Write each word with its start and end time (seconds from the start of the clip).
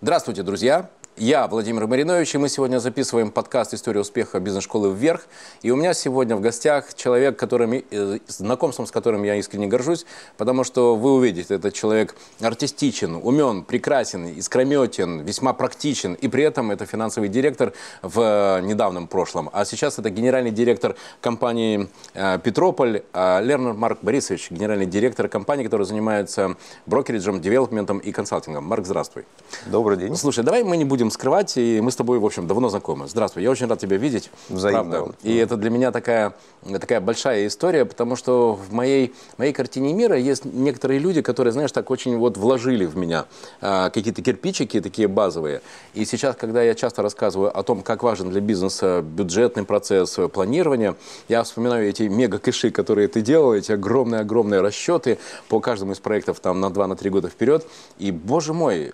Здравствуйте, 0.00 0.42
друзья! 0.42 0.88
Я 1.20 1.48
Владимир 1.48 1.88
Маринович, 1.88 2.36
и 2.36 2.38
мы 2.38 2.48
сегодня 2.48 2.78
записываем 2.78 3.32
подкаст 3.32 3.74
«История 3.74 4.02
успеха 4.02 4.38
бизнес-школы 4.38 4.94
вверх». 4.94 5.26
И 5.62 5.72
у 5.72 5.76
меня 5.76 5.92
сегодня 5.92 6.36
в 6.36 6.40
гостях 6.40 6.94
человек, 6.94 7.36
которым, 7.36 7.72
э, 7.72 8.18
знакомством 8.28 8.86
с 8.86 8.92
которым 8.92 9.24
я 9.24 9.34
искренне 9.34 9.66
горжусь, 9.66 10.06
потому 10.36 10.62
что 10.62 10.94
вы 10.94 11.14
увидите, 11.14 11.56
этот 11.56 11.74
человек 11.74 12.14
артистичен, 12.40 13.16
умен, 13.16 13.64
прекрасен, 13.64 14.28
искрометен, 14.28 15.22
весьма 15.22 15.54
практичен, 15.54 16.14
и 16.14 16.28
при 16.28 16.44
этом 16.44 16.70
это 16.70 16.86
финансовый 16.86 17.28
директор 17.28 17.72
в 18.02 18.60
недавнем 18.62 19.08
прошлом. 19.08 19.50
А 19.52 19.64
сейчас 19.64 19.98
это 19.98 20.10
генеральный 20.10 20.52
директор 20.52 20.94
компании 21.20 21.88
э, 22.14 22.38
«Петрополь» 22.44 23.02
э, 23.12 23.42
Лернер 23.42 23.72
Марк 23.72 23.98
Борисович, 24.02 24.52
генеральный 24.52 24.86
директор 24.86 25.26
компании, 25.26 25.64
которая 25.64 25.84
занимается 25.84 26.54
брокериджем, 26.86 27.40
девелопментом 27.40 27.98
и 27.98 28.12
консалтингом. 28.12 28.64
Марк, 28.64 28.86
здравствуй. 28.86 29.24
Добрый 29.66 29.96
день. 29.96 30.14
Слушай, 30.14 30.44
давай 30.44 30.62
мы 30.62 30.76
не 30.76 30.84
будем 30.84 31.07
будем 31.08 31.10
скрывать, 31.10 31.56
и 31.56 31.80
мы 31.80 31.90
с 31.90 31.96
тобой, 31.96 32.18
в 32.18 32.24
общем, 32.24 32.46
давно 32.46 32.68
знакомы. 32.68 33.08
Здравствуй, 33.08 33.42
я 33.42 33.50
очень 33.50 33.66
рад 33.66 33.78
тебя 33.78 33.96
видеть. 33.96 34.30
Взаимно. 34.48 34.90
Правда. 34.90 35.14
И 35.22 35.36
это 35.36 35.56
для 35.56 35.70
меня 35.70 35.90
такая, 35.90 36.34
такая 36.80 37.00
большая 37.00 37.46
история, 37.46 37.84
потому 37.84 38.16
что 38.16 38.54
в 38.54 38.72
моей, 38.72 39.14
моей 39.38 39.52
картине 39.52 39.94
мира 39.94 40.16
есть 40.16 40.44
некоторые 40.44 41.00
люди, 41.00 41.22
которые, 41.22 41.52
знаешь, 41.52 41.72
так 41.72 41.90
очень 41.90 42.16
вот 42.18 42.36
вложили 42.36 42.84
в 42.84 42.96
меня 42.96 43.24
а, 43.60 43.90
какие-то 43.90 44.22
кирпичики 44.22 44.80
такие 44.80 45.08
базовые. 45.08 45.60
И 45.94 46.04
сейчас, 46.04 46.36
когда 46.36 46.62
я 46.62 46.74
часто 46.74 47.02
рассказываю 47.02 47.56
о 47.56 47.62
том, 47.62 47.82
как 47.82 48.02
важен 48.02 48.30
для 48.30 48.40
бизнеса 48.40 49.02
бюджетный 49.02 49.64
процесс 49.64 50.18
планирования, 50.32 50.94
я 51.28 51.42
вспоминаю 51.42 51.88
эти 51.88 52.02
мега-кэши, 52.02 52.70
которые 52.70 53.08
ты 53.08 53.22
делал, 53.22 53.54
эти 53.54 53.72
огромные-огромные 53.72 54.60
расчеты 54.60 55.18
по 55.48 55.60
каждому 55.60 55.92
из 55.92 55.98
проектов 55.98 56.40
там 56.40 56.60
на 56.60 56.66
2-3 56.66 57.04
на 57.04 57.10
года 57.10 57.28
вперед. 57.28 57.66
И, 57.98 58.10
боже 58.10 58.52
мой, 58.52 58.92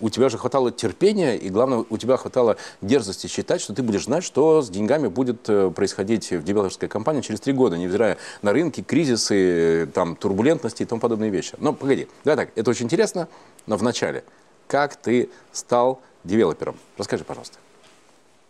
у 0.00 0.10
тебя 0.10 0.28
же 0.28 0.38
хватало 0.38 0.70
терпения 0.70 1.36
и 1.36 1.50
главное, 1.56 1.84
у 1.88 1.96
тебя 1.96 2.16
хватало 2.16 2.56
дерзости 2.82 3.26
считать, 3.26 3.60
что 3.60 3.74
ты 3.74 3.82
будешь 3.82 4.04
знать, 4.04 4.22
что 4.22 4.60
с 4.60 4.68
деньгами 4.68 5.08
будет 5.08 5.48
э, 5.48 5.70
происходить 5.70 6.30
в 6.30 6.44
девелоперской 6.44 6.88
компании 6.88 7.22
через 7.22 7.40
три 7.40 7.54
года, 7.54 7.78
невзирая 7.78 8.18
на 8.42 8.52
рынки, 8.52 8.82
кризисы, 8.82 9.88
там, 9.94 10.16
турбулентности 10.16 10.82
и 10.82 10.86
тому 10.86 11.00
подобные 11.00 11.30
вещи. 11.30 11.54
Но 11.58 11.72
погоди, 11.72 12.08
давай 12.24 12.46
так, 12.46 12.58
это 12.58 12.70
очень 12.70 12.84
интересно, 12.84 13.28
но 13.66 13.76
вначале, 13.76 14.22
как 14.68 14.96
ты 14.96 15.30
стал 15.52 16.00
девелопером? 16.24 16.76
Расскажи, 16.98 17.24
пожалуйста. 17.24 17.58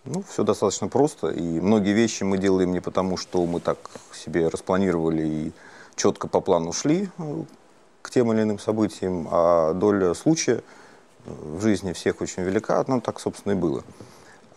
Ну, 0.05 0.25
все 0.29 0.43
достаточно 0.43 0.89
просто, 0.89 1.29
и 1.29 1.61
многие 1.61 1.93
вещи 1.93 2.25
мы 2.25 2.39
делаем 2.39 2.73
не 2.73 2.81
потому, 2.81 3.17
что 3.17 3.45
мы 3.47 3.61
так 3.61 3.79
себе 4.13 4.49
распланировали 4.49 5.27
и 5.27 5.53
четко 5.95 6.27
по 6.27 6.41
плану 6.41 6.73
шли 6.73 7.09
э, 7.19 7.43
к 8.03 8.11
тем 8.11 8.33
или 8.33 8.43
иным 8.43 8.59
событиям, 8.59 9.29
а 9.31 9.75
доля 9.75 10.13
случая– 10.15 10.65
в 11.27 11.61
жизни 11.61 11.93
всех 11.93 12.21
очень 12.21 12.43
велика, 12.43 12.83
нам 12.87 13.01
так, 13.01 13.21
собственно, 13.21 13.53
и 13.53 13.57
было. 13.57 13.83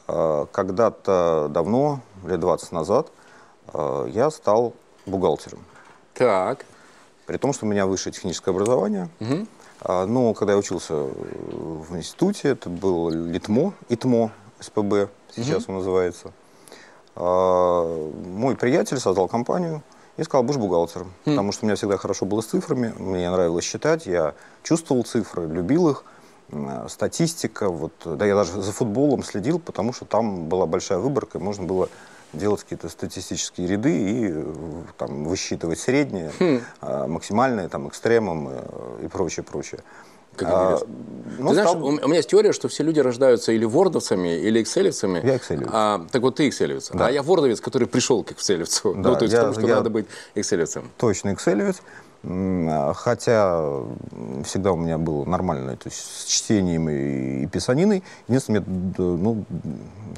А, 0.07 0.45
когда-то 0.47 1.47
давно, 1.49 2.01
лет 2.25 2.39
20 2.39 2.71
назад, 2.71 3.11
а, 3.67 4.05
я 4.07 4.29
стал 4.31 4.73
бухгалтером. 5.05 5.63
Так. 6.13 6.65
При 7.25 7.37
том, 7.37 7.53
что 7.53 7.65
у 7.65 7.69
меня 7.69 7.85
высшее 7.85 8.13
техническое 8.13 8.51
образование. 8.51 9.09
Угу. 9.19 9.47
Но 10.07 10.33
когда 10.33 10.53
я 10.53 10.59
учился 10.59 10.93
в 10.93 11.95
институте, 11.95 12.49
это 12.49 12.69
был 12.69 13.09
ЛИТМО, 13.09 13.73
ИТМО, 13.87 14.31
СПБ, 14.59 15.09
сейчас 15.33 15.63
угу. 15.63 15.71
он 15.71 15.77
называется. 15.77 16.33
Мой 17.15 18.55
приятель 18.57 18.99
создал 18.99 19.29
компанию 19.29 19.83
и 20.19 20.23
сказал, 20.23 20.43
будешь 20.43 20.59
бухгалтером. 20.59 21.13
Хм. 21.25 21.31
Потому 21.31 21.51
что 21.51 21.63
у 21.63 21.67
меня 21.67 21.75
всегда 21.75 21.97
хорошо 21.97 22.25
было 22.25 22.41
с 22.41 22.47
цифрами, 22.47 22.93
мне 22.97 23.29
нравилось 23.29 23.63
считать, 23.63 24.05
я 24.05 24.33
чувствовал 24.63 25.03
цифры, 25.03 25.47
любил 25.47 25.89
их. 25.89 26.03
Э, 26.51 26.87
статистика, 26.89 27.69
вот, 27.69 27.93
да 28.05 28.25
я 28.25 28.35
даже 28.35 28.61
за 28.61 28.71
футболом 28.71 29.23
следил, 29.23 29.59
потому 29.59 29.93
что 29.93 30.05
там 30.05 30.45
была 30.47 30.65
большая 30.65 30.99
выборка, 30.99 31.37
и 31.37 31.41
можно 31.41 31.65
было 31.65 31.89
делать 32.33 32.61
какие-то 32.61 32.89
статистические 32.89 33.67
ряды 33.67 33.97
и 33.97 34.31
э, 34.31 34.53
там, 34.97 35.25
высчитывать 35.25 35.79
средние, 35.79 36.31
хм. 36.39 36.61
А, 36.81 37.07
максимальные, 37.07 37.69
там, 37.69 37.87
экстремум 37.87 38.51
и 39.03 39.07
прочее, 39.07 39.43
прочее. 39.43 39.81
Как 40.35 40.47
а, 40.49 40.79
ну, 41.37 41.49
ты 41.49 41.53
знаешь, 41.55 41.69
стал... 41.69 41.83
у 41.83 41.91
меня 41.91 42.17
есть 42.17 42.29
теория, 42.29 42.53
что 42.53 42.67
все 42.67 42.83
люди 42.83 42.99
рождаются 42.99 43.51
или 43.51 43.65
вордовцами, 43.65 44.39
или 44.39 44.61
экселевцами. 44.61 45.21
Я 45.25 45.37
экселевец. 45.37 45.69
А, 45.71 46.05
так 46.11 46.21
вот 46.21 46.35
ты 46.35 46.47
экселевец. 46.47 46.91
Да. 46.93 47.07
А 47.07 47.11
я 47.11 47.23
вордовец, 47.23 47.59
который 47.59 47.87
пришел 47.87 48.23
к 48.23 48.31
экселевцу. 48.31 48.93
Да, 48.93 49.09
ну, 49.09 49.15
то 49.15 49.23
есть 49.23 49.33
я, 49.33 49.39
потому 49.41 49.59
что 49.59 49.67
я 49.67 49.75
надо 49.75 49.89
быть 49.89 50.05
экселевцем. 50.35 50.89
Точно 50.97 51.33
экселевец. 51.33 51.81
Хотя 52.21 53.81
всегда 54.43 54.73
у 54.73 54.75
меня 54.75 54.97
было 54.97 55.23
нормально, 55.23 55.77
то 55.77 55.87
есть 55.87 55.99
с 55.99 56.25
чтением 56.25 56.89
и, 56.89 57.43
и 57.43 57.47
писаниной. 57.47 58.03
Единственное, 58.27 58.59
меня, 58.59 58.93
ну, 58.97 59.45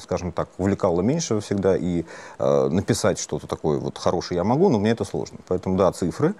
скажем 0.02 0.32
так, 0.32 0.50
увлекало 0.58 1.02
меньше 1.02 1.40
всегда, 1.42 1.78
и 1.78 2.06
э, 2.40 2.70
написать 2.70 3.20
что-то 3.20 3.46
такое 3.46 3.78
вот 3.78 4.00
хорошее 4.00 4.38
я 4.38 4.44
могу, 4.44 4.70
но 4.70 4.80
мне 4.80 4.92
это 4.92 5.06
сложно. 5.06 5.38
Поэтому, 5.48 5.78
да, 5.78 5.92
цифры. 5.92 6.34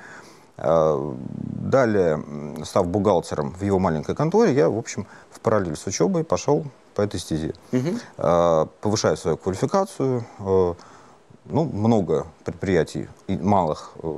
Э, 0.58 1.14
далее, 1.24 2.24
став 2.66 2.88
бухгалтером 2.88 3.52
в 3.52 3.64
его 3.64 3.78
маленькой 3.78 4.16
конторе, 4.16 4.54
я, 4.54 4.68
в 4.68 4.78
общем, 4.78 5.06
в 5.30 5.40
параллель 5.42 5.76
с 5.76 5.86
учебой 5.86 6.24
пошел 6.24 6.66
по 6.96 7.02
этой 7.02 7.20
стезе. 7.20 7.54
Угу. 7.72 8.68
Повышаю 8.82 9.16
свою 9.16 9.38
квалификацию, 9.38 10.26
ну, 11.46 11.66
много 11.66 12.28
предприятий 12.44 13.08
и 13.28 13.38
малых 13.38 13.92
э, 14.02 14.18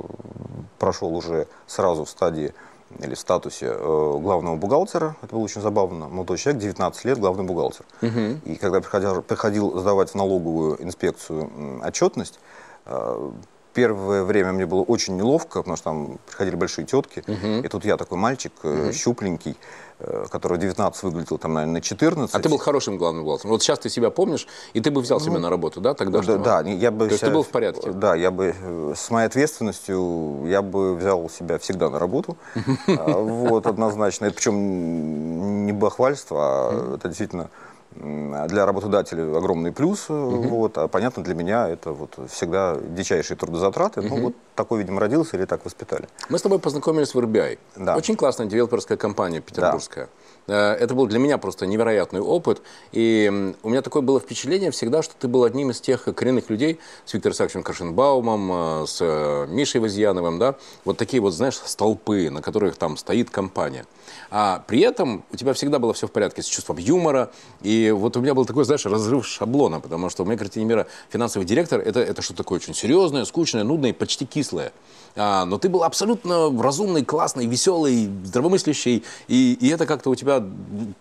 прошел 0.78 1.14
уже 1.14 1.46
сразу 1.66 2.04
в 2.04 2.10
стадии 2.10 2.52
или 3.00 3.14
в 3.14 3.18
статусе 3.18 3.66
э, 3.70 4.18
главного 4.20 4.56
бухгалтера. 4.56 5.16
Это 5.22 5.34
было 5.34 5.44
очень 5.44 5.60
забавно. 5.60 6.08
Молодой 6.08 6.38
человек, 6.38 6.62
19 6.62 7.04
лет, 7.04 7.18
главный 7.18 7.44
бухгалтер. 7.44 7.84
Угу. 8.02 8.52
И 8.52 8.56
когда 8.56 8.80
приходил, 8.80 9.22
приходил 9.22 9.78
сдавать 9.78 10.10
в 10.10 10.14
налоговую 10.14 10.82
инспекцию 10.82 11.80
отчетность, 11.84 12.38
э, 12.86 13.30
первое 13.74 14.24
время 14.24 14.52
мне 14.52 14.66
было 14.66 14.82
очень 14.82 15.16
неловко, 15.16 15.60
потому 15.60 15.76
что 15.76 15.84
там 15.84 16.18
приходили 16.26 16.56
большие 16.56 16.86
тетки. 16.86 17.22
Угу. 17.26 17.64
И 17.64 17.68
тут 17.68 17.84
я 17.84 17.96
такой 17.96 18.18
мальчик, 18.18 18.52
угу. 18.62 18.92
щупленький, 18.92 19.56
Э, 20.00 20.24
который 20.28 20.58
19 20.58 21.02
выглядел 21.04 21.38
там, 21.38 21.54
наверное, 21.54 21.74
на 21.74 21.80
14. 21.80 22.34
А 22.34 22.40
ты 22.40 22.48
был 22.48 22.58
хорошим 22.58 22.98
главным 22.98 23.22
бухгалтером. 23.22 23.52
Вот 23.52 23.62
сейчас 23.62 23.78
ты 23.78 23.88
себя 23.88 24.10
помнишь, 24.10 24.48
и 24.72 24.80
ты 24.80 24.90
бы 24.90 25.00
взял 25.00 25.20
ну, 25.20 25.24
себя 25.24 25.38
на 25.38 25.48
работу, 25.48 25.80
да, 25.80 25.94
тогда? 25.94 26.20
Да, 26.20 26.36
да 26.36 26.68
я 26.68 26.90
бы... 26.90 27.06
То 27.06 27.12
есть 27.12 27.24
ты 27.24 27.30
был 27.30 27.44
в 27.44 27.48
порядке? 27.48 27.92
Да, 27.92 28.16
я 28.16 28.32
бы 28.32 28.54
э, 28.60 28.94
с 28.96 29.10
моей 29.10 29.26
ответственностью, 29.28 30.46
я 30.46 30.62
бы 30.62 30.96
взял 30.96 31.30
себя 31.30 31.58
всегда 31.58 31.90
на 31.90 31.98
работу. 31.98 32.36
А, 32.86 33.18
вот, 33.18 33.66
однозначно. 33.66 34.26
Это 34.26 34.36
причем 34.36 35.66
не 35.66 35.72
бахвальство, 35.72 36.38
а 36.40 36.94
это 36.94 37.08
действительно 37.08 37.50
для 37.96 38.66
работодателя 38.66 39.36
огромный 39.36 39.72
плюс, 39.72 40.10
угу. 40.10 40.42
вот, 40.42 40.78
а 40.78 40.88
понятно, 40.88 41.22
для 41.22 41.34
меня 41.34 41.68
это 41.68 41.92
вот 41.92 42.18
всегда 42.30 42.76
дичайшие 42.80 43.36
трудозатраты. 43.36 44.00
Угу. 44.00 44.08
Ну, 44.08 44.22
вот 44.22 44.34
такой, 44.54 44.80
видимо, 44.80 45.00
родился 45.00 45.36
или 45.36 45.44
так 45.44 45.64
воспитали. 45.64 46.08
Мы 46.28 46.38
с 46.38 46.42
тобой 46.42 46.58
познакомились 46.58 47.14
в 47.14 47.18
RBI. 47.18 47.58
Да. 47.76 47.96
Очень 47.96 48.16
классная 48.16 48.46
девелоперская 48.46 48.98
компания 48.98 49.40
петербургская. 49.40 50.06
Да. 50.06 50.10
Э, 50.46 50.72
это 50.72 50.94
был 50.94 51.06
для 51.06 51.18
меня 51.18 51.38
просто 51.38 51.66
невероятный 51.66 52.20
опыт. 52.20 52.62
И 52.92 53.54
у 53.62 53.68
меня 53.68 53.82
такое 53.82 54.02
было 54.02 54.20
впечатление 54.20 54.70
всегда, 54.70 55.02
что 55.02 55.14
ты 55.18 55.28
был 55.28 55.44
одним 55.44 55.70
из 55.70 55.80
тех 55.80 56.04
коренных 56.04 56.50
людей 56.50 56.78
с 57.04 57.14
Виктором 57.14 57.34
Саксовичем 57.34 57.62
Каршенбаумом, 57.62 58.82
э, 58.82 58.86
с 58.86 58.98
э, 59.00 59.46
Мишей 59.48 59.80
Возьяновым, 59.80 60.38
да, 60.38 60.56
вот 60.84 60.98
такие 60.98 61.20
вот, 61.20 61.32
знаешь, 61.32 61.56
столпы, 61.56 62.30
на 62.30 62.42
которых 62.42 62.76
там 62.76 62.96
стоит 62.96 63.30
компания. 63.30 63.86
А 64.30 64.62
при 64.66 64.80
этом 64.80 65.24
у 65.32 65.36
тебя 65.36 65.52
всегда 65.54 65.78
было 65.78 65.94
все 65.94 66.06
в 66.06 66.12
порядке 66.12 66.42
с 66.42 66.46
чувством 66.46 66.76
юмора. 66.78 67.30
И 67.62 67.90
вот 67.90 68.16
у 68.16 68.20
меня 68.20 68.34
был 68.34 68.44
такой, 68.44 68.64
знаешь, 68.64 68.84
разрыв 68.84 69.26
шаблона, 69.26 69.80
потому 69.80 70.10
что 70.10 70.24
в 70.24 70.26
моей 70.26 70.38
картине 70.38 70.66
мира 70.66 70.86
финансовый 71.08 71.44
директор 71.44 71.80
это, 71.80 72.00
это 72.00 72.22
что-то 72.22 72.38
такое 72.38 72.58
очень 72.58 72.74
серьезное, 72.74 73.24
скучное, 73.24 73.64
нудное 73.64 73.90
и 73.90 73.92
почти 73.92 74.26
кислое. 74.26 74.72
А, 75.16 75.44
но 75.44 75.58
ты 75.58 75.68
был 75.68 75.84
абсолютно 75.84 76.50
разумный, 76.60 77.04
классный, 77.04 77.46
веселый, 77.46 78.10
здравомыслящий, 78.24 79.04
и, 79.28 79.54
и 79.54 79.68
это 79.68 79.86
как-то 79.86 80.10
у 80.10 80.14
тебя 80.14 80.42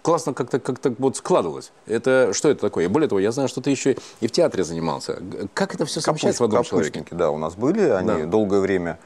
классно 0.01 0.33
как-то 0.33 0.59
как 0.59 0.99
вот 0.99 1.17
складывалось. 1.17 1.71
Это 1.87 2.31
что 2.33 2.49
это 2.49 2.61
такое? 2.61 2.87
Более 2.89 3.09
того, 3.09 3.19
я 3.19 3.31
знаю, 3.31 3.49
что 3.49 3.61
ты 3.61 3.71
еще 3.71 3.97
и 4.21 4.27
в 4.27 4.31
театре 4.31 4.63
занимался. 4.63 5.19
Как 5.53 5.73
это 5.73 5.85
все 5.85 5.99
совмещается 5.99 6.43
в 6.43 6.45
одном 6.45 6.63
человеке? 6.63 7.05
Да, 7.11 7.31
у 7.31 7.37
нас 7.37 7.55
были, 7.55 7.81
они 7.81 8.07
да. 8.07 8.25
долгое 8.25 8.59
время 8.59 8.99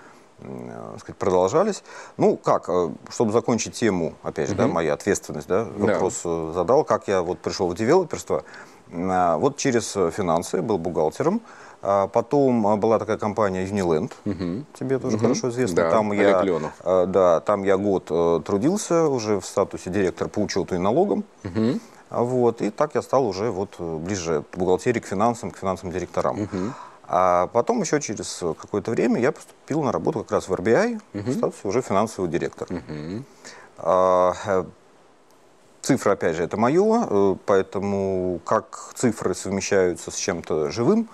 сказать, 1.00 1.18
продолжались. 1.18 1.84
Ну, 2.18 2.38
как, 2.38 2.70
э, 2.70 2.90
чтобы 3.10 3.32
закончить 3.32 3.74
тему, 3.74 4.14
опять 4.22 4.48
же, 4.48 4.54
угу. 4.54 4.64
да, 4.64 4.68
моя 4.68 4.94
ответственность, 4.94 5.48
да, 5.48 5.66
вопрос 5.78 6.22
да. 6.24 6.30
Э, 6.30 6.52
задал, 6.54 6.84
как 6.84 7.08
я 7.08 7.22
вот 7.22 7.40
пришел 7.40 7.68
в 7.68 7.76
девелоперство. 7.76 8.44
Э, 8.92 9.36
вот 9.38 9.58
через 9.58 9.92
финансы, 9.92 10.62
был 10.62 10.78
бухгалтером, 10.78 11.42
А 11.42 11.67
потом 12.08 12.68
а, 12.68 12.76
была 12.76 13.00
такая 13.00 13.18
компания 13.18 13.66
Uniland, 13.66 14.12
тебе 14.78 15.00
тоже 15.00 15.18
хорошо 15.18 15.50
известно. 15.50 15.76
Да, 15.84 15.92
там 15.92 16.12
Олег 16.12 16.28
я, 16.28 16.42
Леонов. 16.42 16.72
а, 16.84 17.06
да, 17.06 17.40
там 17.40 17.64
я 17.64 17.78
год 17.78 18.08
э, 18.10 18.42
трудился 18.46 19.08
уже 19.08 19.40
в 19.40 19.46
статусе 19.46 19.90
директора 19.90 20.28
по 20.28 20.40
учету 20.40 20.76
и 20.76 20.78
налогам. 20.78 21.24
А 22.10 22.24
Вот, 22.24 22.62
и 22.62 22.70
так 22.70 22.96
я 22.96 23.02
стал 23.02 23.26
уже 23.28 23.52
вот 23.52 23.76
э, 23.80 23.98
ближе 23.98 24.44
к 24.52 24.58
бухгалтерии, 24.58 25.00
к 25.00 25.06
финансам, 25.08 25.52
к 25.52 25.58
финансовым 25.58 25.94
директорам. 25.94 26.50
А 27.10 27.48
потом 27.48 27.80
еще 27.80 28.02
через 28.02 28.44
какое-то 28.62 28.92
время 28.92 29.22
я 29.22 29.32
поступил 29.32 29.82
на 29.82 29.94
работу 29.94 30.20
как 30.20 30.32
раз 30.32 30.50
в 30.50 30.54
RBI 30.54 31.00
в 31.14 31.34
статусе 31.34 31.68
уже 31.68 31.82
финансового 31.82 32.30
директора. 32.30 32.82
А, 33.78 34.34
э, 34.46 34.64
Цифры, 35.88 36.12
опять 36.12 36.36
же, 36.36 36.44
это 36.44 36.58
мое, 36.58 37.08
э, 37.10 37.36
поэтому 37.46 38.42
как 38.44 38.92
цифры 38.94 39.34
совмещаются 39.34 40.12
с 40.12 40.16
чем-то 40.18 40.70
живым 40.70 41.08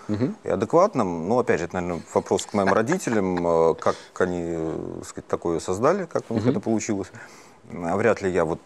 и 0.43 0.49
адекватным, 0.49 1.29
ну, 1.29 1.37
опять 1.37 1.59
же, 1.59 1.65
это, 1.65 1.75
наверное, 1.75 2.01
вопрос 2.11 2.47
к 2.47 2.55
моим 2.55 2.73
родителям, 2.73 3.45
э, 3.45 3.75
как 3.75 3.95
они, 4.17 4.41
э, 4.41 4.95
так 4.97 5.07
сказать, 5.07 5.27
такое 5.27 5.59
создали, 5.59 6.05
как 6.05 6.23
у 6.29 6.33
них 6.33 6.47
это 6.47 6.59
получилось. 6.59 7.11
А 7.71 7.95
Вряд 7.97 8.23
ли 8.23 8.31
я 8.31 8.45
вот 8.45 8.59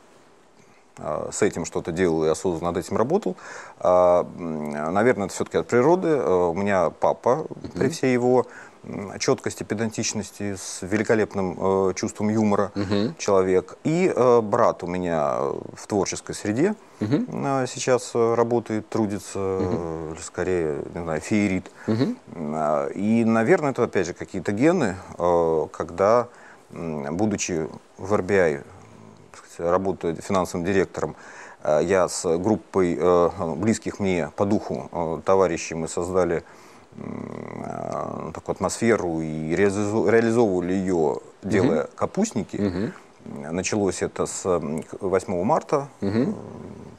а, 0.97 1.29
с 1.29 1.41
этим 1.41 1.65
что-то 1.65 1.91
делал 1.91 2.23
и 2.23 2.29
осознанно 2.29 2.71
над 2.71 2.77
этим 2.77 2.95
работал. 2.95 3.35
А, 3.79 4.25
Наверное, 4.37 5.25
это 5.25 5.35
все-таки 5.35 5.57
от 5.57 5.67
природы. 5.67 6.15
У 6.15 6.53
меня 6.53 6.89
папа, 6.89 7.47
при 7.75 7.89
всей 7.89 8.13
его 8.13 8.47
четкости, 9.19 9.63
педантичности, 9.63 10.55
с 10.55 10.79
великолепным 10.81 11.57
э, 11.89 11.93
чувством 11.95 12.29
юмора 12.29 12.71
человек. 13.17 13.77
И 13.83 14.11
э, 14.13 14.41
брат 14.41 14.83
у 14.83 14.87
меня 14.87 15.39
в 15.73 15.87
творческой 15.87 16.35
среде 16.35 16.75
э, 16.99 17.65
сейчас 17.67 18.11
э, 18.13 18.33
работает, 18.35 18.87
трудится, 18.89 19.39
э, 19.39 20.13
или 20.13 20.21
скорее, 20.21 20.77
не 20.93 21.01
знаю, 21.03 21.21
феерит. 21.21 21.71
А, 22.35 22.87
И, 22.89 23.23
наверное, 23.25 23.71
это 23.71 23.83
опять 23.83 24.07
же 24.07 24.13
какие-то 24.13 24.51
гены, 24.51 24.95
э, 25.17 25.67
когда, 25.71 26.27
будучи 26.71 27.67
в 27.97 28.13
RBI, 28.13 28.63
так 29.31 29.45
сказать, 29.45 29.71
работая 29.71 30.15
финансовым 30.15 30.65
директором, 30.65 31.15
э, 31.63 31.81
я 31.83 32.07
с 32.07 32.37
группой 32.37 32.97
э, 32.99 33.29
близких 33.55 33.99
мне 33.99 34.31
по 34.35 34.45
духу 34.45 34.89
э, 34.91 35.21
товарищей 35.25 35.75
мы 35.75 35.87
создали 35.87 36.37
э, 36.37 36.41
такую 38.33 38.53
атмосферу 38.53 39.21
и 39.21 39.55
реализовывали 39.55 40.73
ее, 40.73 41.17
делая 41.43 41.87
капустники. 41.95 42.91
Началось 43.51 44.01
это 44.01 44.25
с 44.25 44.45
м, 44.45 44.83
к- 44.83 45.01
8 45.01 45.43
марта, 45.43 45.89
э, 46.01 46.27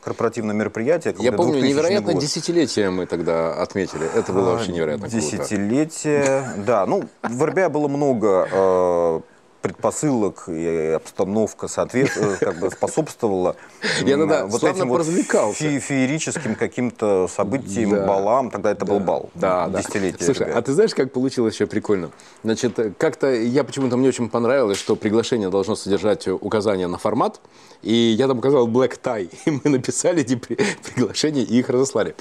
корпоративное 0.05 0.55
мероприятие. 0.55 1.15
Я 1.19 1.33
помню, 1.33 1.53
2000 1.55 1.73
невероятно 1.73 2.13
год. 2.13 2.21
десятилетие 2.23 2.91
мы 2.91 3.07
тогда 3.07 3.55
отметили. 3.63 4.07
Это 4.15 4.33
было 4.35 4.51
вообще 4.53 4.73
невероятно 4.73 5.09
круто. 5.09 5.21
Десятилетие, 5.27 6.45
да. 6.67 6.85
Ну, 6.85 7.05
в 7.23 7.45
РБА 7.45 7.71
было 7.71 7.89
много 7.89 8.47
э, 8.51 9.21
предпосылок 9.63 10.45
и 10.49 10.93
обстановка 10.97 11.69
соответ... 11.69 12.11
э, 12.17 12.37
как 12.41 12.59
бы 12.59 12.71
способствовала 12.71 13.57
Я 14.05 14.17
тогда 14.17 14.47
вот 14.47 14.63
этим 14.65 14.89
вот 14.89 15.03
фе- 15.07 15.79
феерическим 15.81 16.55
каким-то 16.55 17.29
событиям, 17.29 17.91
Да. 17.91 18.07
балам. 18.07 18.51
Тогда 18.51 18.71
это 18.71 18.85
был 18.85 19.01
бал. 19.01 19.31
Да, 19.35 19.67
да. 19.69 19.79
Десятилетие 19.81 20.25
Слушай, 20.25 20.53
а 20.53 20.63
ты 20.63 20.73
знаешь, 20.73 20.95
как 20.95 21.13
получилось 21.13 21.55
еще 21.55 21.67
прикольно? 21.67 22.11
Значит, 22.45 22.79
как-то 22.99 23.33
я 23.33 23.65
почему-то 23.65 23.97
мне 23.97 24.09
очень 24.09 24.29
понравилось, 24.29 24.79
что 24.79 24.97
приглашение 24.97 25.49
должно 25.51 25.75
содержать 25.77 26.29
указания 26.29 26.87
на 26.87 26.99
формат, 26.99 27.41
и 27.83 27.93
я 27.93 28.29
там 28.29 28.39
указал 28.39 28.69
black 28.69 28.99
tie, 29.03 29.29
и 29.45 29.51
мы 29.51 29.71
написали 29.71 30.23
эти 30.23 30.37
при- 30.37 30.57
приглашения 30.85 31.43
и 31.43 31.59
их 31.59 31.69
разослали. 31.69 32.15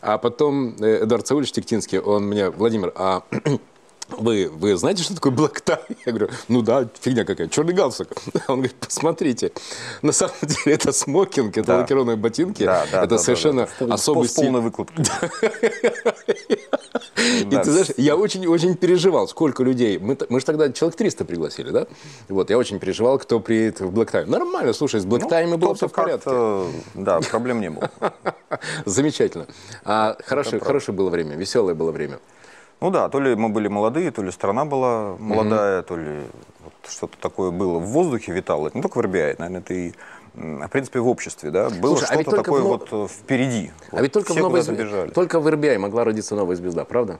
А 0.00 0.18
потом 0.18 0.76
э, 0.80 1.02
Эдуард 1.04 1.26
Саульевич 1.26 1.52
Тектинский, 1.52 1.98
он 1.98 2.26
мне, 2.26 2.50
Владимир, 2.50 2.92
а 2.94 3.22
вы, 4.08 4.50
вы 4.50 4.76
знаете, 4.76 5.02
что 5.02 5.14
такое 5.14 5.32
black 5.32 5.62
tie? 5.64 5.78
Я 6.06 6.12
говорю, 6.12 6.28
ну 6.48 6.62
да, 6.62 6.88
фигня 7.00 7.24
какая, 7.24 7.48
черный 7.48 7.72
галстук. 7.74 8.08
Он 8.48 8.56
говорит, 8.56 8.74
посмотрите, 8.76 9.52
на 10.02 10.12
самом 10.12 10.34
деле 10.42 10.74
это 10.76 10.92
смокинг, 10.92 11.56
это 11.56 11.66
Да. 11.66 11.76
лакированные 11.78 12.16
ботинки, 12.16 12.64
Да, 12.64 12.84
да, 12.92 12.98
это 12.98 13.00
да, 13.00 13.16
да, 13.16 13.18
совершенно 13.18 13.68
да. 13.80 13.94
особый 13.94 14.28
С 14.28 14.32
стиль. 14.32 14.44
полной 14.46 14.60
выкладкой. 14.60 15.04
И 17.40 17.44
Да. 17.44 17.62
ты 17.62 17.70
знаешь, 17.70 17.88
я 17.96 18.16
очень-очень 18.16 18.74
переживал, 18.76 19.28
сколько 19.28 19.62
людей. 19.62 19.98
Мы, 19.98 20.16
мы 20.28 20.40
же 20.40 20.46
тогда 20.46 20.70
человек 20.72 20.96
300 20.96 21.24
пригласили, 21.24 21.70
да? 21.70 21.86
Вот, 22.28 22.50
я 22.50 22.58
очень 22.58 22.78
переживал, 22.78 23.18
кто 23.18 23.40
приедет 23.40 23.80
в 23.80 23.90
Black 23.90 24.10
Time. 24.12 24.26
Нормально, 24.26 24.72
слушай, 24.72 25.00
с 25.00 25.04
Black 25.04 25.20
Ну, 25.22 25.28
Time 25.28 25.56
было 25.56 25.74
кто-то 25.74 25.76
все 25.76 25.88
в 25.88 25.92
порядке. 25.92 26.72
Да, 26.94 27.20
проблем 27.20 27.60
не 27.60 27.70
было. 27.70 27.90
Замечательно. 28.84 29.46
А, 29.84 30.16
хорошее, 30.24 30.60
хорошее 30.60 30.94
было 30.96 31.10
время, 31.10 31.36
веселое 31.36 31.74
было 31.74 31.90
время. 31.92 32.18
Ну 32.80 32.90
да, 32.90 33.08
то 33.08 33.20
ли 33.20 33.34
мы 33.34 33.48
были 33.48 33.68
молодые, 33.68 34.10
то 34.10 34.22
ли 34.22 34.30
страна 34.30 34.64
была 34.64 35.16
молодая, 35.18 35.82
то 35.82 35.96
ли 35.96 36.22
вот 36.62 36.72
что-то 36.88 37.16
такое 37.18 37.50
было. 37.50 37.78
В 37.78 37.86
воздухе 37.86 38.32
витало. 38.32 38.68
Это 38.68 38.76
не 38.76 38.82
только 38.82 38.98
в 38.98 39.00
РБИ, 39.00 39.36
наверное, 39.38 39.60
это 39.60 39.74
и, 39.74 39.92
м, 40.34 40.60
в 40.60 40.68
принципе, 40.70 41.00
в 41.00 41.08
обществе, 41.08 41.50
да? 41.50 41.70
Было 41.70 41.96
Слушай, 41.96 42.04
а 42.04 42.14
что-то 42.14 42.30
только 42.30 42.42
такое 42.44 42.62
в 42.62 42.66
вот 42.66 42.88
э, 42.92 43.06
впереди. 43.08 43.70
а 43.90 43.96
Вот 43.96 44.02
ведь 44.02 44.12
только 44.12 44.32
в, 44.32 44.36
новой, 44.36 45.10
только 45.10 45.40
в 45.40 45.48
RBI 45.48 45.78
могла 45.78 46.04
родиться 46.04 46.34
новая 46.34 46.56
звезда, 46.56 46.84
правда? 46.84 47.18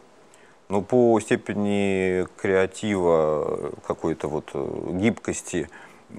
Ну, 0.68 0.82
по 0.82 1.18
степени 1.20 2.26
креатива, 2.36 3.72
какой-то 3.86 4.28
вот 4.28 4.50
э, 4.54 4.90
гибкости 4.92 5.68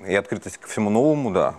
и 0.07 0.15
открытости 0.15 0.57
ко 0.59 0.67
всему 0.67 0.89
новому, 0.89 1.31
да. 1.31 1.55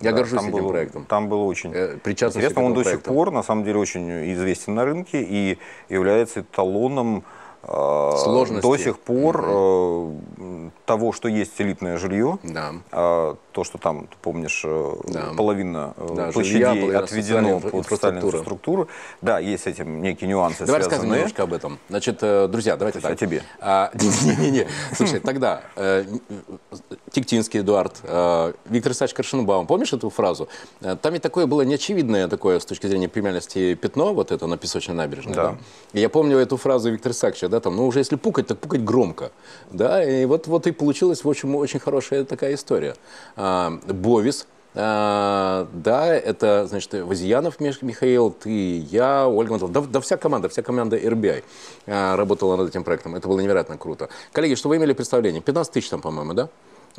Я 0.00 0.10
Да, 0.12 0.18
горжусь 0.18 0.42
этим 0.42 0.50
было- 0.52 0.68
проектом. 0.68 1.04
Там 1.06 1.28
было 1.28 1.44
очень 1.44 1.72
Э, 1.72 1.96
интересно. 2.04 2.62
Он 2.64 2.74
до 2.74 2.84
сих 2.84 3.02
пор, 3.02 3.30
на 3.30 3.42
самом 3.42 3.64
деле, 3.64 3.78
очень 3.78 4.32
известен 4.34 4.74
на 4.74 4.84
рынке 4.84 5.22
и 5.22 5.58
является 5.88 6.40
эталоном 6.40 7.24
Сложности. 7.66 8.62
до 8.62 8.76
сих 8.76 8.98
пор 8.98 9.44
м, 9.48 10.72
того, 10.84 11.12
что 11.12 11.28
есть 11.28 11.60
элитное 11.60 11.98
жилье. 11.98 12.38
Да. 12.44 12.72
А, 12.92 13.36
то, 13.52 13.64
что 13.64 13.78
там, 13.78 14.06
ты 14.06 14.16
помнишь, 14.22 14.62
э, 14.64 14.94
Да. 15.08 15.32
половина 15.36 15.94
э, 15.96 16.06
Да, 16.14 16.14
жилья, 16.14 16.32
площадей 16.32 16.64
половина 16.80 16.98
отведено 17.00 17.60
под 17.60 17.86
социальную 17.86 18.24
инфраструктуру. 18.26 18.88
Да, 19.22 19.38
есть 19.40 19.64
с 19.64 19.66
этим 19.66 20.00
некие 20.02 20.28
нюансы 20.28 20.64
Давай 20.64 20.82
связанные. 20.82 21.16
немножко 21.16 21.42
об 21.42 21.52
этом. 21.52 21.78
Значит, 21.88 22.18
друзья, 22.20 22.76
давайте 22.76 23.00
о 23.00 23.16
тебе. 23.16 23.42
А, 23.60 23.90
Не-не-не. 23.94 24.68
Слушай, 24.94 25.20
тогда 25.20 25.62
Тиктинский 27.10 27.60
Эдуард, 27.60 27.94
Виктор 28.66 28.92
Исаач 28.92 29.12
Коршенбаум, 29.14 29.66
помнишь 29.66 29.92
эту 29.92 30.10
фразу? 30.10 30.48
Там 30.80 31.12
ведь 31.12 31.22
такое 31.22 31.46
было 31.46 31.62
неочевидное 31.62 32.28
такое 32.28 32.60
с 32.60 32.64
точки 32.66 32.86
зрения 32.86 33.08
премиальности 33.08 33.74
пятно, 33.74 34.12
вот 34.14 34.30
это 34.32 34.46
на 34.46 34.56
песочной 34.56 34.94
набережной. 34.94 35.34
Да. 35.34 35.56
Я 35.92 36.08
помню 36.08 36.38
эту 36.38 36.56
фразу 36.56 36.90
Виктора 36.90 37.12
Исааковича, 37.12 37.48
да, 37.48 37.55
там, 37.60 37.76
ну 37.76 37.86
уже 37.86 38.00
если 38.00 38.16
пукать, 38.16 38.46
так 38.46 38.58
пукать 38.58 38.84
громко. 38.84 39.32
Да, 39.70 40.04
и 40.04 40.24
вот, 40.24 40.46
вот 40.46 40.66
и 40.66 40.72
получилась, 40.72 41.24
в 41.24 41.28
общем, 41.28 41.54
очень 41.56 41.80
хорошая 41.80 42.24
такая 42.24 42.54
история. 42.54 42.94
А, 43.36 43.78
Бовис, 43.86 44.46
а, 44.78 45.66
да, 45.72 46.14
это, 46.14 46.66
значит, 46.66 46.92
Вазиянов 46.92 47.60
Михаил, 47.60 48.30
ты, 48.30 48.78
я, 48.78 49.26
Ольга 49.26 49.52
Матвеева, 49.52 49.72
да, 49.72 49.80
да 49.80 50.00
вся 50.00 50.18
команда, 50.18 50.50
вся 50.50 50.62
команда 50.62 50.98
RBI 50.98 51.42
а, 51.86 52.16
работала 52.16 52.56
над 52.56 52.68
этим 52.68 52.84
проектом. 52.84 53.14
Это 53.14 53.26
было 53.26 53.40
невероятно 53.40 53.78
круто. 53.78 54.10
Коллеги, 54.32 54.54
что 54.54 54.68
вы 54.68 54.76
имели 54.76 54.92
представление? 54.92 55.40
15 55.40 55.72
тысяч 55.72 55.88
там, 55.88 56.02
по-моему, 56.02 56.34
да? 56.34 56.50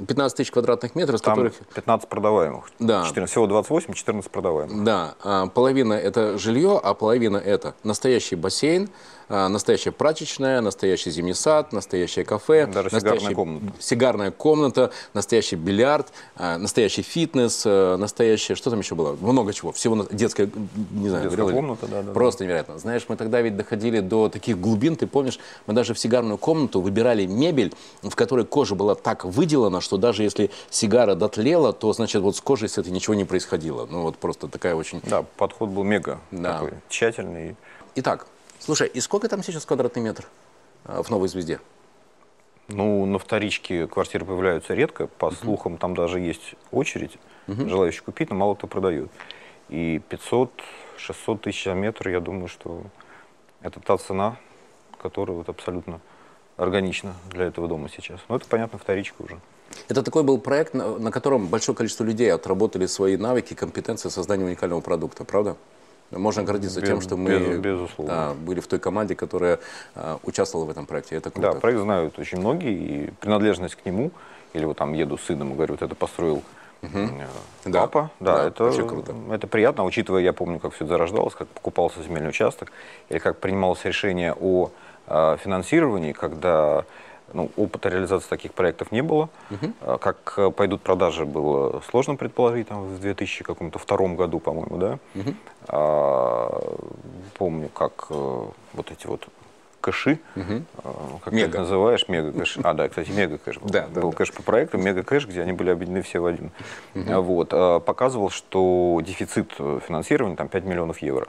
15 0.05 0.38
тысяч 0.38 0.51
квадратных 0.51 0.96
метров, 0.96 1.15
из 1.15 1.22
Там 1.22 1.36
которых 1.36 1.53
15 1.74 2.10
продаваемых. 2.10 2.65
Да. 2.79 3.03
14, 3.05 3.32
всего 3.32 3.48
28, 3.48 3.93
14 3.93 4.32
продаваемых. 4.32 4.84
Да, 4.84 5.15
а, 5.24 5.48
половина 5.48 5.93
это 5.93 6.38
жилье, 6.38 6.79
а 6.84 6.93
половина 6.93 7.38
это 7.38 7.75
настоящий 7.84 8.36
бассейн, 8.36 8.89
настоящая 9.29 9.91
прачечная, 9.91 10.62
настоящий 10.62 11.12
зимний 11.12 11.34
сад, 11.34 11.74
настоящее 11.74 12.24
кафе, 12.25 12.65
Даже 12.67 12.89
сигарная 12.89 13.12
настоящий- 13.13 13.36
комната. 13.36 13.74
сигарная 13.79 14.31
комната, 14.31 14.91
настоящий 15.13 15.55
бильярд, 15.55 16.07
а, 16.36 16.57
настоящий 16.57 17.01
фитнес, 17.01 17.63
а, 17.65 17.98
настоящее, 17.98 18.55
что 18.55 18.69
там 18.69 18.79
еще 18.79 18.96
было? 18.96 19.17
Много 19.19 19.53
чего. 19.53 19.72
Всего 19.72 20.05
детская, 20.12 20.50
не 20.91 21.10
знаю, 21.10 21.25
Детская 21.29 21.51
комната, 21.51 21.88
да, 21.88 21.98
да, 21.98 22.03
да. 22.03 22.12
Просто 22.13 22.43
невероятно. 22.46 22.79
Знаешь, 22.79 23.05
мы 23.07 23.15
тогда 23.17 23.41
ведь 23.41 23.57
доходили 23.57 24.00
до 24.00 24.29
таких 24.29 24.60
глубин, 24.60 24.96
ты 24.96 25.07
помнишь, 25.07 25.39
мы 25.65 25.74
даже 25.74 25.93
в 25.93 26.00
сигарную 26.00 26.38
комнату 26.38 26.79
выбирали 26.81 27.25
мебель, 27.25 27.74
в 28.03 28.15
которой 28.15 28.46
кожа 28.46 28.75
была 28.75 28.96
так 28.96 29.25
выделана, 29.25 29.81
что 29.81 29.98
даже 29.98 30.24
если 30.24 30.50
сигара 30.69 31.15
дотлела, 31.15 31.74
то, 31.74 31.91
значит, 31.93 32.22
вот 32.22 32.36
с 32.36 32.41
кожей 32.41 32.69
с 32.69 32.77
этой 32.77 32.91
ничего 32.91 33.13
не 33.13 33.25
происходило. 33.25 33.88
Ну, 33.89 34.03
вот 34.03 34.17
просто 34.17 34.48
такая 34.48 34.75
очень... 34.75 35.01
Да, 35.03 35.24
подход 35.38 35.69
был 35.69 35.84
мега 35.84 36.19
Да. 36.31 36.53
такой 36.53 36.74
тщательный. 36.89 37.55
Итак, 37.96 38.27
слушай, 38.67 38.88
и 38.88 39.00
сколько 39.00 39.29
там 39.29 39.41
сейчас 39.43 39.65
квадратный 39.65 40.01
метр 40.01 40.27
а, 40.83 41.01
в 41.01 41.09
«Новой 41.09 41.29
звезде»? 41.29 41.62
Ну, 42.67 43.05
на 43.05 43.17
вторичке 43.17 43.88
квартиры 43.88 44.25
появляются 44.25 44.74
редко. 44.74 45.07
По 45.07 45.31
слухам, 45.31 45.77
там 45.77 45.95
даже 45.95 46.19
есть 46.19 46.55
очередь, 46.71 47.17
желающих 47.47 48.03
купить, 48.03 48.29
но 48.29 48.36
мало 48.36 48.55
кто 48.55 48.67
продает. 48.67 49.09
И 49.69 50.01
500-600 50.09 51.38
тысяч 51.39 51.63
за 51.63 51.75
метр, 51.75 52.09
я 52.09 52.19
думаю, 52.19 52.50
что 52.50 52.81
это 53.62 53.79
та 53.79 53.97
цена, 53.97 54.36
которая 55.01 55.38
вот 55.38 55.47
абсолютно 55.47 56.01
органична 56.57 57.15
для 57.29 57.45
этого 57.45 57.69
дома 57.69 57.88
сейчас. 57.88 58.19
Но 58.27 58.36
это, 58.36 58.45
понятно, 58.50 58.77
вторичка 58.77 59.21
уже. 59.21 59.39
Это 59.88 60.03
такой 60.03 60.24
был 60.24 60.39
проект, 60.39 60.74
на, 60.74 60.97
на 60.97 61.12
котором 61.12 61.47
большое 61.47 61.74
количество 61.74 62.03
людей 62.03 62.33
отработали 62.33 62.86
свои 62.86 63.15
навыки, 63.15 63.53
компетенции 63.53 64.09
создания 64.09 64.43
уникального 64.43 64.81
продукта, 64.81 65.24
правда? 65.24 65.55
Можно 66.12 66.44
гордиться 66.44 66.80
Без- 66.82 66.88
тем, 66.88 67.02
что 67.02 67.18
мы 67.18 67.30
без- 67.30 67.60
безусловно. 67.60 68.14
да, 68.14 68.34
были 68.34 68.60
в 68.60 68.68
той 68.68 68.80
команде, 68.80 69.16
которая 69.16 69.60
а, 69.96 70.20
участвовала 70.24 70.66
в 70.66 70.70
этом 70.70 70.86
проекте. 70.86 71.16
Это 71.16 71.30
круто. 71.30 71.54
Да, 71.54 71.60
проект 71.60 71.82
знают 71.82 72.18
очень 72.20 72.40
многие, 72.40 72.74
и 72.74 73.12
принадлежность 73.20 73.76
к 73.76 73.86
нему, 73.86 74.12
или 74.54 74.66
вот 74.66 74.78
там 74.78 74.94
еду 74.94 75.18
с 75.18 75.24
сыном 75.24 75.52
и 75.52 75.56
говорю, 75.56 75.74
вот 75.74 75.82
это 75.82 75.96
построил 75.96 76.42
Да. 77.66 77.82
папа, 77.82 78.12
да, 78.20 78.38
Да, 78.38 78.48
это, 78.48 78.64
очень 78.66 78.88
круто. 78.88 79.14
это 79.32 79.48
приятно, 79.48 79.84
учитывая, 79.84 80.22
я 80.22 80.32
помню, 80.32 80.60
как 80.60 80.74
все 80.74 80.86
это 80.86 80.94
зарождалось, 80.94 81.34
как 81.34 81.48
покупался 81.48 82.02
земельный 82.04 82.30
участок, 82.30 82.72
или 83.10 83.20
как 83.20 83.40
принималось 83.40 83.84
решение 83.84 84.34
о 84.40 84.70
э, 85.08 85.38
финансировании, 85.44 86.14
когда 86.14 86.86
ну, 87.34 87.51
опыта 87.57 87.89
реализации 87.89 88.27
таких 88.29 88.53
проектов 88.53 88.91
не 88.91 89.01
было. 89.03 89.29
А 89.81 89.98
Как 89.98 90.34
э, 90.38 90.51
пойдут 90.51 90.81
продажи, 90.81 91.25
было 91.25 91.81
сложно 91.89 92.15
предположить, 92.15 92.67
там, 92.67 92.84
в 92.84 93.00
2002 93.00 93.98
году, 94.15 94.39
по-моему, 94.39 94.77
да. 94.77 95.00
А, 95.67 96.62
помню, 97.38 97.69
как 97.69 98.07
э, 98.10 98.46
вот 98.74 98.91
эти 98.91 99.07
вот 99.07 99.27
кэши, 99.81 100.19
э, 100.36 100.60
как 101.24 101.31
ты 101.31 101.36
Мега. 101.36 101.50
это 101.50 101.60
называешь, 101.60 102.07
мега 102.07 102.31
кэш. 102.31 102.57
А, 102.63 102.74
да, 102.74 102.89
кстати, 102.89 103.12
мега 103.12 103.38
кэш 103.38 103.57
был. 103.60 103.69
Да, 103.69 103.88
да, 103.93 104.01
был 104.01 104.12
да. 104.12 104.17
кэш 104.17 104.34
по 104.34 104.43
проекту, 104.43 104.77
мега 104.77 105.03
кэш, 105.03 105.27
где 105.27 105.41
они 105.41 105.53
были 105.53 105.69
объединены 105.69 106.01
все 106.01 106.19
в 106.19 106.25
один. 106.25 106.51
А, 106.96 107.19
Вот, 107.19 107.50
а, 107.51 107.79
показывал, 107.79 108.29
что 108.29 109.00
дефицит 109.05 109.53
э, 109.60 109.79
финансирования 109.88 110.36
там 110.36 110.48
5 110.48 110.63
миллионов 110.65 111.00
евро. 111.00 111.27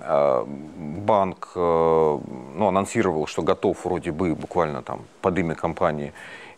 А, 0.00 0.46
Банк 0.46 1.52
э, 1.54 1.58
ну, 1.58 2.66
анонсировал, 2.66 3.26
что 3.26 3.42
готов 3.42 3.84
вроде 3.84 4.12
бы 4.12 4.34
буквально 4.34 4.82
там 4.82 5.02
под 5.20 5.38
имя 5.38 5.54
компании 5.54 6.12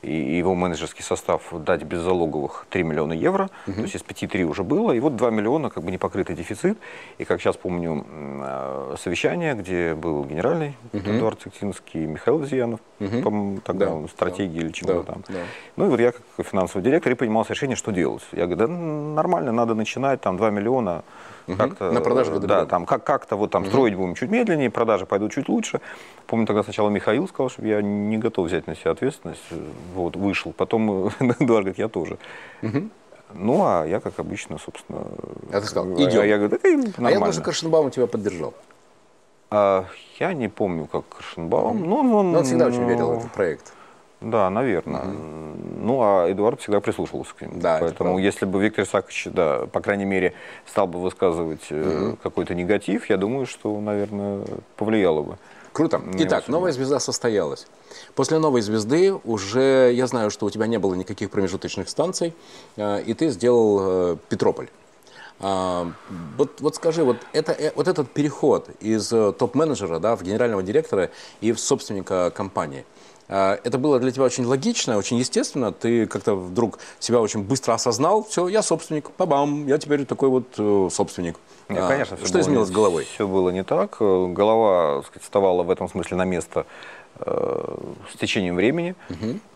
и 0.04 0.36
его 0.38 0.54
менеджерский 0.54 1.02
состав 1.02 1.42
дать 1.52 1.82
беззалоговых 1.82 2.66
3 2.70 2.82
миллиона 2.82 3.12
евро, 3.12 3.48
то 3.66 3.72
есть 3.82 3.94
из 3.94 4.02
5-3 4.02 4.42
уже 4.44 4.62
было, 4.62 4.92
и 4.92 5.00
вот 5.00 5.16
2 5.16 5.30
миллиона 5.30 5.70
как 5.70 5.82
бы 5.82 5.90
непокрытый 5.90 6.36
дефицит. 6.36 6.78
И 7.18 7.24
как 7.24 7.40
сейчас 7.40 7.56
помню 7.56 8.04
э, 8.10 8.94
совещание, 8.98 9.54
где 9.54 9.94
был 9.94 10.24
генеральный 10.24 10.76
Эдуард 10.92 11.40
Цектинский, 11.42 12.06
Михаил 12.06 12.44
Зиянов, 12.44 12.80
по-моему, 12.98 13.60
тогда 13.60 13.86
Да, 13.86 14.08
стратегии 14.08 14.60
или 14.60 14.70
чего-то 14.72 15.02
Да, 15.02 15.12
там. 15.12 15.24
да. 15.28 15.40
Ну 15.76 15.86
и 15.86 15.88
вот 15.88 16.00
я 16.00 16.12
как 16.12 16.46
финансовый 16.46 16.82
директор 16.82 17.12
и 17.12 17.14
принимал 17.14 17.44
решение, 17.48 17.76
что 17.76 17.90
делать. 17.92 18.22
Я 18.32 18.46
говорю, 18.46 18.56
да 18.56 18.66
нормально, 18.68 19.52
надо 19.52 19.74
начинать, 19.74 20.20
там 20.20 20.36
2 20.36 20.50
миллиона. 20.50 21.02
Как-то, 21.46 21.92
На 21.92 22.00
продажу 22.00 22.30
э, 22.30 22.34
года 22.34 22.46
Да, 22.46 22.66
там 22.66 22.86
как- 22.86 23.04
как-то 23.04 23.36
вот 23.36 23.50
там 23.50 23.66
строить 23.66 23.94
будем 23.94 24.14
чуть 24.14 24.30
медленнее, 24.30 24.70
продажи 24.70 25.04
пойдут 25.04 25.32
чуть 25.32 25.48
лучше. 25.48 25.80
Помню, 26.26 26.46
тогда 26.46 26.62
сначала 26.62 26.88
Михаил 26.88 27.28
сказал, 27.28 27.50
что 27.50 27.66
я 27.66 27.82
не 27.82 28.16
готов 28.18 28.46
взять 28.46 28.66
на 28.66 28.74
себя 28.74 28.92
ответственность. 28.92 29.42
э, 29.50 29.56
Вот, 29.94 30.16
вышел. 30.16 30.52
Потом 30.52 31.08
э, 31.08 31.10
Эдуард 31.20 31.64
говорит, 31.64 31.78
я 31.78 31.88
тоже. 31.88 32.16
Ну, 33.36 33.62
а 33.64 33.84
я, 33.84 34.00
как 34.00 34.18
обычно, 34.20 34.58
собственно... 34.58 35.00
А 35.52 35.60
ты 35.60 35.66
сказал, 35.66 35.90
э, 35.98 36.04
«Идем». 36.04 36.24
Я 36.24 36.38
говорю, 36.38 36.50
да, 36.50 36.56
э, 36.56 36.60
А 36.62 36.76
я 36.76 36.82
нормально. 36.98 37.14
думаю, 37.14 37.52
что 37.52 37.90
тебя 37.90 38.06
поддержал. 38.06 38.54
А, 39.50 39.84
я 40.18 40.32
не 40.34 40.48
помню, 40.48 40.86
как 40.86 41.04
Шенбаум. 41.20 41.82
Ну, 41.88 41.96
он, 41.98 42.32
Но 42.32 42.38
он 42.38 42.44
всегда 42.44 42.66
очень 42.66 42.84
верил 42.84 43.08
в 43.08 43.12
ну, 43.14 43.18
этот 43.20 43.32
проект. 43.32 43.72
Да, 44.20 44.48
наверное. 44.48 45.04
Ну, 45.04 46.00
а 46.02 46.30
Эдуард 46.30 46.60
всегда 46.60 46.80
прислушивался 46.80 47.34
к 47.34 47.42
нему. 47.42 47.60
Да, 47.60 47.76
это 47.76 47.86
Поэтому, 47.86 48.18
если 48.18 48.46
бы 48.46 48.62
Виктор 48.62 48.84
Исаакович, 48.84 49.28
да, 49.32 49.66
по 49.66 49.80
крайней 49.80 50.06
мере, 50.06 50.32
стал 50.66 50.86
бы 50.86 50.98
высказывать 50.98 51.66
э, 51.70 52.14
какой-то 52.22 52.54
негатив, 52.54 53.10
я 53.10 53.18
думаю, 53.18 53.46
что, 53.46 53.78
наверное, 53.80 54.44
повлияло 54.76 55.22
бы. 55.22 55.38
Круто. 55.74 56.00
Итак, 56.18 56.48
новая 56.48 56.72
звезда 56.72 57.00
состоялась. 57.00 57.66
После 58.14 58.38
новой 58.38 58.62
звезды 58.62 59.12
уже 59.12 59.92
я 59.92 60.06
знаю, 60.06 60.30
что 60.30 60.46
у 60.46 60.50
тебя 60.50 60.66
не 60.68 60.78
было 60.78 60.94
никаких 60.94 61.30
промежуточных 61.30 61.88
станций, 61.88 62.32
э, 62.76 63.02
и 63.02 63.12
ты 63.12 63.28
сделал 63.28 64.12
э, 64.12 64.16
Петрополь. 64.28 64.68
А, 65.40 65.90
Вот, 66.38 66.60
вот 66.60 66.76
скажи, 66.76 67.02
вот, 67.04 67.16
это, 67.32 67.72
вот 67.74 67.88
этот 67.88 68.10
переход 68.10 68.70
из 68.80 69.08
топ-менеджера 69.08 69.98
да, 69.98 70.16
в 70.16 70.22
генерального 70.22 70.62
директора 70.62 71.10
и 71.40 71.52
в 71.52 71.58
собственника 71.58 72.30
компании, 72.30 72.84
это 73.28 73.78
было 73.78 73.98
для 73.98 74.10
тебя 74.10 74.24
очень 74.24 74.44
логично, 74.44 74.96
очень 74.98 75.16
естественно. 75.16 75.72
Ты 75.72 76.06
как-то 76.06 76.34
вдруг 76.34 76.78
себя 76.98 77.20
очень 77.20 77.42
быстро 77.42 77.72
осознал. 77.74 78.24
Все, 78.24 78.48
я 78.48 78.62
собственник, 78.62 79.10
пабам, 79.10 79.66
я 79.66 79.78
теперь 79.78 80.04
такой 80.04 80.28
вот 80.28 80.46
э, 80.58 80.88
собственник. 80.90 81.36
Нет, 81.68 81.82
А, 81.84 81.88
конечно, 81.88 82.16
что 82.24 82.38
изменилось 82.40 82.68
с 82.68 82.72
головой? 82.72 83.04
Все 83.14 83.26
было 83.26 83.50
не 83.50 83.64
так. 83.64 83.96
Э, 84.00 84.26
Голова 84.28 84.98
так 84.98 85.06
сказать, 85.06 85.22
вставала 85.22 85.62
в 85.62 85.70
этом 85.70 85.88
смысле 85.88 86.16
на 86.18 86.24
место 86.24 86.66
э, 87.20 87.76
с 88.12 88.18
течением 88.18 88.56
времени. 88.56 88.94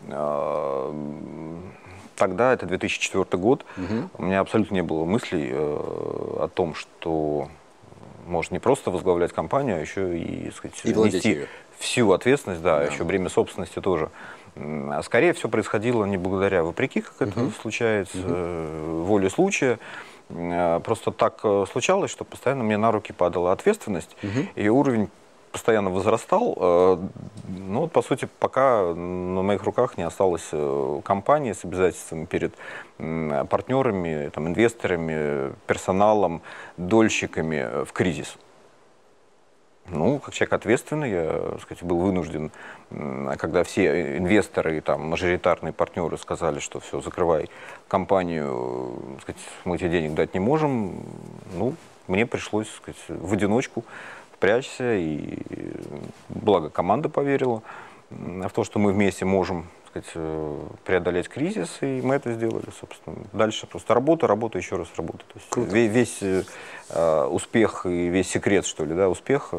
Э, 0.09 0.93
Тогда, 2.17 2.53
это 2.53 2.67
2004 2.67 3.25
год, 3.41 3.65
у 4.19 4.23
меня 4.25 4.41
абсолютно 4.41 4.75
не 4.75 4.83
было 4.83 5.05
мыслей 5.05 5.51
э, 5.53 5.57
о 5.57 6.49
том, 6.53 6.75
что 6.75 7.49
можно 8.27 8.55
не 8.55 8.59
просто 8.59 8.91
возглавлять 8.91 9.33
компанию, 9.33 9.77
а 9.77 9.81
еще 9.81 10.19
и, 10.19 10.47
так 10.47 10.55
сказать, 10.57 10.81
И 10.83 10.93
нести. 10.93 11.47
Всю 11.79 12.11
ответственность, 12.13 12.63
да, 12.63 12.83
еще 12.83 13.05
бремя 13.05 13.29
собственности 13.29 13.81
тоже. 13.81 14.11
А 14.57 15.03
скорее 15.05 15.33
все 15.35 15.49
происходило 15.49 16.05
не 16.05 16.17
благодаря, 16.17 16.63
вопреки, 16.65 17.01
как 17.01 17.29
это 17.29 17.51
случается, 17.61 18.19
э, 18.25 19.03
воле 19.07 19.31
случая. 19.31 19.79
А 20.31 20.81
Просто 20.81 21.11
так 21.13 21.41
э, 21.45 21.65
случалось, 21.71 22.11
что 22.11 22.25
постоянно 22.25 22.65
мне 22.65 22.77
на 22.77 22.91
руки 22.91 23.13
падала 23.13 23.53
ответственность, 23.53 24.17
и 24.57 24.69
уровень 24.69 25.09
постоянно 25.53 25.91
возрастал. 25.91 26.57
э, 26.61 26.99
Ну, 27.49 27.81
вот, 27.81 27.93
по 27.93 28.03
сути, 28.03 28.29
пока 28.41 28.83
на 28.95 29.43
моих 29.43 29.63
руках 29.63 29.97
не 29.97 30.03
осталось 30.05 30.51
компании 31.05 31.53
с 31.53 31.65
обязательствами 31.65 32.25
перед 32.27 32.55
партнерами, 33.49 34.31
там, 34.35 34.49
инвесторами, 34.49 35.53
персоналом, 35.67 36.43
дольщиками 36.77 37.85
в 37.85 37.93
кризис. 37.93 38.37
Ну, 39.91 40.19
как 40.19 40.35
человек 40.35 40.53
ответственный, 40.53 41.11
я 41.11 41.33
так 41.53 41.63
сказать, 41.63 41.83
был 41.83 41.99
вынужден, 41.99 42.51
когда 43.39 43.65
все 43.65 44.19
инвесторы 44.19 44.79
и 44.79 44.81
там, 44.81 45.09
мажоритарные 45.09 45.73
партнеры 45.73 46.19
сказали, 46.19 46.59
что 46.59 46.81
все, 46.81 47.01
закрывай 47.01 47.49
компанию, 47.89 48.99
так 49.15 49.23
сказать, 49.23 49.43
мы 49.65 49.79
тебе 49.79 49.91
денег 49.91 50.15
дать 50.15 50.35
не 50.35 50.41
можем, 50.41 51.03
ну, 51.55 51.75
мне 52.07 52.27
пришлось 52.27 52.69
так 52.69 52.95
сказать, 52.95 53.21
в 53.23 53.33
одиночку 53.33 53.85
впрячься, 54.33 54.97
и 54.97 55.39
благо 56.29 56.71
команда 56.71 57.09
поверила 57.09 57.63
в 58.11 58.51
то, 58.51 58.65
что 58.65 58.79
мы 58.79 58.93
вместе 58.93 59.25
можем 59.25 59.67
сказать, 60.03 60.13
э, 60.15 60.61
преодолеть 60.85 61.29
кризис, 61.29 61.79
и 61.81 62.01
мы 62.03 62.17
это 62.17 62.33
сделали, 62.33 62.67
собственно. 62.79 63.17
Дальше 63.33 63.67
просто 63.67 63.95
работа, 63.95 64.27
работа, 64.27 64.59
еще 64.59 64.77
раз 64.77 64.89
работа. 64.97 65.25
То 65.33 65.61
есть 65.61 65.73
ве- 65.73 65.87
весь 65.89 66.19
э, 66.23 66.43
э, 66.91 67.25
успех 67.25 67.87
и 67.87 68.09
весь 68.09 68.29
секрет, 68.31 68.67
что 68.67 68.85
ли, 68.85 68.95
да, 68.95 69.09
успех 69.09 69.49
э, 69.53 69.57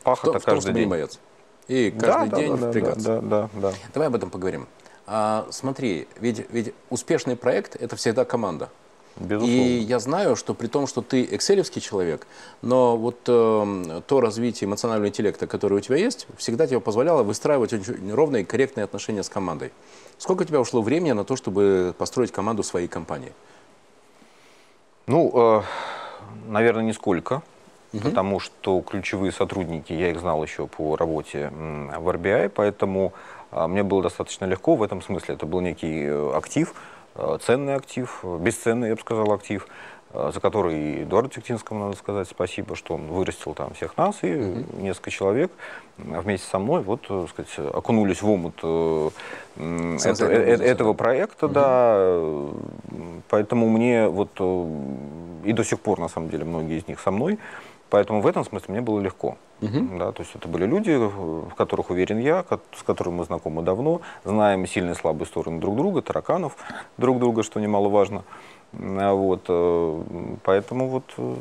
В 0.00 0.04
пахота 0.04 0.32
том, 0.32 0.40
в 0.40 0.44
том, 0.44 0.54
каждый 0.54 0.72
не 0.74 0.80
день. 0.80 0.88
бояться. 0.88 1.18
И 1.68 1.90
Да, 1.90 2.06
каждый 2.06 2.30
да, 2.30 2.36
день 2.36 2.50
да, 2.52 2.56
да, 2.58 2.70
впрягаться. 2.70 3.20
Да, 3.20 3.20
да, 3.20 3.50
да. 3.54 3.72
Давай 3.92 4.08
об 4.08 4.14
этом 4.14 4.30
поговорим. 4.30 4.66
А, 5.06 5.46
смотри, 5.50 6.06
ведь, 6.20 6.50
ведь 6.50 6.74
успешный 6.90 7.36
проект– 7.36 7.76
это 7.80 7.96
всегда 7.96 8.24
команда. 8.24 8.70
Безусловно. 9.20 9.54
И 9.54 9.78
я 9.78 9.98
знаю, 9.98 10.36
что 10.36 10.54
при 10.54 10.68
том, 10.68 10.86
что 10.86 11.02
ты 11.02 11.24
экселевский 11.24 11.80
человек, 11.80 12.26
но 12.62 12.96
вот 12.96 13.18
э, 13.26 14.00
то 14.06 14.20
развитие 14.20 14.68
эмоционального 14.68 15.08
интеллекта, 15.08 15.46
которое 15.46 15.76
у 15.76 15.80
тебя 15.80 15.96
есть, 15.96 16.26
всегда 16.36 16.66
тебе 16.66 16.80
позволяло 16.80 17.22
выстраивать 17.22 17.72
очень 17.72 18.12
ровные 18.12 18.42
и 18.42 18.46
корректные 18.46 18.84
отношения 18.84 19.22
с 19.22 19.28
командой. 19.28 19.72
Сколько 20.18 20.42
у 20.42 20.44
тебя 20.44 20.60
ушло 20.60 20.82
времени 20.82 21.12
на 21.12 21.24
то, 21.24 21.34
чтобы 21.36 21.94
построить 21.98 22.30
команду 22.30 22.62
своей 22.62 22.86
компании? 22.86 23.32
Ну, 25.06 25.32
э, 25.34 25.62
наверное, 26.46 26.84
нисколько. 26.84 27.42
Потому 27.90 28.38
что 28.38 28.82
ключевые 28.82 29.32
сотрудники, 29.32 29.94
я 29.94 30.10
их 30.10 30.20
знал 30.20 30.42
еще 30.42 30.66
по 30.66 30.94
работе 30.96 31.50
в 31.50 32.06
RBI, 32.06 32.50
поэтому 32.50 33.14
а, 33.50 33.66
мне 33.66 33.82
было 33.82 34.02
достаточно 34.02 34.44
легко 34.44 34.74
в 34.74 34.82
этом 34.82 35.00
смысле. 35.00 35.34
Это 35.34 35.46
был 35.46 35.60
некий 35.60 36.04
э, 36.04 36.32
актив, 36.34 36.70
э, 36.70 36.74
ценный 37.44 37.74
актив, 37.74 38.20
э, 38.22 38.38
бесценный, 38.40 38.88
я 38.88 38.94
бы 38.94 39.00
сказал, 39.00 39.32
актив, 39.32 39.66
э, 40.12 40.30
за 40.32 40.40
который 40.40 40.78
и 40.78 41.02
Эдуарду 41.02 41.30
Тектинскому 41.30 41.86
надо 41.86 41.96
сказать 41.96 42.28
спасибо, 42.28 42.76
что 42.76 42.94
он 42.94 43.06
вырастил 43.08 43.54
там 43.54 43.74
всех 43.74 43.96
нас, 43.96 44.16
и 44.22 44.64
несколько 44.78 45.10
человек 45.10 45.50
вместе 45.96 46.46
со 46.48 46.58
мной 46.58 46.82
вот, 46.82 47.00
э, 47.10 47.26
сказать, 47.30 47.74
окунулись 47.74 48.22
в 48.22 48.30
омут 48.30 48.54
э, 48.62 49.10
это- 49.56 50.26
э, 50.26 50.56
этого 50.64 50.94
да. 50.94 50.98
проекта, 50.98 51.48
да. 51.48 51.94
э, 51.98 52.48
Поэтому 53.28 53.68
мне 53.68 54.08
вот 54.08 54.30
э, 54.38 54.66
и 55.44 55.52
до 55.52 55.64
сих 55.64 55.80
пор, 55.80 55.98
на 55.98 56.08
самом 56.08 56.30
деле, 56.30 56.44
многие 56.44 56.78
из 56.78 56.88
них 56.88 57.00
со 57.00 57.10
мной. 57.10 57.38
Поэтому 57.90 58.20
в 58.20 58.26
этом 58.26 58.44
смысле 58.44 58.66
мне 58.68 58.80
было 58.80 59.00
легко. 59.00 59.36
Да, 59.60 60.12
то 60.12 60.22
есть 60.22 60.34
это 60.36 60.46
были 60.46 60.66
люди, 60.66 60.90
в 60.96 61.52
которых 61.56 61.90
уверен 61.90 62.18
я, 62.18 62.44
с 62.76 62.82
которыми 62.84 63.16
мы 63.16 63.24
знакомы 63.24 63.62
давно, 63.62 64.02
знаем 64.24 64.66
сильные 64.68 64.92
и 64.92 64.96
слабые 64.96 65.26
стороны 65.26 65.58
друг 65.60 65.74
друга, 65.76 66.00
тараканов 66.02 66.56
друг 66.96 67.18
друга, 67.18 67.42
что 67.42 67.58
немаловажно. 67.58 68.22
А 68.72 69.14
Вот, 69.14 69.44
э, 69.48 70.02
поэтому 70.44 70.88
вот 70.90 71.04
э, 71.16 71.34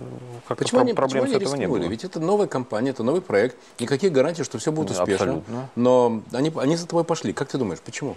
как-то 0.48 0.63
Почему 0.63 0.80
они, 0.82 0.94
проблем 0.94 1.25
почему 1.25 1.39
с 1.39 1.42
этого 1.44 1.56
не 1.56 1.62
рискнули? 1.63 1.82
было. 1.82 1.89
Ведь 1.89 2.06
это 2.06 2.20
новая 2.22 2.48
компания, 2.48 2.92
это 2.92 3.04
новый 3.04 3.22
проект. 3.22 3.58
Никаких 3.80 4.13
гарантий, 4.13 4.44
что 4.46 4.58
все 4.60 4.72
будет 4.72 4.96
Да, 4.96 5.04
успешно. 5.04 5.25
абсолютно. 5.25 5.70
Но 5.75 6.22
они, 6.32 6.54
они 6.56 6.77
за 6.77 6.88
тобой 6.88 7.04
пошли. 7.04 7.34
Как 7.34 7.50
ты 7.50 7.58
думаешь, 7.58 7.82
почему? 7.82 8.16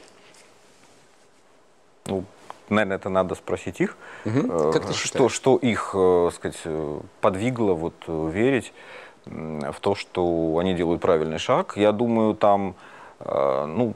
Ну, 2.06 2.24
наверное, 2.70 2.96
это 2.96 3.08
надо 3.08 3.34
спросить 3.34 3.80
их. 3.80 3.96
Угу. 4.24 4.72
Как 4.72 4.86
ты 4.86 4.92
что, 4.92 5.28
что 5.28 5.56
их, 5.56 5.94
сказать, 6.34 6.60
подвигло 7.20 7.74
вот 7.74 7.94
верить 8.06 8.72
в 9.26 9.80
то, 9.80 9.94
что 9.94 10.58
они 10.58 10.74
делают 10.74 11.02
правильный 11.02 11.38
шаг. 11.38 11.76
Я 11.76 11.92
думаю, 11.92 12.34
там, 12.34 12.74
ну, 13.20 13.94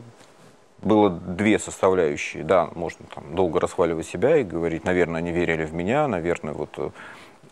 было 0.83 1.11
две 1.11 1.59
составляющие. 1.59 2.45
Да, 2.45 2.69
можно 2.75 3.07
там 3.14 3.35
долго 3.35 3.59
расхваливать 3.59 4.07
себя 4.07 4.37
и 4.37 4.45
говорить, 4.45 4.85
наверное, 4.85 5.19
они 5.19 5.33
верили 5.33 5.64
в 5.64 5.73
меня, 5.73 6.07
наверное, 6.09 6.52
вот 6.52 6.93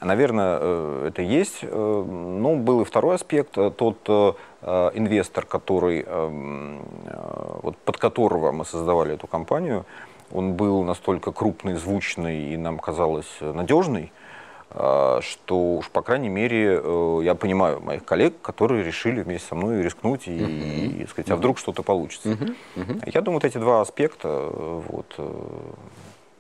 Наверное, 0.05 0.59
э, 0.61 1.05
это 1.09 1.23
есть. 1.23 1.59
Э, 1.63 2.05
но 2.07 2.57
был 2.57 2.83
и 2.83 2.85
второй 2.85 3.15
аспект. 3.15 3.57
Э, 3.57 3.71
тот 3.71 4.09
инвестор, 4.65 5.45
который, 5.45 6.07
вот 7.63 7.77
под 7.79 7.97
которого 7.97 8.53
мы 8.53 8.65
создавали 8.65 9.15
эту 9.15 9.27
компанию, 9.27 9.85
он 10.33 10.55
был 10.55 10.83
настолько 10.83 11.33
крупный, 11.33 11.75
звучный 11.75 12.53
и 12.53 12.57
нам 12.57 12.79
казалось 12.79 13.31
надежный, 13.41 14.13
что 14.71 15.21
уж, 15.77 15.91
по 15.91 16.01
крайней 16.01 16.31
мере, 16.31 16.81
я 17.23 17.35
понимаю 17.35 17.81
моих 17.81 18.05
коллег, 18.05 18.41
которые 18.41 18.83
решили 18.83 19.23
вместе 19.23 19.49
со 19.49 19.55
мной 19.55 19.83
рискнуть 19.83 20.27
и, 20.27 20.31
uh-huh. 20.31 21.03
и 21.03 21.07
сказать, 21.07 21.31
а 21.31 21.37
вдруг 21.37 21.59
что-то 21.59 21.83
получится. 21.83 22.39
Я 23.05 23.21
думаю, 23.21 23.41
вот 23.41 23.45
эти 23.45 23.59
два 23.59 23.83
аспекта 23.83 24.29
вот, 24.29 25.15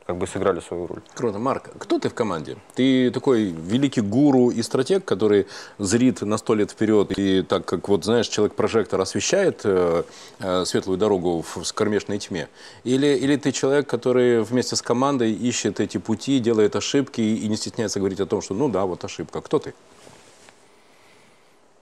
как 0.06 0.16
бы 0.16 0.26
сыграли 0.26 0.61
свою 0.61 0.87
роль. 0.87 1.00
Круто. 1.14 1.38
Марк, 1.38 1.71
кто 1.78 1.99
ты 1.99 2.09
в 2.09 2.14
команде? 2.14 2.56
Ты 2.75 3.11
такой 3.11 3.44
великий 3.44 4.00
гуру 4.00 4.50
и 4.50 4.62
стратег, 4.62 5.04
который 5.04 5.47
зрит 5.78 6.23
на 6.23 6.38
сто 6.38 6.54
лет 6.54 6.71
вперед 6.71 7.16
и 7.18 7.42
так 7.42 7.64
как, 7.64 7.88
вот 7.88 8.04
знаешь, 8.04 8.28
человек-прожектор 8.28 9.00
освещает 9.00 9.61
э, 9.64 10.02
э, 10.40 10.64
светлую 10.64 10.99
дорогу 10.99 11.42
в 11.42 11.64
скормешной 11.64 12.18
тьме? 12.18 12.49
Или, 12.85 13.06
или 13.06 13.37
ты 13.37 13.52
человек, 13.52 13.87
который 13.87 14.42
вместе 14.42 14.76
с 14.76 14.82
командой 14.82 15.32
ищет 15.32 15.80
эти 15.80 15.99
пути, 15.99 16.38
делает 16.40 16.76
ошибки 16.76 17.21
и 17.21 17.49
не 17.49 17.56
стесняется 17.56 17.99
говорить 17.99 18.21
о 18.21 18.26
том, 18.26 18.42
что 18.42 18.54
ну 18.54 18.68
да, 18.68 18.85
вот 18.85 19.04
ошибка. 19.04 19.40
Кто 19.40 19.59
ты? 19.59 19.75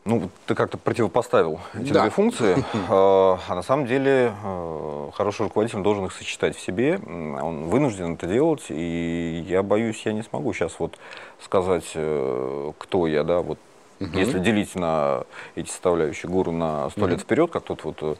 Ну, 0.04 0.30
ты 0.46 0.54
как-то 0.54 0.78
противопоставил 0.78 1.60
эти 1.74 1.92
да. 1.92 2.02
две 2.02 2.10
функции. 2.10 2.64
А, 2.88 3.38
а 3.48 3.54
на 3.54 3.62
самом 3.62 3.86
деле 3.86 4.32
э, 4.42 5.10
хороший 5.14 5.42
руководитель 5.42 5.80
должен 5.80 6.06
их 6.06 6.12
сочетать 6.12 6.56
в 6.56 6.60
себе. 6.60 6.98
Он 7.06 7.66
вынужден 7.68 8.14
это 8.14 8.26
делать, 8.26 8.64
и 8.68 9.44
я 9.46 9.62
боюсь, 9.62 10.02
я 10.04 10.12
не 10.12 10.22
смогу 10.22 10.52
сейчас 10.52 10.72
вот 10.78 10.96
сказать, 11.40 11.90
э, 11.94 12.72
кто 12.78 13.06
я, 13.06 13.22
да, 13.22 13.40
вот 13.40 13.58
угу. 14.00 14.18
если 14.18 14.38
делить 14.38 14.74
на 14.74 15.24
эти 15.54 15.68
составляющие 15.68 16.30
гуру 16.30 16.52
на 16.52 16.90
сто 16.90 17.02
угу. 17.02 17.10
лет 17.10 17.20
вперед, 17.20 17.50
как 17.50 17.64
тот 17.64 17.84
вот 17.84 18.18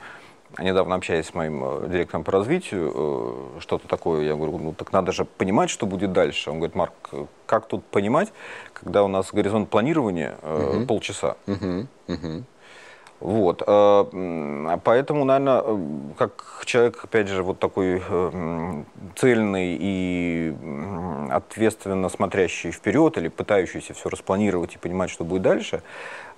э, 0.58 0.62
недавно 0.64 0.94
общаясь 0.94 1.26
с 1.26 1.34
моим 1.34 1.62
э, 1.64 1.88
директором 1.88 2.24
по 2.24 2.32
развитию, 2.32 2.92
э, 2.94 3.60
что-то 3.60 3.88
такое, 3.88 4.24
я 4.24 4.34
говорю, 4.34 4.58
ну 4.58 4.72
так 4.72 4.92
надо 4.92 5.12
же 5.12 5.24
понимать, 5.24 5.70
что 5.70 5.86
будет 5.86 6.12
дальше. 6.12 6.50
Он 6.50 6.56
говорит, 6.56 6.74
Марк, 6.74 6.92
как 7.46 7.66
тут 7.66 7.84
понимать, 7.84 8.32
когда 8.72 9.02
у 9.04 9.08
нас 9.08 9.32
горизонт 9.32 9.70
планирования 9.70 10.36
угу. 10.42 10.86
полчаса? 10.86 11.36
Угу. 11.46 11.86
Угу. 12.08 12.44
Вот, 13.20 13.62
поэтому, 14.84 15.24
наверное, 15.26 15.62
как 16.16 16.62
человек, 16.64 17.04
опять 17.04 17.28
же, 17.28 17.42
вот 17.42 17.58
такой 17.58 18.02
цельный 19.14 19.76
и 19.78 20.54
ответственно 21.30 22.08
смотрящий 22.08 22.70
вперед 22.70 23.18
или 23.18 23.28
пытающийся 23.28 23.92
все 23.92 24.08
распланировать 24.08 24.74
и 24.74 24.78
понимать, 24.78 25.10
что 25.10 25.24
будет 25.24 25.42
дальше, 25.42 25.82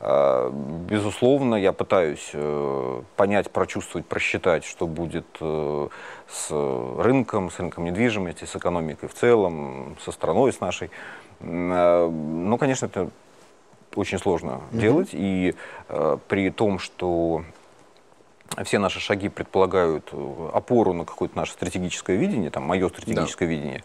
Э, 0.05 0.51
безусловно, 0.53 1.55
я 1.55 1.73
пытаюсь 1.73 2.31
э, 2.33 3.03
понять, 3.17 3.51
прочувствовать, 3.53 4.05
просчитать, 4.05 4.65
что 4.65 4.89
будет 4.89 5.27
э, 5.41 5.89
с 6.29 6.51
рынком, 6.51 7.53
с 7.53 7.61
рынком 7.61 7.85
недвижимости, 7.85 8.45
с 8.45 8.57
экономикой 8.57 9.09
в 9.09 9.15
целом, 9.15 9.97
со 10.05 10.11
страной, 10.11 10.53
с 10.53 10.61
нашей. 10.61 10.91
Ну, 11.41 12.57
конечно, 12.59 12.87
это 12.87 13.11
очень 13.97 14.19
сложно 14.19 14.61
mm-hmm. 14.73 14.79
делать. 14.79 15.09
И 15.13 15.55
при 16.29 16.51
том, 16.51 16.79
что 16.79 17.45
все 18.65 18.79
наши 18.79 19.01
шаги 19.01 19.29
предполагают 19.29 20.13
опору 20.53 20.93
на 20.93 21.05
какое-то 21.05 21.37
наше 21.37 21.53
стратегическое 21.53 22.17
видение, 22.17 22.51
там, 22.51 22.65
мое 22.65 22.89
стратегическое 22.89 23.47
да. 23.47 23.53
видение, 23.53 23.85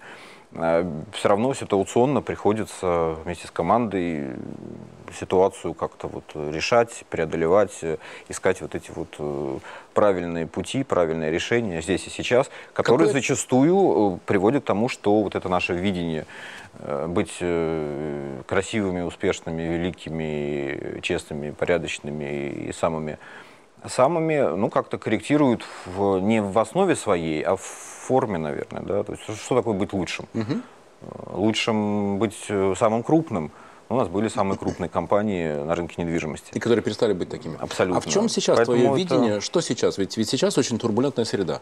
все 0.52 1.30
равно 1.30 1.54
ситуационно 1.54 2.22
приходится 2.22 3.16
вместе 3.24 3.48
с 3.48 3.52
командой 3.52 4.36
ситуацию 5.14 5.74
как-то 5.74 6.08
вот 6.08 6.24
решать, 6.36 7.04
преодолевать, 7.10 7.84
искать 8.30 8.62
вот 8.62 8.74
эти 8.74 8.92
вот 8.92 9.16
э, 9.20 9.60
правильные 9.94 10.48
пути, 10.48 10.84
правильные 10.84 11.32
решения 11.32 11.82
здесь 11.82 12.08
и 12.08 12.10
сейчас, 12.10 12.50
которые 12.74 13.08
Какое... 13.08 13.22
зачастую 13.22 14.16
э, 14.16 14.20
приводят 14.26 14.64
к 14.64 14.68
тому, 14.68 14.90
что 14.90 15.22
вот 15.22 15.36
это 15.36 15.50
наше 15.50 15.74
видение 15.74 16.26
э, 16.80 17.08
быть 17.08 17.38
красивыми, 18.48 19.02
успешными, 19.02 19.62
великими, 19.62 21.00
честными, 21.02 21.52
порядочными 21.52 22.68
и 22.70 22.72
самыми 22.72 23.18
самыми, 23.90 24.56
ну, 24.56 24.70
как-то 24.70 24.98
корректируют 24.98 25.64
в, 25.86 26.20
не 26.20 26.42
в 26.42 26.58
основе 26.60 26.96
своей, 26.96 27.42
а 27.42 27.56
в 27.56 27.62
форме, 27.62 28.38
наверное, 28.38 28.82
да, 28.82 29.04
то 29.04 29.14
есть 29.14 29.24
что 29.24 29.56
такое 29.56 29.74
быть 29.74 29.94
лучшим? 29.94 30.28
Угу. 30.34 31.38
Лучшим 31.38 32.20
быть 32.20 32.48
самым 32.78 33.04
крупным– 33.04 33.52
у 33.90 33.96
нас 33.96 34.10
были 34.10 34.28
самые 34.28 34.58
крупные 34.58 34.90
компании 34.90 35.64
на 35.64 35.74
рынке 35.74 36.02
недвижимости. 36.02 36.52
И 36.54 36.60
которые 36.60 36.84
перестали 36.84 37.14
быть 37.14 37.30
такими. 37.30 37.58
Абсолютно. 37.60 38.00
А 38.00 38.02
в 38.02 38.06
чем 38.06 38.28
сейчас 38.28 38.58
Поэтому 38.58 38.78
твое 38.78 38.90
это... 38.90 39.16
видение? 39.16 39.42
Что 39.42 39.62
сейчас? 39.62 39.98
Ведь, 39.98 40.18
ведь 40.18 40.30
сейчас 40.30 40.58
очень 40.58 40.78
турбулентная 40.78 41.26
среда. 41.26 41.62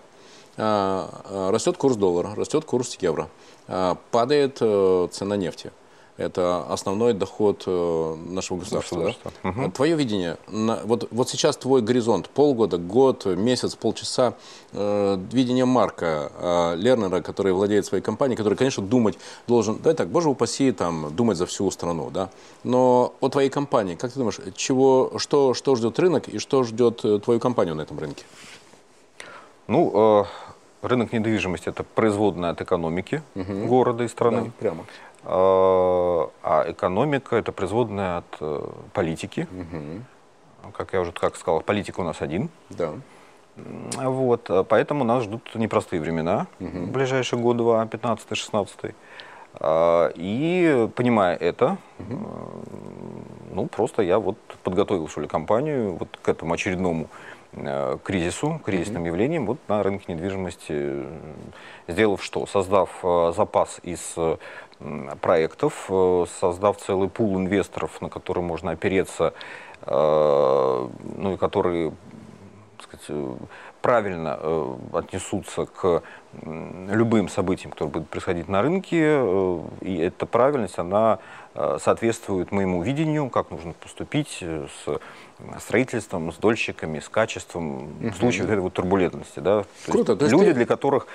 А, 0.57 1.21
а, 1.25 1.51
растет 1.51 1.77
курс 1.77 1.97
доллара, 1.97 2.33
растет 2.35 2.65
курс 2.65 2.97
евро, 2.99 3.29
а, 3.67 3.97
падает 4.11 4.57
а, 4.61 5.07
цена 5.09 5.35
нефти. 5.35 5.71
Это 6.17 6.65
основной 6.69 7.13
доход 7.13 7.63
э, 7.67 8.15
нашего 8.29 8.59
государства. 8.59 8.95
государства. 8.95 9.31
Да? 9.43 9.49
Угу. 9.49 9.71
Твое 9.71 9.95
видение, 9.97 10.37
на, 10.47 10.77
вот, 10.85 11.09
вот 11.11 11.29
сейчас 11.29 11.57
твой 11.57 11.81
горизонт, 11.81 12.29
полгода, 12.29 12.77
год, 12.77 13.25
месяц, 13.25 13.75
полчаса, 13.75 14.33
э, 14.71 15.17
видение 15.33 15.65
Марка 15.65 16.31
э, 16.39 16.75
Лернера, 16.77 17.21
который 17.21 17.51
владеет 17.51 17.85
своей 17.85 18.01
компанией, 18.01 18.37
который, 18.37 18.55
конечно, 18.55 18.81
думать 18.81 19.17
должен, 19.45 19.77
да, 19.83 19.93
так, 19.93 20.07
боже 20.07 20.29
упаси, 20.29 20.71
там, 20.71 21.13
думать 21.13 21.37
за 21.37 21.45
всю 21.45 21.69
страну, 21.69 22.09
да, 22.11 22.29
но 22.63 23.13
о 23.19 23.27
твоей 23.27 23.49
компании, 23.49 23.95
как 23.95 24.13
ты 24.13 24.19
думаешь, 24.19 24.39
чего, 24.55 25.13
что, 25.17 25.53
что 25.53 25.75
ждет 25.75 25.99
рынок 25.99 26.29
и 26.29 26.39
что 26.39 26.63
ждет 26.63 27.03
э, 27.03 27.19
твою 27.19 27.41
компанию 27.41 27.75
на 27.75 27.81
этом 27.81 27.99
рынке? 27.99 28.23
Ну, 29.67 30.21
э, 30.21 30.25
рынок 30.87 31.11
недвижимости– 31.11 31.69
это 31.69 31.83
производная 31.83 32.51
от 32.51 32.61
экономики 32.61 33.21
угу. 33.35 33.67
города 33.67 34.03
и 34.03 34.07
страны. 34.07 34.45
Да, 34.45 34.51
прямо. 34.59 34.85
А, 35.27 36.65
экономика– 36.67 37.35
это 37.37 37.51
производная 37.51 38.17
от 38.17 38.37
э, 38.39 38.67
политики. 38.93 39.47
Угу. 39.51 40.71
Как 40.73 40.93
я 40.93 41.01
уже 41.01 41.11
как 41.11 41.35
сказал, 41.35 41.61
политика 41.61 41.99
у 41.99 42.03
нас 42.03 42.21
один. 42.21 42.49
Да. 42.69 42.93
Вот, 43.55 44.49
а 44.49 44.63
поэтому 44.63 45.03
нас 45.03 45.23
ждут 45.23 45.55
непростые 45.55 46.01
времена 46.01 46.47
угу. 46.59 46.79
в 46.79 46.91
ближайшие 46.91 47.39
годы, 47.39 47.63
15-16. 47.63 48.93
А, 49.59 50.11
и 50.15 50.89
понимая 50.95 51.35
это, 51.35 51.77
угу. 51.99 52.27
ну 53.51 53.67
просто 53.67 54.01
я 54.01 54.19
вот 54.19 54.37
подготовил 54.63 55.07
что 55.07 55.21
ли 55.21 55.27
компанию 55.27 55.95
вот 55.95 56.09
к 56.21 56.27
этому 56.27 56.53
очередному 56.53 57.07
э, 57.53 57.97
кризису, 58.03 58.59
кризисным 58.65 59.03
mm 59.03 59.07
явлениям 59.07 59.45
вот 59.45 59.59
на 59.69 59.81
рынке 59.81 60.11
недвижимости, 60.13 61.05
сделав 61.87 62.21
что? 62.21 62.45
Создав 62.47 62.89
э, 63.03 63.33
запас 63.35 63.79
из 63.83 64.15
проектов, 65.21 65.85
э, 65.89 66.25
создав 66.39 66.77
целый 66.77 67.09
пул 67.09 67.37
инвесторов, 67.37 68.01
на 68.01 68.09
которые 68.09 68.43
можно 68.43 68.71
опереться, 68.71 69.33
э, 69.81 70.89
ну 71.17 71.33
и 71.33 71.37
которые 71.37 71.93
сказать, 72.81 73.05
э, 73.09 73.35
правильно 73.81 74.39
отнесутся 74.93 75.67
к 75.67 76.01
любым 76.33 77.29
событиям, 77.29 77.71
которые 77.71 77.91
будут 77.93 78.09
происходить 78.09 78.49
на 78.49 78.63
рынке, 78.63 79.23
и 79.81 79.97
эта 79.97 80.25
правильность, 80.25 80.79
она 80.79 81.19
соответствует 81.53 82.51
моему 82.51 82.81
видению, 82.81 83.29
как 83.29 83.51
нужно 83.51 83.73
поступить 83.73 84.41
с 84.41 84.99
строительством, 85.59 86.31
с 86.31 86.37
дольщиками, 86.37 86.99
с 86.99 87.09
качеством 87.09 87.83
угу. 87.83 88.09
в 88.09 88.15
случае 88.15 88.43
вот 88.43 88.51
этой 88.51 88.61
вот 88.61 88.73
турбулентности. 88.73 89.39
Да? 89.39 89.65
Круто. 89.85 90.15
То 90.15 90.25
есть 90.25 90.33
люди, 90.33 90.51
ты... 90.51 90.53
для 90.53 90.65
которых, 90.65 91.07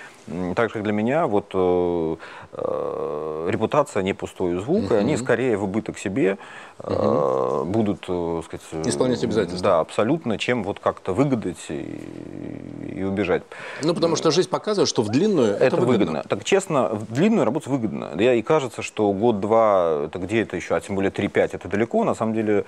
так 0.54 0.68
же 0.68 0.74
как 0.74 0.82
для 0.82 0.92
меня, 0.92 1.26
вот 1.26 1.50
э, 1.54 2.16
э, 2.52 3.48
репутация 3.50 4.02
не 4.02 4.12
пустой 4.12 4.56
звук, 4.58 4.84
угу. 4.84 4.94
и 4.94 4.96
они 4.98 5.16
скорее 5.16 5.56
в 5.56 5.64
убыток 5.64 5.98
себе 5.98 6.36
угу. 6.78 6.92
э, 6.92 7.64
будут, 7.64 8.04
э, 8.08 8.42
сказать... 8.44 8.86
Исполнять 8.86 9.24
обязательства. 9.24 9.62
Да, 9.62 9.80
абсолютно, 9.80 10.36
чем 10.36 10.64
вот 10.64 10.80
как-то 10.80 11.14
выгадать 11.14 11.70
и, 11.70 12.92
и 12.96 13.02
убежать. 13.02 13.42
Ну, 13.82 13.94
потому 13.94 14.16
что 14.16 14.30
жизнь 14.30 14.50
показывает, 14.50 14.88
что 14.88 15.02
в 15.02 15.08
длинную 15.08 15.54
это, 15.54 15.64
Это 15.64 15.76
выгодно. 15.76 15.98
выгодно. 15.98 16.24
Так 16.28 16.44
честно, 16.44 16.90
в 16.90 17.10
длинную 17.12 17.46
работать 17.46 17.68
выгодно. 17.68 18.10
Я 18.18 18.34
и 18.34 18.42
кажется, 18.42 18.82
что 18.82 19.10
год-два, 19.12 20.04
это 20.04 20.18
где 20.18 20.42
это 20.42 20.56
еще, 20.56 20.74
а 20.74 20.80
тем 20.80 20.94
более 20.96 21.10
3-5 21.10 21.50
это 21.52 21.68
далеко. 21.68 22.04
На 22.04 22.14
самом 22.14 22.34
деле 22.34 22.66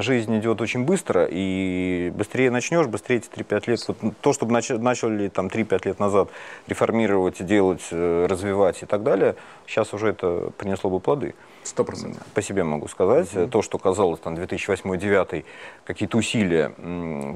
жизнь 0.00 0.38
идет 0.38 0.60
очень 0.60 0.81
быстро, 0.84 1.26
и 1.30 2.12
быстрее 2.14 2.50
начнешь, 2.50 2.86
быстрее 2.86 3.16
эти 3.16 3.28
3-5 3.28 3.66
лет. 3.68 3.84
Вот 3.88 3.96
то, 4.20 4.32
чтобы 4.32 4.52
нач- 4.54 4.78
начали 4.78 5.28
там 5.28 5.48
3-5 5.48 5.86
лет 5.86 5.98
назад 5.98 6.28
реформировать, 6.68 7.44
делать, 7.44 7.82
э, 7.90 8.26
развивать 8.28 8.82
и 8.82 8.86
так 8.86 9.02
далее, 9.02 9.36
сейчас 9.66 9.94
уже 9.94 10.08
это 10.10 10.50
принесло 10.58 10.90
бы 10.90 11.00
плоды. 11.00 11.34
Сто 11.64 11.84
процентов. 11.84 12.22
По 12.34 12.42
себе 12.42 12.64
могу 12.64 12.88
сказать. 12.88 13.28
То, 13.50 13.62
что 13.62 13.78
казалось 13.78 14.20
там 14.20 14.34
2008-2009, 14.34 15.44
какие-то 15.84 16.18
усилия, 16.18 16.72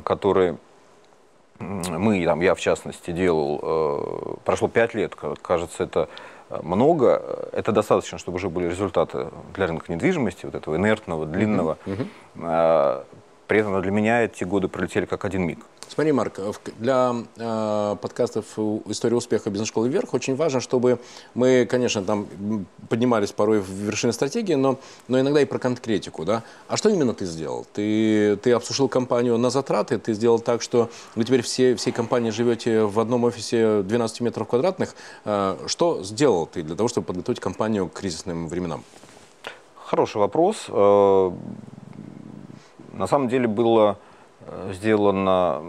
которые 0.04 0.56
мы, 1.58 2.22
там, 2.24 2.40
я 2.42 2.54
в 2.54 2.60
частности, 2.60 3.12
делал, 3.12 3.60
э, 3.62 4.34
прошло 4.44 4.68
пять 4.68 4.92
лет, 4.94 5.14
ка- 5.14 5.36
кажется, 5.40 5.84
это 5.84 6.08
э, 6.50 6.60
много, 6.62 7.48
это 7.52 7.72
достаточно, 7.72 8.18
чтобы 8.18 8.36
уже 8.36 8.50
были 8.50 8.68
результаты 8.68 9.28
для 9.54 9.66
рынка 9.66 9.90
недвижимости, 9.90 10.44
вот 10.44 10.54
этого 10.54 10.76
инертного, 10.76 11.24
длинного. 11.24 11.78
Э, 12.36 13.04
При 13.46 13.60
этом 13.60 13.80
для 13.80 13.90
меня 13.92 14.24
эти 14.24 14.44
годы 14.44 14.66
пролетели 14.68 15.04
как 15.06 15.24
один 15.24 15.42
миг. 15.46 15.58
Смотри, 15.88 16.10
Марк, 16.10 16.38
в- 16.38 16.60
для 16.80 17.14
э, 17.36 17.96
подкастов 18.00 18.44
«История 18.86 19.14
успеха 19.14 19.50
бизнес-школы 19.50 19.88
вверх» 19.88 20.14
очень 20.14 20.34
важно, 20.34 20.60
чтобы 20.60 20.98
мы, 21.34 21.64
конечно, 21.70 22.02
там 22.02 22.26
поднимались 22.88 23.30
порой 23.30 23.60
в 23.60 23.70
вершины 23.70 24.12
стратегии, 24.12 24.54
но, 24.54 24.80
но 25.06 25.20
иногда 25.20 25.40
и 25.40 25.44
про 25.44 25.60
конкретику. 25.60 26.24
Да? 26.24 26.42
А 26.66 26.76
что 26.76 26.88
именно 26.88 27.14
ты 27.14 27.24
сделал? 27.24 27.66
Ты, 27.72 28.36
ты 28.42 28.50
обсушил 28.50 28.88
компанию 28.88 29.38
на 29.38 29.48
затраты, 29.50 29.98
ты 29.98 30.12
сделал 30.12 30.40
так, 30.40 30.60
что 30.60 30.90
вы 31.14 31.22
теперь 31.22 31.42
все, 31.42 31.76
всей 31.76 31.92
компании 31.92 32.30
живете 32.30 32.82
в 32.82 32.98
одном 32.98 33.22
офисе 33.22 33.82
12 33.82 34.20
метров 34.22 34.48
квадратных. 34.48 34.96
Э, 35.24 35.56
Что 35.68 36.02
сделал 36.02 36.46
ты 36.46 36.64
для 36.64 36.74
того, 36.74 36.88
чтобы 36.88 37.06
подготовить 37.06 37.38
компанию 37.38 37.86
к 37.88 37.92
кризисным 37.92 38.48
временам? 38.48 38.82
Хороший 39.84 40.16
вопрос. 40.16 40.66
На 42.96 43.06
самом 43.06 43.28
деле 43.28 43.46
было 43.46 43.98
э, 44.40 44.72
сделано 44.72 45.62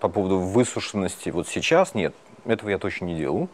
по 0.00 0.08
поводу 0.08 0.38
высушенности 0.38 1.30
вот 1.30 1.46
сейчас. 1.46 1.94
Нет, 1.94 2.14
этого 2.46 2.70
я 2.70 2.78
точно 2.78 3.06
не 3.06 3.14
делал. 3.14 3.48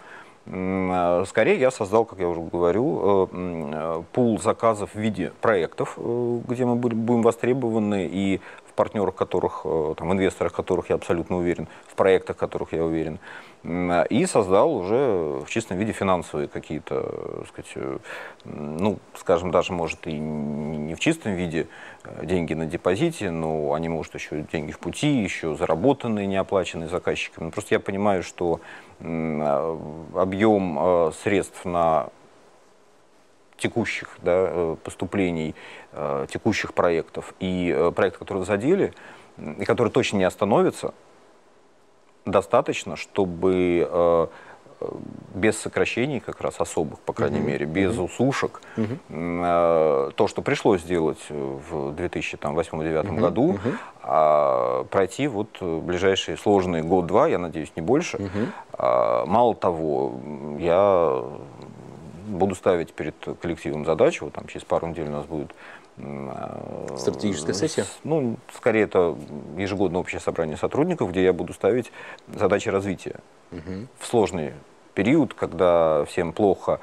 Э, 0.46 1.24
Скорее 1.26 1.58
я 1.58 1.70
создал, 1.70 2.04
как 2.04 2.18
я 2.20 2.28
уже 2.28 2.40
говорю, 2.40 3.00
э, 3.02 3.26
э, 3.32 4.02
пул 4.12 4.40
заказов 4.40 4.90
в 4.94 4.98
виде 4.98 5.32
проектов, 5.40 5.98
где 5.98 6.64
мы 6.64 6.76
будем 6.76 7.22
востребованы 7.22 8.08
и 8.10 8.40
партнерах 8.74 9.14
которых, 9.14 9.62
э, 9.64 9.94
там, 9.96 10.12
инвесторах 10.12 10.52
которых 10.52 10.90
я 10.90 10.96
абсолютно 10.96 11.36
уверен, 11.36 11.68
в 11.86 11.94
проектах 11.94 12.36
которых 12.36 12.72
я 12.72 12.84
уверен. 12.84 13.18
И 14.10 14.26
создал 14.26 14.76
уже 14.76 15.42
в 15.44 15.46
чистом 15.48 15.78
виде 15.78 15.92
финансовые 15.92 16.48
какие-то, 16.48 17.06
э, 17.06 17.44
сказать, 17.48 17.72
э, 17.76 17.98
ну, 18.44 18.98
скажем, 19.16 19.50
даже, 19.50 19.72
может, 19.72 20.06
и 20.06 20.12
не 20.12 20.94
в 20.94 21.00
чистом 21.00 21.34
виде 21.34 21.66
деньги 22.22 22.54
на 22.54 22.66
депозите, 22.66 23.30
но 23.30 23.72
они, 23.72 23.88
может, 23.88 24.14
еще 24.14 24.44
деньги 24.52 24.72
в 24.72 24.78
пути, 24.78 25.22
еще 25.22 25.54
заработанные, 25.54 26.26
неоплаченные 26.26 26.88
заказчиками. 26.88 27.50
Просто 27.50 27.74
я 27.74 27.80
понимаю, 27.80 28.22
что 28.22 28.60
объем 29.00 30.78
средств 31.22 31.64
на 31.64 32.08
текущих 33.56 34.18
да, 34.22 34.32
э, 34.34 34.76
поступлений, 34.82 35.54
э, 35.92 36.26
текущих 36.30 36.74
проектов. 36.74 37.34
И 37.40 37.72
э, 37.74 37.90
проектов, 37.92 38.20
которые 38.20 38.44
задели, 38.44 38.92
и 39.38 39.64
которые 39.64 39.90
точно 39.92 40.18
не 40.18 40.24
остановятся, 40.24 40.94
достаточно, 42.24 42.96
чтобы 42.96 44.30
без 45.34 45.58
сокращений, 45.58 46.20
как 46.20 46.40
раз 46.40 46.60
особых, 46.60 46.98
по 47.00 47.12
крайней 47.12 47.38
мере, 47.40 47.66
без 47.66 47.98
усушек, 47.98 48.60
м, 48.76 48.98
э, 49.44 50.10
то, 50.14 50.26
что 50.26 50.42
пришлось 50.42 50.82
сделать 50.82 51.24
в 51.30 51.92
2008-2009 51.92 53.18
году, 53.20 53.58
а, 54.02 54.84
пройти 54.84 55.26
вот 55.28 55.62
ближайшие 55.62 56.36
сложные 56.36 56.82
год-два, 56.82 57.28
я 57.28 57.38
надеюсь, 57.38 57.72
не 57.76 57.82
больше. 57.82 58.18
А, 58.72 59.24
Мало 59.26 59.54
того, 59.54 60.14
я 60.58 61.24
буду 62.26 62.54
ставить 62.54 62.92
перед 62.92 63.14
коллективом 63.40 63.84
задачу, 63.84 64.26
вот 64.26 64.34
там 64.34 64.46
через 64.46 64.64
пару 64.64 64.86
недель 64.86 65.08
у 65.08 65.12
нас 65.12 65.26
будет 65.26 65.54
э, 65.98 66.96
Стратегическая 66.98 67.54
сессия? 67.54 67.86
Ну, 68.04 68.36
скорее, 68.54 68.84
это 68.84 69.16
ежегодное 69.56 70.00
общее 70.00 70.20
собрание 70.20 70.56
сотрудников, 70.56 71.10
где 71.10 71.24
я 71.24 71.32
буду 71.32 71.52
ставить 71.52 71.92
задачи 72.28 72.68
развития. 72.68 73.16
В 73.98 74.06
сложный 74.06 74.52
период, 74.94 75.34
когда 75.34 76.04
всем 76.06 76.32
плохо, 76.32 76.80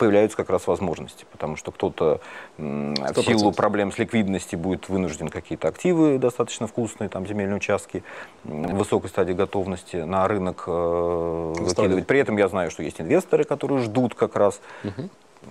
появляются 0.00 0.34
как 0.34 0.48
раз 0.48 0.66
возможности, 0.66 1.26
потому 1.30 1.56
что 1.56 1.72
кто-то 1.72 2.20
в 2.56 3.22
силу 3.22 3.52
проблем 3.52 3.92
с 3.92 3.98
ликвидностью 3.98 4.58
будет 4.58 4.88
вынужден 4.88 5.28
какие-то 5.28 5.68
активы 5.68 6.18
достаточно 6.18 6.66
вкусные, 6.66 7.10
там 7.10 7.26
земельные 7.26 7.56
участки, 7.56 8.02
в 8.44 8.76
высокой 8.78 9.10
стадии 9.10 9.34
готовности 9.34 9.96
на 9.96 10.26
рынок 10.26 10.64
э, 10.66 11.54
выкидывать. 11.58 12.06
При 12.06 12.18
этом 12.18 12.38
я 12.38 12.48
знаю, 12.48 12.70
что 12.70 12.82
есть 12.82 12.98
инвесторы, 12.98 13.44
которые 13.44 13.80
ждут 13.80 14.14
как 14.14 14.36
раз 14.36 14.60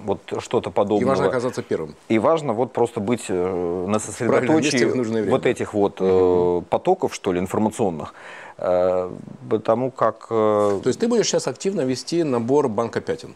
вот 0.03 0.19
что-то 0.39 0.71
И 0.71 0.73
подобного. 0.73 1.09
важно 1.09 1.27
оказаться 1.27 1.61
первым. 1.61 1.95
И 2.07 2.17
важно 2.17 2.53
вот 2.53 2.73
просто 2.73 2.99
быть 2.99 3.25
э, 3.29 3.85
на 3.87 3.99
сосредоточии 3.99 5.29
вот 5.29 5.45
этих 5.45 5.75
вот 5.75 5.97
э, 5.99 6.61
потоков, 6.69 7.13
что 7.13 7.33
ли, 7.33 7.39
информационных, 7.39 8.15
э, 8.57 9.11
потому 9.47 9.91
как... 9.91 10.25
э, 10.31 10.79
То 10.83 10.87
есть 10.87 10.99
ты 10.99 11.07
будешь 11.07 11.27
сейчас 11.27 11.47
активно 11.47 11.81
вести 11.81 12.23
набор 12.23 12.67
банка 12.67 12.99
пятен. 13.01 13.35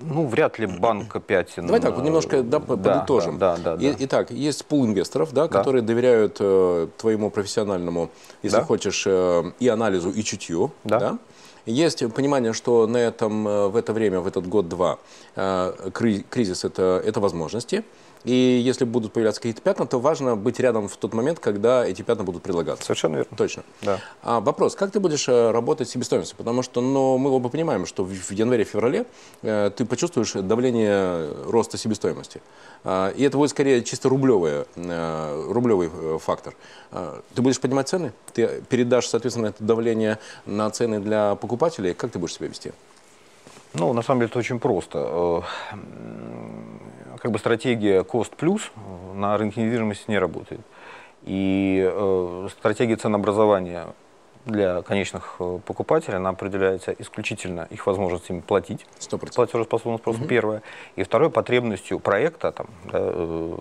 Ну, 0.00 0.26
вряд 0.26 0.58
ли 0.58 0.66
банк 0.66 1.20
Пятин... 1.22 1.66
Давай 1.66 1.80
так, 1.80 1.94
вот 1.96 2.04
немножко 2.04 2.42
да, 2.42 2.60
по- 2.60 2.76
да, 2.76 2.94
подытожим. 2.94 3.38
Да, 3.38 3.56
да, 3.56 3.76
да. 3.76 3.82
И- 3.86 3.90
да. 3.92 3.96
Итак, 4.00 4.30
есть 4.30 4.64
пул 4.64 4.86
инвесторов, 4.86 5.32
да, 5.32 5.48
которые 5.48 5.82
доверяют 5.82 6.36
э, 6.40 6.88
твоему 6.96 7.30
профессиональному, 7.30 8.10
если 8.42 8.58
Да. 8.58 8.64
хочешь, 8.64 9.04
э, 9.06 9.52
и 9.58 9.68
анализу, 9.68 10.10
и 10.10 10.22
чутью. 10.22 10.70
Да. 10.84 11.18
Есть 11.66 12.02
понимание, 12.14 12.52
что 12.52 12.86
на 12.86 12.96
этом, 12.96 13.46
э, 13.46 13.68
в 13.68 13.76
это 13.76 13.92
время, 13.92 14.20
в 14.20 14.26
этот 14.26 14.46
год-два, 14.48 14.98
э, 15.36 15.90
кри- 15.92 16.24
кризис 16.28 16.64
это, 16.64 17.02
это 17.04 17.20
возможности. 17.20 17.84
И 18.24 18.32
если 18.32 18.84
будут 18.84 19.12
появляться 19.12 19.40
какие-то 19.40 19.62
пятна, 19.62 19.86
то 19.86 19.98
важно 19.98 20.36
быть 20.36 20.60
рядом 20.60 20.88
в 20.88 20.96
тот 20.96 21.14
момент, 21.14 21.38
когда 21.38 21.86
эти 21.86 22.02
пятна 22.02 22.24
будут 22.24 22.42
предлагаться. 22.42 22.84
Совершенно 22.84 23.16
верно. 23.16 23.36
Точно. 23.36 23.62
Да. 23.82 24.00
А 24.22 24.40
вопрос, 24.40 24.74
как 24.74 24.90
ты 24.90 25.00
будешь 25.00 25.28
э, 25.28 25.50
работать 25.50 25.88
с 25.88 25.92
себестоимостью? 25.92 26.36
Потому 26.36 26.62
что 26.62 26.80
ну, 26.80 27.16
мы 27.16 27.30
оба 27.30 27.48
понимаем, 27.48 27.86
что 27.86 28.04
в 28.04 28.30
январе-феврале 28.30 29.06
э, 29.42 29.70
ты 29.74 29.84
почувствуешь 29.84 30.32
давление 30.32 31.32
роста 31.44 31.78
себестоимости. 31.78 32.42
А, 32.84 33.10
и 33.10 33.22
это 33.22 33.36
будет 33.36 33.50
скорее 33.50 33.82
чисто 33.82 34.08
рублевое, 34.08 34.66
э, 34.76 35.46
рублевый 35.48 35.90
э, 35.92 36.18
фактор. 36.20 36.54
А, 36.90 37.22
ты 37.34 37.42
будешь 37.42 37.60
поднимать 37.60 37.88
цены? 37.88 38.12
Ты 38.34 38.62
передашь, 38.68 39.06
соответственно, 39.06 39.48
это 39.48 39.62
давление 39.64 40.18
на 40.46 40.70
цены 40.70 41.00
для 41.00 41.34
покупателей? 41.36 41.94
Как 41.94 42.10
ты 42.10 42.18
будешь 42.18 42.34
себя 42.34 42.48
вести? 42.48 42.72
Ну, 43.72 43.92
на 43.92 44.02
самом 44.02 44.20
деле, 44.20 44.30
это 44.30 44.38
очень 44.38 44.58
просто. 44.58 45.44
Э, 47.20 47.22
Как 47.22 47.30
бы 47.30 47.38
стратегия 47.38 48.00
cost 48.02 48.32
плюс 48.36 48.70
на 49.14 49.36
рынке 49.36 49.62
недвижимости 49.62 50.10
не 50.10 50.18
работает. 50.18 50.60
И 51.22 51.86
э, 51.90 52.48
стратегия 52.50 52.96
ценообразования 52.96 53.86
для 54.46 54.80
конечных 54.82 55.36
э, 55.38 55.58
покупателей, 55.66 56.16
она 56.16 56.30
определяется 56.30 56.92
исключительно 56.92 57.66
их 57.70 57.86
возможностями 57.86 58.40
платить. 58.40 58.86
Сто 58.98 59.18
процентов. 59.18 59.36
Платежеспособным 59.36 59.98
спросом, 59.98 60.26
первое. 60.26 60.62
И 60.96 61.02
второе, 61.02 61.28
потребностью 61.28 62.00
проекта, 62.00 62.52
там, 62.52 62.66
да, 62.84 62.98
э, 63.02 63.56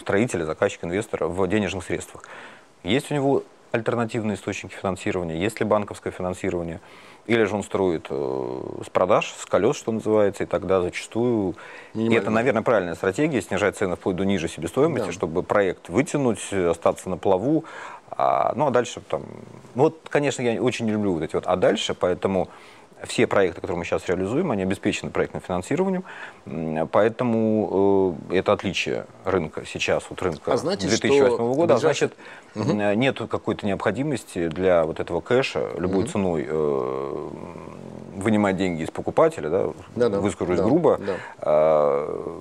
строителя, 0.00 0.44
заказчика, 0.44 0.86
инвестора 0.86 1.26
в 1.26 1.46
денежных 1.48 1.84
средствах. 1.84 2.24
Есть 2.82 3.10
у 3.12 3.14
него 3.14 3.42
альтернативные 3.72 4.36
источники 4.36 4.74
финансирования, 4.74 5.38
есть 5.38 5.60
ли 5.60 5.66
банковское 5.66 6.12
финансирование, 6.12 6.80
или 7.26 7.44
же 7.44 7.54
он 7.54 7.62
строит 7.62 8.06
э, 8.10 8.60
с 8.84 8.90
продаж, 8.90 9.34
с 9.38 9.46
колес, 9.46 9.76
что 9.76 9.92
называется, 9.92 10.42
и 10.44 10.46
тогда 10.46 10.80
зачастую... 10.80 11.54
И 11.94 12.12
это, 12.14 12.30
наверное, 12.30 12.62
правильная 12.62 12.94
стратегия, 12.94 13.40
снижать 13.40 13.76
цены 13.76 13.96
вплоть 13.96 14.16
до 14.16 14.24
ниже 14.24 14.48
себестоимости, 14.48 15.06
Да. 15.06 15.12
чтобы 15.12 15.42
проект 15.42 15.88
вытянуть, 15.88 16.40
э, 16.50 16.70
остаться 16.70 17.08
на 17.08 17.16
плаву. 17.16 17.64
А, 18.10 18.52
ну, 18.56 18.66
а 18.66 18.70
дальше 18.70 19.00
там... 19.08 19.22
ну, 19.74 19.84
Вот, 19.84 20.00
конечно, 20.08 20.42
я 20.42 20.60
очень 20.60 20.86
не 20.86 20.92
люблю 20.92 21.14
вот 21.14 21.22
эти 21.22 21.34
вот 21.34 21.46
«а 21.46 21.56
дальше», 21.56 21.94
поэтому 21.94 22.48
все 23.04 23.26
проекты, 23.26 23.56
которые 23.56 23.78
мы 23.78 23.84
сейчас 23.84 24.06
реализуем, 24.08 24.50
они 24.50 24.62
обеспечены 24.62 25.10
проектным 25.10 25.42
финансированием, 25.42 26.04
поэтому 26.92 28.16
э, 28.30 28.38
это 28.38 28.52
отличие 28.52 29.06
рынка 29.24 29.64
сейчас, 29.66 30.04
вот 30.10 30.22
рынка 30.22 30.52
А 30.52 30.56
значит, 30.56 30.88
2008 30.88 31.34
что 31.34 31.54
года. 31.54 31.74
А 31.74 31.78
значит, 31.78 32.14
э, 32.54 32.94
нет 32.94 33.18
какой-то 33.18 33.66
необходимости 33.66 34.48
для 34.48 34.84
вот 34.84 35.00
этого 35.00 35.20
кэша 35.20 35.70
любой 35.76 36.06
ценой 36.06 36.46
э, 36.48 37.28
вынимать 38.16 38.56
деньги 38.56 38.82
из 38.82 38.90
покупателя, 38.90 39.48
да, 39.48 39.70
Да-да, 39.96 40.20
выскажусь 40.20 40.58
да, 40.58 40.64
грубо, 40.64 40.98
да. 40.98 41.16
э, 41.40 42.40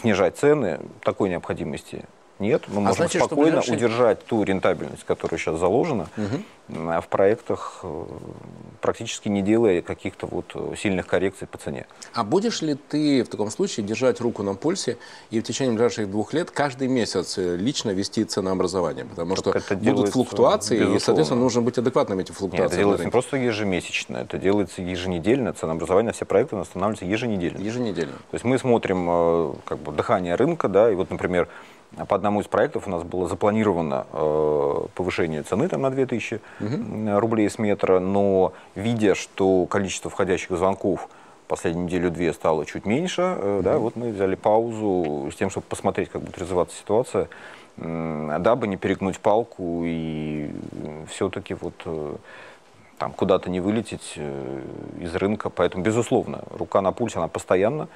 снижать 0.00 0.36
цены, 0.36 0.80
такой 1.02 1.28
необходимости 1.28 2.04
Нет, 2.40 2.64
мы 2.66 2.78
а 2.78 2.80
можем 2.80 2.96
значит, 2.96 3.22
спокойно 3.22 3.58
ближайшие... 3.58 3.76
удержать 3.76 4.24
ту 4.24 4.42
рентабельность, 4.42 5.04
которая 5.04 5.38
сейчас 5.38 5.58
заложена 5.58 6.08
угу. 6.16 7.00
в 7.00 7.06
проектах, 7.08 7.80
э, 7.84 8.04
практически 8.80 9.28
не 9.28 9.40
делая 9.40 9.82
каких-то 9.82 10.26
вот 10.26 10.46
э, 10.54 10.74
сильных 10.76 11.06
коррекций 11.06 11.46
по 11.46 11.58
цене. 11.58 11.86
А 12.12 12.24
будешь 12.24 12.60
ли 12.60 12.74
ты 12.74 13.22
в 13.22 13.28
таком 13.28 13.50
случае 13.50 13.86
держать 13.86 14.20
руку 14.20 14.42
на 14.42 14.54
пульсе 14.54 14.98
и 15.30 15.38
в 15.38 15.44
течение 15.44 15.74
ближайших 15.74 16.10
двух 16.10 16.32
лет 16.32 16.50
каждый 16.50 16.88
месяц 16.88 17.36
лично 17.36 17.90
вести 17.90 18.24
ценообразование? 18.24 19.04
Потому 19.04 19.36
так 19.36 19.62
что 19.62 19.76
будут 19.76 20.08
флуктуации, 20.08 20.74
безусловно. 20.74 20.96
и, 20.96 21.00
соответственно, 21.00 21.40
нужно 21.40 21.62
быть 21.62 21.78
адекватным 21.78 22.18
этим 22.18 22.34
флуктуациям. 22.34 22.64
Нет, 22.64 22.72
это 22.72 22.80
делается 22.80 23.04
не 23.04 23.10
просто 23.12 23.36
ежемесячно, 23.36 24.16
это 24.16 24.38
делается 24.38 24.82
еженедельно. 24.82 25.52
Ценообразование, 25.52 26.12
все 26.12 26.24
проекты 26.24 26.56
устанавливаются 26.56 27.04
еженедельно. 27.04 27.58
Еженедельно. 27.58 28.14
То 28.30 28.34
есть 28.34 28.44
мы 28.44 28.58
смотрим 28.58 29.56
как 29.64 29.78
бы, 29.78 29.92
дыхание 29.92 30.34
рынка, 30.34 30.68
да, 30.68 30.90
и 30.90 30.96
вот, 30.96 31.10
например, 31.10 31.48
по 32.08 32.16
одному 32.16 32.40
из 32.40 32.46
проектов 32.46 32.86
у 32.86 32.90
нас 32.90 33.02
было 33.02 33.28
запланировано 33.28 34.06
э, 34.12 34.86
повышение 34.94 35.42
цены 35.42 35.68
там, 35.68 35.82
на 35.82 35.90
2000 35.90 36.40
угу. 36.60 37.20
рублей 37.20 37.48
с 37.48 37.58
метра, 37.58 38.00
но 38.00 38.52
видя, 38.74 39.14
что 39.14 39.66
количество 39.66 40.10
входящих 40.10 40.56
звонков 40.56 41.08
последнюю 41.48 41.86
неделю-две 41.86 42.32
стало 42.32 42.66
чуть 42.66 42.86
меньше, 42.86 43.22
э, 43.22 43.54
угу. 43.56 43.62
да, 43.62 43.78
вот 43.78 43.96
мы 43.96 44.10
взяли 44.10 44.34
паузу 44.34 45.30
с 45.32 45.36
тем, 45.36 45.50
чтобы 45.50 45.66
посмотреть, 45.68 46.08
как 46.08 46.22
будет 46.22 46.38
развиваться 46.38 46.76
ситуация, 46.76 47.28
э, 47.76 48.36
дабы 48.40 48.66
не 48.66 48.76
перегнуть 48.76 49.18
палку 49.18 49.82
и 49.84 50.50
все-таки 51.08 51.54
вот 51.54 51.74
э, 51.84 52.16
там 52.98 53.12
куда-то 53.12 53.50
не 53.50 53.60
вылететь 53.60 54.14
э, 54.16 54.62
из 55.00 55.14
рынка. 55.14 55.50
Поэтому, 55.50 55.84
безусловно, 55.84 56.42
рука 56.50 56.80
на 56.80 56.92
пульсе, 56.92 57.18
она 57.18 57.28
постоянно. 57.28 57.88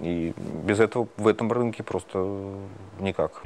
И 0.00 0.34
без 0.64 0.80
этого 0.80 1.08
в 1.16 1.26
этом 1.26 1.52
рынке 1.52 1.82
просто 1.82 2.54
никак. 3.00 3.42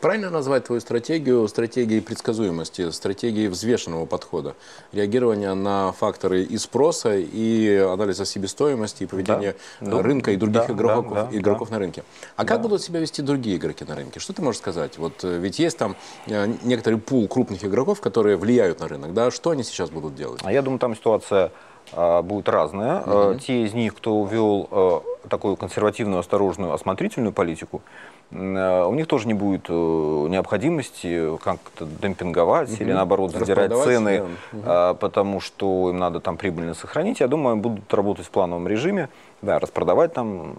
Правильно 0.00 0.30
назвать 0.30 0.64
твою 0.64 0.80
стратегию 0.80 1.48
стратегией 1.48 2.00
предсказуемости, 2.00 2.90
стратегией 2.90 3.48
взвешенного 3.48 4.06
подхода, 4.06 4.54
реагирования 4.92 5.52
на 5.54 5.90
факторы 5.90 6.44
и 6.44 6.56
спроса, 6.56 7.16
и 7.16 7.76
анализа 7.78 8.24
себестоимости, 8.24 9.02
и 9.02 9.06
поведения 9.06 9.56
да. 9.80 10.00
рынка 10.00 10.30
и 10.30 10.36
других 10.36 10.68
да, 10.68 10.72
игроков, 10.72 11.12
да, 11.12 11.24
да, 11.24 11.36
игроков 11.36 11.70
да. 11.70 11.74
на 11.74 11.78
рынке. 11.80 12.04
А 12.36 12.44
да. 12.44 12.48
как 12.48 12.62
будут 12.62 12.80
себя 12.80 13.00
вести 13.00 13.22
другие 13.22 13.56
игроки 13.56 13.84
на 13.84 13.96
рынке? 13.96 14.20
Что 14.20 14.32
ты 14.32 14.40
можешь 14.40 14.60
сказать? 14.60 14.98
Вот 14.98 15.24
э, 15.24 15.36
ведь 15.38 15.58
есть 15.58 15.76
там 15.76 15.96
э, 16.26 16.46
некоторый 16.62 17.00
пул 17.00 17.26
крупных 17.26 17.64
игроков, 17.64 18.00
которые 18.00 18.36
влияют 18.36 18.78
на 18.78 18.86
рынок. 18.86 19.14
Да? 19.14 19.32
Что 19.32 19.50
они 19.50 19.64
сейчас 19.64 19.90
будут 19.90 20.14
делать? 20.14 20.40
А 20.44 20.52
я 20.52 20.62
думаю, 20.62 20.78
там 20.78 20.94
ситуация 20.94 21.50
а, 21.92 22.22
будет 22.22 22.48
разная. 22.48 23.00
Угу. 23.00 23.38
Те 23.40 23.64
из 23.64 23.74
них, 23.74 23.94
кто 23.94 24.24
ввел 24.24 24.68
а, 24.70 25.02
такую 25.28 25.56
консервативную, 25.56 26.20
осторожную, 26.20 26.72
осмотрительную 26.72 27.32
политику, 27.32 27.82
у 28.30 28.94
них 28.94 29.06
тоже 29.06 29.26
не 29.26 29.32
будет 29.32 29.70
необходимости 29.70 31.38
как-то 31.38 31.86
демпинговать 31.86 32.70
угу. 32.70 32.82
или 32.82 32.92
наоборот 32.92 33.32
задирать 33.32 33.72
цены, 33.72 34.24
да. 34.52 34.90
угу. 34.90 34.98
потому 34.98 35.40
что 35.40 35.88
им 35.88 35.96
надо 35.96 36.20
там 36.20 36.36
прибыльно 36.36 36.74
сохранить. 36.74 37.20
Я 37.20 37.28
думаю, 37.28 37.56
будут 37.56 37.92
работать 37.94 38.26
в 38.26 38.30
плановом 38.30 38.68
режиме, 38.68 39.08
да, 39.42 39.58
распродавать 39.58 40.12
там 40.12 40.54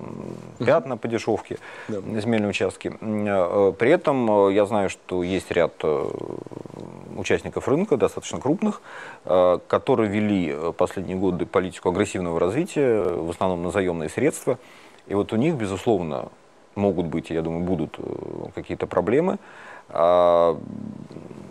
пятна 0.58 0.96
угу. 0.96 1.02
по 1.02 1.08
дешевке, 1.08 1.58
да. 1.88 2.00
земельные 2.20 2.50
участки. 2.50 2.90
При 2.90 3.90
этом 3.90 4.50
я 4.50 4.66
знаю, 4.66 4.90
что 4.90 5.24
есть 5.24 5.52
ряд 5.52 5.74
участников 7.20 7.68
рынка, 7.68 7.98
достаточно 7.98 8.40
крупных, 8.40 8.82
э, 9.26 9.60
которые 9.68 10.10
вели 10.10 10.50
э, 10.52 10.74
последние 10.76 11.18
годы 11.18 11.46
политику 11.46 11.90
агрессивного 11.90 12.40
развития, 12.40 13.02
в 13.02 13.30
основном 13.30 13.64
на 13.64 13.72
заемные 13.72 14.10
средства. 14.10 14.58
И 15.08 15.14
вот 15.14 15.34
у 15.34 15.36
них, 15.36 15.56
безусловно, 15.56 16.30
могут 16.76 17.08
быть, 17.08 17.30
я 17.30 17.42
думаю, 17.42 17.64
будут 17.64 17.96
э, 18.00 18.50
какие-то 18.56 18.88
проблемы. 18.88 19.38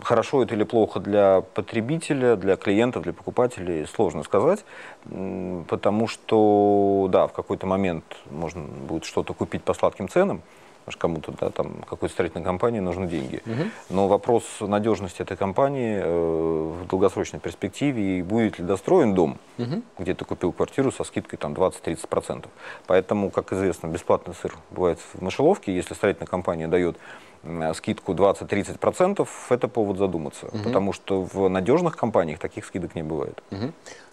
Хорошо 0.01 0.43
это 0.43 0.55
или 0.55 0.63
плохо 0.63 0.99
для 0.99 1.41
потребителя, 1.41 2.35
для 2.35 2.55
клиентов, 2.55 3.03
для 3.03 3.13
покупателей, 3.13 3.85
сложно 3.85 4.23
сказать, 4.23 4.63
потому 5.03 6.07
что, 6.07 7.07
да, 7.09 7.27
в 7.27 7.33
какой-то 7.33 7.67
момент 7.67 8.05
можно 8.31 8.63
будет 8.63 9.03
что-то 9.03 9.33
купить 9.33 9.63
по 9.63 9.73
сладким 9.73 10.07
ценам, 10.07 10.41
потому 10.89 10.91
что 10.91 10.99
кому-то, 10.99 11.31
да, 11.39 11.49
там, 11.51 11.83
какой-то 11.87 12.13
строительной 12.13 12.43
компании 12.43 12.79
нужны 12.79 13.07
деньги. 13.07 13.41
Угу. 13.45 13.63
Но 13.89 14.07
вопрос 14.07 14.43
надежности 14.59 15.21
этой 15.21 15.37
компании 15.37 16.01
э, 16.03 16.83
в 16.83 16.87
долгосрочной 16.87 17.39
перспективе 17.39 18.19
и 18.19 18.21
будет 18.21 18.59
ли 18.59 18.65
достроен 18.65 19.13
дом, 19.13 19.37
угу. 19.57 19.81
где 19.99 20.13
ты 20.13 20.25
купил 20.25 20.51
квартиру 20.51 20.91
со 20.91 21.03
скидкой 21.03 21.37
там 21.37 21.53
20-30%. 21.53 22.47
Поэтому, 22.87 23.29
как 23.29 23.53
известно, 23.53 23.87
бесплатный 23.87 24.33
сыр 24.41 24.55
бывает 24.71 24.99
в 25.13 25.21
мышеловке. 25.21 25.75
Если 25.75 25.93
строительная 25.93 26.27
компания 26.27 26.67
дает 26.67 26.97
скидку 27.73 28.13
20-30%, 28.13 29.27
это 29.49 29.67
повод 29.67 29.97
задуматься. 29.97 30.47
Угу. 30.47 30.57
Потому 30.63 30.93
что 30.93 31.21
в 31.21 31.49
надежных 31.49 31.95
компаниях 31.95 32.39
таких 32.39 32.65
скидок 32.65 32.95
не 32.95 33.03
бывает. 33.03 33.41
Угу. 33.51 33.71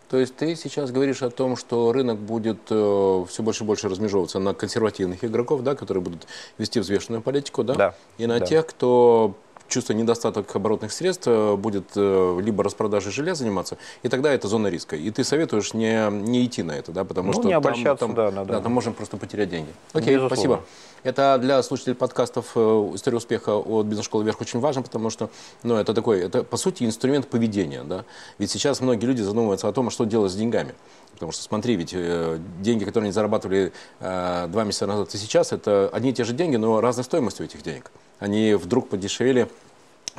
То 0.09 0.19
есть 0.19 0.37
ты 0.37 0.55
сейчас 0.55 0.92
говоришь 0.92 1.23
о 1.23 1.31
том, 1.31 1.57
что 1.57 1.92
рынок 1.92 2.19
будет 2.19 2.59
э, 2.71 3.25
все 3.29 3.42
больше 3.42 3.64
и 3.64 3.66
больше 3.66 3.88
размежевываться 3.88 4.38
на 4.38 4.55
консервативных 4.55 5.25
игроков, 5.25 5.62
да, 5.62 5.75
которые 5.75 6.03
будут 6.03 6.27
вести 6.59 6.79
взвешенную 6.79 7.23
политику, 7.23 7.64
да, 7.64 7.75
да. 7.75 7.95
и 8.16 8.27
на 8.27 8.38
да. 8.38 8.47
тех, 8.47 8.66
кто 8.66 9.35
чувствуя 9.68 9.96
недостаток 9.96 10.55
оборотных 10.55 10.92
средств, 10.92 11.26
э, 11.26 11.57
будет 11.57 11.90
э, 11.96 12.38
либо 12.42 12.64
распродажей 12.64 13.12
железа 13.12 13.40
заниматься, 13.40 13.79
и 14.02 14.09
тогда 14.09 14.33
это 14.33 14.48
зона 14.48 14.68
риска. 14.68 14.96
И 14.96 15.11
ты 15.11 15.24
советуешь 15.24 15.74
не, 15.74 16.11
не 16.11 16.44
идти 16.44 16.62
на 16.62 16.72
это, 16.72 16.92
да, 16.92 17.05
потому 17.05 17.29
ну, 17.29 17.40
что 17.40 17.48
не 17.48 17.61
там, 17.61 17.96
там, 17.96 18.14
да, 18.14 18.31
да, 18.31 18.44
да. 18.44 18.61
Там 18.61 18.72
можем 18.72 18.94
просто 18.94 19.16
потерять 19.16 19.50
деньги. 19.50 19.70
Окей, 19.92 20.14
Безусловно. 20.14 20.37
спасибо. 20.37 20.64
Это 21.02 21.38
для 21.40 21.62
слушателей 21.62 21.94
подкастов 21.94 22.52
э, 22.57 22.90
«История 22.94 23.18
успеха» 23.18 23.57
от 23.57 23.87
бизнес-школы 23.87 24.24
«Вверх» 24.24 24.40
очень 24.40 24.59
важно, 24.59 24.83
потому 24.83 25.11
что 25.11 25.31
ну, 25.62 25.76
это 25.76 25.94
такой, 25.94 26.20
это 26.20 26.42
по 26.42 26.57
сути 26.57 26.85
инструмент 26.85 27.29
поведения. 27.29 27.85
Да? 27.85 28.05
Ведь 28.38 28.50
сейчас 28.50 28.81
многие 28.81 29.07
люди 29.07 29.22
задумываются 29.22 29.68
о 29.68 29.72
том, 29.72 29.90
что 29.90 30.05
делать 30.05 30.33
с 30.33 30.35
деньгами. 30.35 30.74
Потому 31.12 31.33
что 31.33 31.42
смотри, 31.42 31.76
ведь 31.76 31.92
э, 31.94 32.38
деньги, 32.61 32.85
которые 32.85 33.07
они 33.07 33.12
зарабатывали 33.12 33.72
э, 34.00 34.46
два 34.48 34.64
месяца 34.64 34.87
назад 34.87 35.14
и 35.14 35.16
сейчас, 35.16 35.52
это 35.52 35.88
одни 35.92 36.11
и 36.11 36.12
те 36.12 36.24
же 36.24 36.33
деньги, 36.33 36.57
но 36.57 36.81
разной 36.81 37.05
стоимостью 37.05 37.46
этих 37.46 37.62
денег. 37.62 37.90
Они 38.18 38.55
вдруг 38.55 38.88
подешевели 38.88 39.48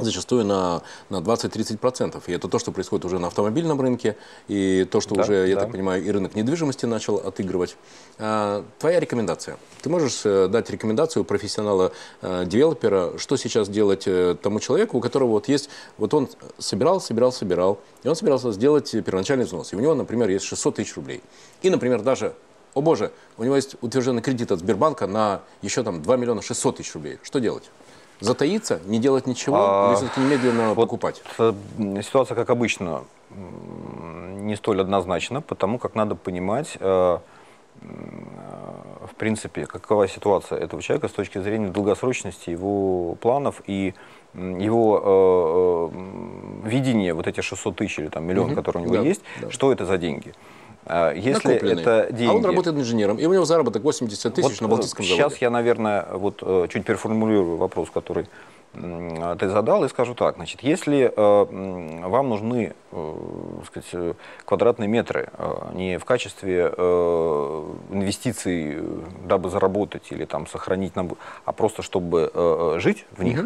зачастую 0.03 0.45
на, 0.45 0.81
на 1.09 1.17
20-30%. 1.17 2.21
И 2.27 2.31
это 2.31 2.47
то, 2.47 2.59
что 2.59 2.71
происходит 2.71 3.05
уже 3.05 3.19
на 3.19 3.27
автомобильном 3.27 3.81
рынке, 3.81 4.15
и 4.47 4.87
то, 4.89 5.01
что 5.01 5.15
да, 5.15 5.21
уже, 5.21 5.47
я 5.47 5.55
да. 5.55 5.61
так 5.61 5.71
понимаю, 5.71 6.03
и 6.03 6.09
рынок 6.11 6.35
недвижимости 6.35 6.85
начал 6.85 7.15
отыгрывать. 7.15 7.75
А, 8.19 8.63
твоя 8.79 8.99
рекомендация. 8.99 9.57
Ты 9.81 9.89
можешь 9.89 10.21
э, 10.25 10.47
дать 10.47 10.69
рекомендацию 10.69 11.23
профессионала-девелопера, 11.23 13.13
э, 13.13 13.17
что 13.17 13.37
сейчас 13.37 13.69
делать 13.69 14.03
э, 14.07 14.35
тому 14.41 14.59
человеку, 14.59 14.97
у 14.97 15.01
которого 15.01 15.29
вот 15.29 15.47
есть, 15.47 15.69
вот 15.97 16.13
он 16.13 16.29
собирал, 16.57 17.01
собирал, 17.01 17.31
собирал, 17.31 17.79
и 18.03 18.07
он 18.07 18.15
собирался 18.15 18.51
сделать 18.51 18.91
первоначальный 18.91 19.45
взнос. 19.45 19.73
И 19.73 19.75
у 19.75 19.79
него, 19.79 19.95
например, 19.95 20.29
есть 20.29 20.45
600 20.45 20.75
тысяч 20.75 20.95
рублей. 20.95 21.21
И, 21.61 21.69
например, 21.69 22.01
даже 22.01 22.33
о 22.73 22.81
боже, 22.81 23.11
у 23.37 23.43
него 23.43 23.55
есть 23.55 23.75
утвержденный 23.81 24.21
кредит 24.21 24.51
от 24.51 24.59
Сбербанка 24.59 25.07
на 25.07 25.41
еще 25.63 25.81
там 25.81 26.03
2 26.03 26.17
миллиона 26.17 26.43
600 26.43 26.77
тысяч 26.77 26.93
рублей. 26.93 27.17
Что 27.23 27.39
делать? 27.39 27.63
Затаиться, 28.19 28.79
не 28.85 28.99
делать 28.99 29.27
ничего, 29.27 29.57
а, 29.59 29.89
или 29.89 29.97
все-таки 29.97 30.21
немедленно 30.21 30.69
вот 30.69 30.75
покупать? 30.75 31.21
Ситуация, 31.37 32.35
как 32.35 32.49
обычно, 32.49 33.03
не 33.29 34.55
столь 34.55 34.81
однозначна, 34.81 35.41
потому 35.41 35.77
как 35.77 35.93
надо 35.95 36.15
понимать, 36.15 36.77
э, 36.79 37.17
в 37.81 39.15
принципе, 39.17 39.65
какова 39.65 40.07
ситуация 40.07 40.57
этого 40.57 40.81
человека 40.81 41.09
с 41.09 41.11
точки 41.11 41.39
зрения 41.39 41.67
долгосрочности 41.67 42.49
его 42.49 43.15
планов 43.15 43.61
и 43.67 43.93
его 44.33 45.91
э, 45.93 46.67
э, 46.67 46.69
видение, 46.69 47.13
вот 47.13 47.27
эти 47.27 47.41
600 47.41 47.75
тысяч 47.75 47.99
или 47.99 48.07
там 48.07 48.25
миллион, 48.25 48.47
угу. 48.47 48.55
который 48.55 48.79
у 48.79 48.85
него 48.85 48.95
да, 48.95 49.01
есть, 49.01 49.21
да. 49.41 49.51
что 49.51 49.71
это 49.71 49.85
за 49.85 49.97
деньги. 49.97 50.33
А, 50.89 51.13
если 51.13 51.55
это 51.55 52.07
деньги... 52.11 52.31
А 52.31 52.33
он 52.33 52.45
работает 52.45 52.77
инженером, 52.77 53.17
и 53.17 53.25
у 53.25 53.33
него 53.33 53.45
заработок 53.45 53.83
80 53.83 54.33
тысяч 54.33 54.49
вот 54.49 54.61
на 54.61 54.67
Балтийском 54.69 55.03
сейчас 55.03 55.17
заводе. 55.17 55.35
Сейчас 55.35 55.41
я, 55.41 55.49
наверное, 55.49 56.07
вот 56.13 56.39
э, 56.41 56.67
чуть 56.69 56.85
переформулирую 56.85 57.57
вопрос, 57.57 57.89
который 57.89 58.27
ты 58.73 59.49
задал, 59.49 59.83
и 59.85 59.89
скажу 59.89 60.13
так. 60.13 60.35
Значит, 60.35 60.61
если 60.61 61.11
э, 61.15 62.07
вам 62.07 62.29
нужны 62.29 62.73
э, 62.91 63.15
сказать, 63.65 64.15
квадратные 64.45 64.87
метры 64.87 65.29
э, 65.33 65.71
не 65.73 65.97
в 65.97 66.05
качестве 66.05 66.71
э, 66.77 67.63
инвестиций, 67.91 68.77
дабы 69.25 69.49
заработать 69.49 70.11
или 70.11 70.25
там, 70.25 70.47
сохранить, 70.47 70.93
а 71.45 71.51
просто 71.53 71.81
чтобы 71.81 72.31
э, 72.33 72.75
э 72.75 72.79
жить 72.79 73.05
в 73.11 73.23
них, 73.23 73.45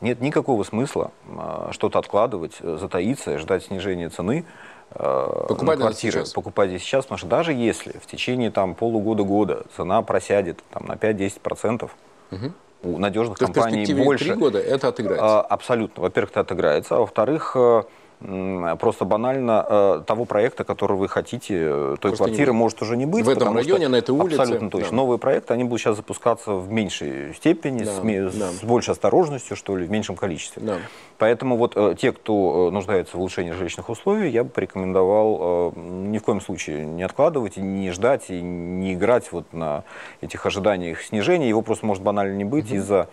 нет 0.00 0.20
никакого 0.20 0.62
смысла 0.64 1.10
э, 1.26 1.68
что-то 1.72 1.98
откладывать, 1.98 2.58
затаиться, 2.60 3.38
ждать 3.38 3.64
снижения 3.64 4.10
цены, 4.10 4.44
Э, 4.44 4.79
покупать 4.94 5.78
на 5.78 5.86
квартиры, 5.86 6.20
сейчас. 6.20 6.32
покупать 6.32 6.70
здесь 6.70 6.82
сейчас, 6.82 7.04
потому 7.04 7.18
что 7.18 7.28
даже 7.28 7.52
если 7.52 7.98
в 7.98 8.06
течение 8.06 8.50
там, 8.50 8.74
полугода-года 8.74 9.64
цена 9.76 10.02
просядет 10.02 10.62
там, 10.70 10.86
на 10.86 10.94
5-10%, 10.94 11.90
угу. 12.30 12.52
у 12.82 12.98
надежных 12.98 13.38
То 13.38 13.46
компаний 13.46 13.92
больше... 13.94 14.24
три 14.24 14.34
года 14.34 14.58
это 14.58 14.88
отыграется? 14.88 15.40
Абсолютно. 15.42 16.02
Во-первых, 16.02 16.30
это 16.30 16.40
отыграется, 16.40 16.96
а 16.96 16.98
во-вторых, 16.98 17.52
э, 17.54 17.82
просто 18.20 19.04
банально 19.06 19.64
э, 19.68 20.02
того 20.06 20.26
проекта, 20.26 20.64
который 20.64 20.96
вы 20.96 21.08
хотите, 21.08 21.56
э, 21.58 21.96
той 22.00 22.10
просто 22.10 22.24
квартиры 22.24 22.52
может 22.52 22.82
уже 22.82 22.96
не 22.96 23.06
быть. 23.06 23.24
В 23.24 23.28
этом 23.28 23.56
районе, 23.56 23.88
на 23.88 23.96
этой 23.96 24.10
улице. 24.10 24.40
Абсолютно 24.40 24.70
точно. 24.70 24.90
Да. 24.90 24.96
Новые 24.96 25.18
проекты, 25.18 25.54
они 25.54 25.64
будут 25.64 25.80
сейчас 25.80 25.96
запускаться 25.96 26.52
в 26.52 26.70
меньшей 26.70 27.34
степени, 27.34 27.84
да, 27.84 28.30
с, 28.30 28.34
да. 28.34 28.50
с 28.50 28.62
большей 28.62 28.92
осторожностью, 28.92 29.56
что 29.56 29.76
ли, 29.76 29.86
в 29.86 29.90
меньшем 29.90 30.16
количестве. 30.16 30.62
Да. 30.62 30.76
Поэтому 31.16 31.56
вот 31.56 31.72
э, 31.76 31.94
те, 31.98 32.12
кто 32.12 32.70
нуждается 32.70 33.16
в 33.16 33.20
улучшении 33.20 33.52
жилищных 33.52 33.88
условий, 33.88 34.30
я 34.30 34.44
бы 34.44 34.50
порекомендовал 34.50 35.72
ни 35.76 36.18
в 36.18 36.22
коем 36.22 36.40
случае 36.40 36.84
не 36.84 37.02
откладывать, 37.02 37.56
и 37.56 37.62
не 37.62 37.90
ждать, 37.90 38.28
и 38.28 38.40
не 38.40 38.94
играть 38.94 39.32
вот 39.32 39.52
на 39.52 39.84
этих 40.20 40.44
ожиданиях 40.44 41.00
снижения. 41.02 41.48
Его 41.48 41.62
просто 41.62 41.86
может 41.86 42.02
банально 42.02 42.36
не 42.36 42.44
быть 42.44 42.66
угу. 42.66 42.76
из-за 42.76 43.08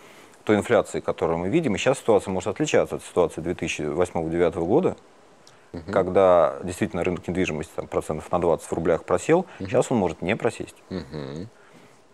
той 0.48 0.56
инфляции, 0.56 1.02
которую 1.02 1.40
мы 1.40 1.50
видим. 1.50 1.76
И 1.76 1.78
сейчас 1.78 2.00
ситуация 2.00 2.32
может 2.32 2.48
отличаться 2.48 2.96
от 2.96 3.04
ситуации 3.04 3.42
2008-2009 3.44 4.66
года, 4.66 4.96
угу. 5.74 5.92
когда 5.92 6.56
действительно 6.64 7.04
рынок 7.04 7.28
недвижимости 7.28 7.72
там, 7.76 7.88
процентов 7.88 8.32
на 8.32 8.40
20 8.40 8.66
в 8.66 8.74
рублях 8.74 9.04
просел. 9.04 9.40
Угу. 9.60 9.68
Сейчас 9.68 9.92
он 9.92 9.98
может 9.98 10.22
не 10.22 10.38
просесть. 10.38 10.78
Угу. 10.90 11.48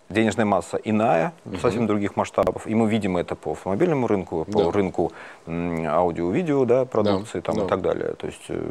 Денежная 0.09 0.45
масса 0.45 0.77
иная, 0.83 1.33
угу. 1.45 1.57
совсем 1.57 1.85
других 1.85 2.15
масштабов. 2.15 2.65
И 2.65 2.73
мы 2.73 2.89
видим 2.89 3.17
это 3.17 3.35
по 3.35 3.51
автомобильному 3.51 4.07
рынку, 4.07 4.45
по 4.45 4.63
да. 4.63 4.71
рынку 4.71 5.11
аудио-видео 5.47 6.65
да, 6.65 6.85
продукции 6.85 7.39
да. 7.39 7.41
Там, 7.41 7.55
да. 7.55 7.65
и 7.65 7.67
так 7.67 7.81
далее. 7.83 8.13
То 8.15 8.25
есть 8.25 8.45
э, 8.49 8.67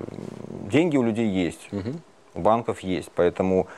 деньги 0.72 0.96
у 0.96 1.04
людей 1.04 1.28
есть, 1.28 1.72
угу. 1.72 1.92
у 2.34 2.40
банков 2.40 2.80
есть. 2.80 3.12
Поэтому 3.14 3.68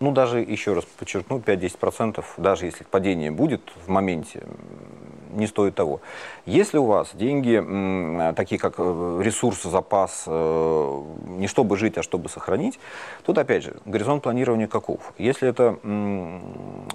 ну, 0.00 0.12
даже, 0.12 0.40
еще 0.40 0.74
раз 0.74 0.84
подчеркну, 0.84 1.38
5-10%, 1.38 2.24
даже 2.36 2.66
если 2.66 2.84
падение 2.84 3.30
будет 3.30 3.62
в 3.84 3.88
моменте, 3.88 4.42
не 5.32 5.46
стоит 5.46 5.74
того. 5.74 6.00
Если 6.46 6.78
у 6.78 6.84
вас 6.84 7.10
деньги, 7.14 8.32
такие 8.34 8.58
как 8.60 8.74
э, 8.78 9.20
ресурс, 9.22 9.62
запас, 9.62 10.24
э, 10.26 11.02
не 11.38 11.48
чтобы 11.48 11.76
жить, 11.76 11.98
а 11.98 12.02
чтобы 12.02 12.28
сохранить, 12.28 12.78
тут, 13.24 13.38
опять 13.38 13.64
же, 13.64 13.76
горизонт 13.84 14.22
планирования 14.22 14.68
каков? 14.68 15.12
Если 15.18 15.48
это 15.48 15.78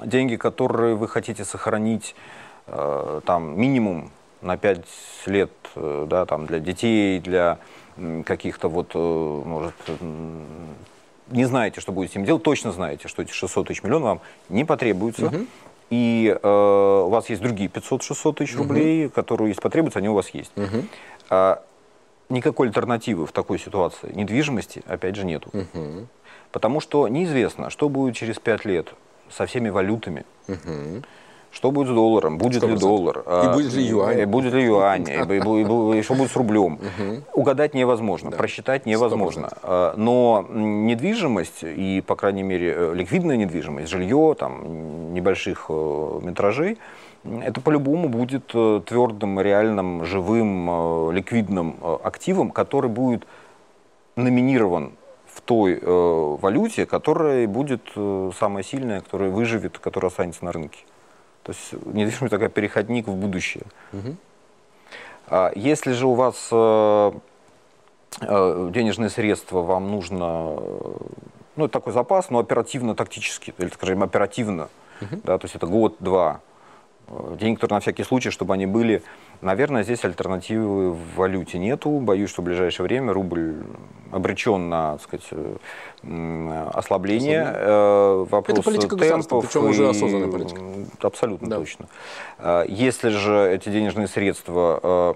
деньги, 0.06 0.36
которые 0.36 0.96
вы 0.96 1.08
хотите 1.08 1.44
сохранить, 1.44 2.16
э, 2.68 3.22
там, 3.26 3.60
минимум 3.60 4.12
на 4.42 4.58
5 4.58 4.86
лет, 5.26 5.52
да, 5.76 6.26
там, 6.26 6.46
для 6.46 6.60
детей, 6.60 7.20
для 7.20 7.60
каких-то 8.26 8.68
вот, 8.68 8.94
может, 8.94 9.76
не 11.30 11.46
знаете, 11.46 11.82
что 11.82 11.92
будете 11.92 12.20
им 12.20 12.26
делать, 12.26 12.44
точно 12.44 12.72
знаете, 12.72 13.08
что 13.08 13.22
эти 13.22 13.32
600 13.32 13.68
тысяч 13.68 13.84
миллионов 13.84 14.04
вам 14.04 14.22
не 14.50 14.66
потребуются. 14.66 15.28
Угу. 15.28 15.38
И 15.90 16.38
э, 16.42 17.04
у 17.06 17.10
вас 17.10 17.30
есть 17.30 17.42
другие 17.42 17.70
500-600 17.70 18.34
тысяч 18.34 18.56
угу. 18.56 18.64
рублей, 18.64 19.10
которые, 19.10 19.50
если 19.50 19.62
потребуются, 19.62 20.00
они 20.00 20.10
у 20.10 20.14
вас 20.14 20.30
есть. 20.30 20.52
Угу. 20.56 20.86
А, 21.30 21.64
никакой 22.30 22.68
альтернативы 22.68 23.28
в 23.28 23.32
такой 23.32 23.60
ситуации 23.60 24.12
недвижимости, 24.14 24.84
опять 24.88 25.16
же, 25.16 25.26
нету. 25.26 25.50
Угу. 25.54 26.08
Потому 26.52 26.80
что 26.80 27.08
неизвестно, 27.08 27.70
что 27.70 27.90
будет 27.90 28.16
через 28.16 28.40
5 28.40 28.66
лет 28.66 28.94
со 29.30 29.46
всеми 29.46 29.70
валютами. 29.70 30.26
Угу. 30.48 31.04
Что 31.54 31.70
будет 31.70 31.88
с 31.88 31.92
долларом? 31.92 32.39
Будет 32.39 32.63
100%. 32.63 32.68
ли 32.68 32.78
доллар? 32.78 33.20
И 33.20 33.22
а, 33.28 33.54
будет 33.54 33.74
ли 33.74 33.84
юань? 33.84 34.20
И 34.20 34.26
будет 34.26 34.54
ли 34.54 34.63
юань? 34.63 35.08
И, 35.08 36.02
что 36.02 36.16
будет 36.16 36.32
с 36.32 36.36
рублем? 36.36 36.80
Угадать 37.34 37.76
невозможно, 37.76 38.32
просчитать 38.32 38.88
невозможно. 38.88 39.50
А, 39.62 39.94
но 39.96 40.46
недвижимость, 40.50 41.63
и, 41.63 42.04
по 42.06 42.16
крайней 42.16 42.42
мере, 42.42 42.74
э, 42.76 42.94
ликвидная 42.96 43.38
недвижимость, 43.38 43.88
жилье 43.89 44.36
там, 44.38 45.13
небольших 45.13 45.68
э, 45.70 46.20
метражей, 46.24 46.80
это 47.24 47.62
по-любому 47.62 48.10
будет 48.10 48.50
э, 48.56 48.82
твердым, 48.86 49.39
реальным, 49.39 50.06
живым, 50.06 51.12
ликвидным 51.12 51.76
активом, 52.04 52.50
который 52.50 52.89
будет 52.89 53.28
номинирован 54.16 54.94
в 55.28 55.42
той 55.42 55.80
э, 55.82 56.38
валюте, 56.42 56.86
которая 56.86 57.48
будет 57.48 57.82
э, 57.96 58.32
самая 58.39 58.63
сильная, 58.63 59.02
которая 59.02 59.30
выживет, 59.30 59.78
которая 59.80 60.10
останется 60.10 60.46
на 60.46 60.52
рынке. 60.52 60.80
То 61.43 61.51
есть 61.51 61.73
недвижимость 61.86 62.32
такая 62.32 62.49
переходник 62.49 63.08
в 63.08 63.15
будущее. 63.15 63.65
Угу. 63.91 64.15
А 65.27 65.51
если 65.56 65.91
же 65.91 66.08
у 66.08 66.13
вас 66.13 66.49
э, 66.51 67.12
э, 68.21 68.69
денежные 68.73 69.10
средства 69.10 69.62
вам 69.62 69.91
нужно, 69.91 70.56
э, 70.58 70.97
ну, 71.56 71.65
это 71.65 71.73
такой 71.73 71.93
запас, 71.93 72.29
но 72.29 72.39
оперативно-тактически, 72.39 73.53
или, 73.58 73.69
скажем, 73.69 74.03
оперативно, 74.03 74.69
угу. 75.01 75.21
да, 75.23 75.38
то 75.38 75.45
есть 75.45 75.56
это 75.56 75.67
год-два, 75.67 76.39
денег, 77.39 77.60
которые 77.60 77.77
на 77.77 77.82
всякий 77.82 78.03
случай, 78.03 78.29
чтобы 78.29 78.53
они 78.53 78.65
были. 78.65 79.03
Наверное, 79.43 79.84
здесь 79.84 80.03
альтернативы 80.06 80.91
в 80.91 81.15
валюте 81.15 81.60
нету. 81.60 81.89
Боюсь, 81.99 82.29
что 82.29 82.41
в 82.41 82.45
ближайшее 82.45 82.86
время 82.86 83.12
рубль 83.13 83.63
обречен 84.12 84.69
на, 84.69 84.93
так 84.93 85.01
сказать, 85.01 85.27
э, 86.03 86.69
ослабление. 86.73 87.51
Э, 87.53 88.25
вопрос 88.29 88.60
Это 88.60 88.63
политика 88.63 88.95
темпов. 88.95 89.45
Причем 89.45 89.65
и... 89.65 89.69
уже 89.69 89.89
осознанная 89.89 90.32
политика. 90.32 90.62
Абсолютно 91.01 91.49
да. 91.49 91.58
точно. 91.58 91.88
Если 92.67 93.10
же 93.10 93.51
эти 93.51 93.69
денежные 93.69 94.08
средства 94.08 95.15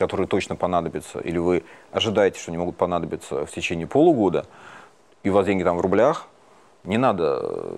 которые 0.00 0.26
точно 0.26 0.56
понадобятся, 0.56 1.18
или 1.20 1.36
вы 1.36 1.62
ожидаете, 1.92 2.40
что 2.40 2.50
они 2.50 2.56
могут 2.56 2.76
понадобиться 2.78 3.44
в 3.44 3.50
течение 3.50 3.86
полугода, 3.86 4.46
и 5.22 5.28
у 5.28 5.34
вас 5.34 5.44
деньги 5.44 5.62
там 5.62 5.76
в 5.76 5.82
рублях, 5.82 6.26
не 6.84 6.96
надо 6.96 7.76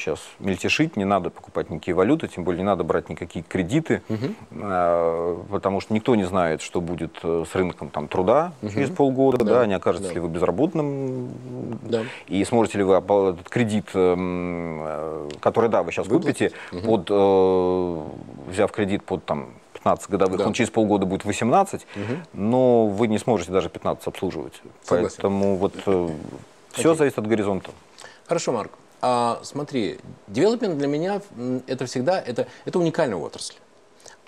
сейчас 0.00 0.20
мельтешить, 0.38 0.96
не 0.96 1.04
надо 1.04 1.30
покупать 1.30 1.70
никакие 1.70 1.94
валюты, 1.94 2.28
тем 2.28 2.44
более 2.44 2.60
не 2.60 2.66
надо 2.66 2.84
брать 2.84 3.08
никакие 3.08 3.44
кредиты, 3.44 4.02
угу. 4.08 5.44
потому 5.50 5.80
что 5.80 5.94
никто 5.94 6.14
не 6.16 6.24
знает, 6.24 6.62
что 6.62 6.80
будет 6.80 7.18
э, 7.22 7.44
с 7.50 7.54
рынком 7.54 7.90
там, 7.90 8.08
труда 8.08 8.52
угу. 8.62 8.72
через 8.72 8.90
полгода, 8.90 9.44
да, 9.44 9.60
да, 9.60 9.66
не 9.66 9.74
окажетесь 9.74 10.08
да. 10.08 10.14
ли 10.14 10.20
вы 10.20 10.28
безработным, 10.28 11.30
да. 11.82 12.02
и 12.26 12.44
сможете 12.44 12.78
ли 12.78 12.84
вы 12.84 12.94
этот 12.94 13.48
кредит, 13.48 13.86
эм, 13.94 14.82
э, 14.82 15.28
который, 15.40 15.70
да, 15.70 15.82
вы 15.82 15.92
сейчас 15.92 16.06
Выплатить? 16.06 16.52
купите, 16.52 16.86
угу. 16.86 16.96
под, 16.96 17.06
э, 17.10 18.50
взяв 18.50 18.72
кредит 18.72 19.04
под 19.04 19.24
там, 19.24 19.50
15 19.74 20.10
годовых, 20.10 20.38
да. 20.38 20.46
он 20.46 20.52
через 20.52 20.70
полгода 20.70 21.06
будет 21.06 21.24
18, 21.24 21.82
угу. 21.82 22.02
но 22.34 22.86
вы 22.86 23.06
не 23.06 23.18
сможете 23.18 23.52
даже 23.52 23.68
15 23.68 24.06
обслуживать. 24.06 24.60
Согласен. 24.82 25.16
Поэтому 25.16 25.56
вот 25.56 25.74
э, 25.86 26.08
все 26.72 26.94
зависит 26.94 27.18
от 27.18 27.26
горизонта. 27.26 27.70
Хорошо, 28.26 28.52
Марк. 28.52 28.72
А, 29.02 29.40
смотри, 29.42 29.98
девелопмент 30.28 30.78
для 30.78 30.86
меня 30.86 31.22
это 31.66 31.86
всегда 31.86 32.20
это, 32.20 32.46
это 32.64 32.78
уникальная 32.78 33.16
отрасль. 33.16 33.54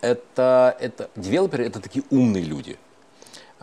Это, 0.01 0.77
это, 0.81 1.11
девелоперы 1.15 1.67
это 1.67 1.81
такие 1.81 2.05
умные 2.11 2.43
люди. 2.43 2.79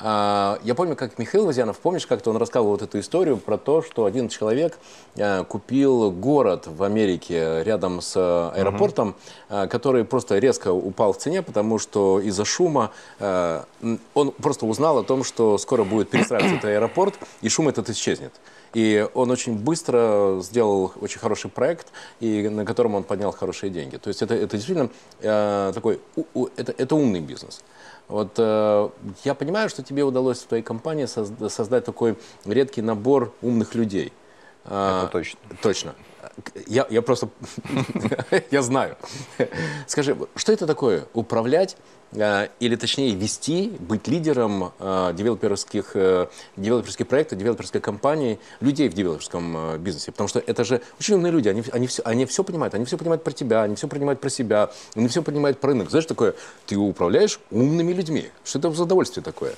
А, 0.01 0.59
я 0.63 0.75
помню, 0.75 0.95
как 0.95 1.17
Михаил 1.17 1.45
Вазянов, 1.45 1.79
помнишь, 1.79 2.07
как-то 2.07 2.29
он 2.29 2.37
рассказывал 2.37 2.71
вот 2.71 2.81
эту 2.81 2.99
историю 2.99 3.35
про 3.35 3.57
то, 3.57 3.81
что 3.81 4.05
один 4.05 4.29
человек 4.29 4.77
а, 5.17 5.43
купил 5.43 6.11
город 6.11 6.67
в 6.67 6.83
Америке 6.83 7.63
рядом 7.63 7.99
с 8.01 8.15
аэропортом, 8.15 9.15
uh-huh. 9.49 9.67
который 9.67 10.05
просто 10.05 10.37
резко 10.37 10.71
упал 10.71 11.11
в 11.11 11.17
цене, 11.17 11.41
потому 11.41 11.79
что 11.79 12.19
из-за 12.21 12.45
шума 12.45 12.91
он 13.19 14.31
просто 14.31 14.65
узнал 14.65 14.99
о 14.99 15.03
том, 15.03 15.23
что 15.23 15.57
скоро 15.57 15.83
будет 15.83 16.09
перестраиваться 16.09 16.55
этот 16.57 16.69
аэропорт, 16.69 17.15
и 17.41 17.49
шум 17.49 17.67
этот 17.67 17.89
исчезнет. 17.89 18.31
И 18.73 19.07
он 19.13 19.31
очень 19.31 19.55
быстро 19.57 20.39
сделал 20.41 20.93
очень 21.01 21.19
хороший 21.19 21.49
проект, 21.49 21.87
и 22.19 22.47
на 22.49 22.65
котором 22.65 22.95
он 22.95 23.03
поднял 23.03 23.31
хорошие 23.31 23.69
деньги. 23.69 23.97
То 23.97 24.09
есть 24.09 24.21
это, 24.21 24.35
это 24.35 24.57
действительно 24.57 24.89
э, 25.21 25.71
такой, 25.73 25.99
у, 26.15 26.23
у, 26.33 26.47
это, 26.55 26.73
это 26.77 26.95
умный 26.95 27.19
бизнес. 27.19 27.61
Вот 28.07 28.33
э, 28.37 28.89
я 29.23 29.33
понимаю, 29.33 29.69
что 29.69 29.83
тебе 29.83 30.03
удалось 30.03 30.39
в 30.39 30.47
твоей 30.47 30.63
компании 30.63 31.05
созда- 31.05 31.49
создать 31.49 31.85
такой 31.85 32.17
редкий 32.45 32.81
набор 32.81 33.33
умных 33.41 33.75
людей. 33.75 34.13
Э, 34.65 35.03
это 35.03 35.11
точно. 35.11 35.39
Точно. 35.61 35.95
Я, 36.67 36.85
я 36.89 37.01
просто, 37.01 37.29
я 38.51 38.61
знаю. 38.61 38.97
Скажи, 39.87 40.15
что 40.35 40.51
это 40.51 40.67
такое 40.67 41.05
управлять 41.13 41.75
или 42.11 42.75
точнее 42.75 43.13
вести, 43.13 43.71
быть 43.79 44.07
лидером 44.07 44.71
э, 44.79 45.13
девелоперских, 45.13 45.91
э, 45.93 46.27
девелоперских 46.57 47.07
проектов, 47.07 47.37
девелоперской 47.37 47.81
компании, 47.81 48.39
людей 48.61 48.89
в 48.89 48.93
девелоперском 48.93 49.77
бизнесе. 49.77 50.11
Потому 50.11 50.27
что 50.27 50.39
это 50.39 50.63
же 50.63 50.81
очень 50.99 51.15
умные 51.15 51.31
люди, 51.31 51.49
они, 51.49 51.63
они, 51.71 51.87
все, 51.87 52.01
они 52.03 52.25
все 52.25 52.43
понимают, 52.43 52.73
они 52.73 52.85
все 52.85 52.97
понимают 52.97 53.23
про 53.23 53.31
тебя, 53.31 53.63
они 53.63 53.75
все 53.75 53.87
понимают 53.87 54.19
про 54.19 54.29
себя, 54.29 54.71
они 54.95 55.07
все 55.07 55.21
понимают 55.21 55.59
про 55.59 55.69
рынок. 55.69 55.89
Знаешь, 55.91 56.05
такое, 56.05 56.33
ты 56.65 56.77
управляешь 56.77 57.39
умными 57.51 57.93
людьми. 57.93 58.29
Что 58.43 58.59
это 58.59 58.71
за 58.71 58.83
удовольствие 58.83 59.23
такое? 59.23 59.53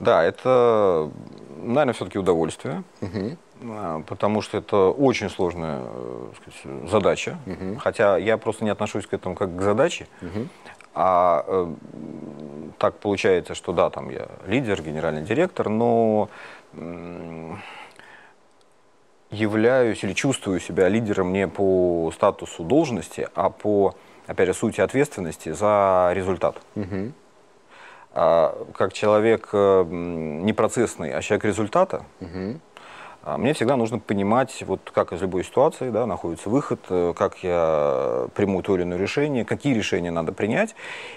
Да, 0.00 0.22
это, 0.22 1.10
наверное, 1.56 1.94
все-таки 1.94 2.18
удовольствие. 2.18 2.84
Угу 3.00 3.38
потому 4.06 4.42
что 4.42 4.58
это 4.58 4.76
очень 4.76 5.30
сложная 5.30 5.82
сказать, 6.36 6.90
задача. 6.90 7.38
Угу. 7.46 7.78
Хотя 7.78 8.16
я 8.18 8.36
просто 8.36 8.64
не 8.64 8.70
отношусь 8.70 9.06
к 9.06 9.14
этому 9.14 9.34
как 9.34 9.56
к 9.56 9.60
задаче, 9.60 10.06
угу. 10.20 10.48
А 10.94 11.44
э, 11.46 11.74
так 12.78 12.98
получается, 12.98 13.54
что 13.54 13.72
да, 13.72 13.90
там 13.90 14.10
я 14.10 14.28
лидер, 14.46 14.80
генеральный 14.82 15.22
директор, 15.22 15.68
но 15.68 16.28
э, 16.72 17.54
являюсь 19.30 20.04
или 20.04 20.12
чувствую 20.12 20.60
себя 20.60 20.88
лидером 20.88 21.32
не 21.32 21.48
по 21.48 22.10
статусу 22.14 22.62
должности, 22.62 23.28
а 23.34 23.50
по, 23.50 23.94
опять 24.26 24.48
же, 24.48 24.54
сути 24.54 24.80
ответственности 24.80 25.50
за 25.52 26.12
результат. 26.14 26.56
Угу. 26.76 27.12
А, 28.12 28.66
как 28.74 28.92
человек 28.92 29.48
э, 29.52 29.84
не 29.88 30.52
процессный, 30.52 31.12
а 31.12 31.20
человек 31.20 31.44
результата, 31.46 32.04
угу. 32.20 32.60
Мне 33.24 33.54
всегда 33.54 33.76
нужно 33.76 33.98
понимать, 33.98 34.62
вот 34.66 34.90
как 34.92 35.12
из 35.12 35.22
любой 35.22 35.44
ситуации 35.44 35.90
да, 35.90 36.06
находится 36.06 36.50
выход, 36.50 36.80
э, 36.90 37.14
как 37.16 37.38
я 37.42 38.26
приму 38.34 38.60
то 38.62 38.76
или 38.76 38.82
иное 38.82 38.98
решение, 38.98 39.44
какие 39.46 39.72
решения 39.72 40.10
надо 40.10 40.32
принять. 40.32 40.74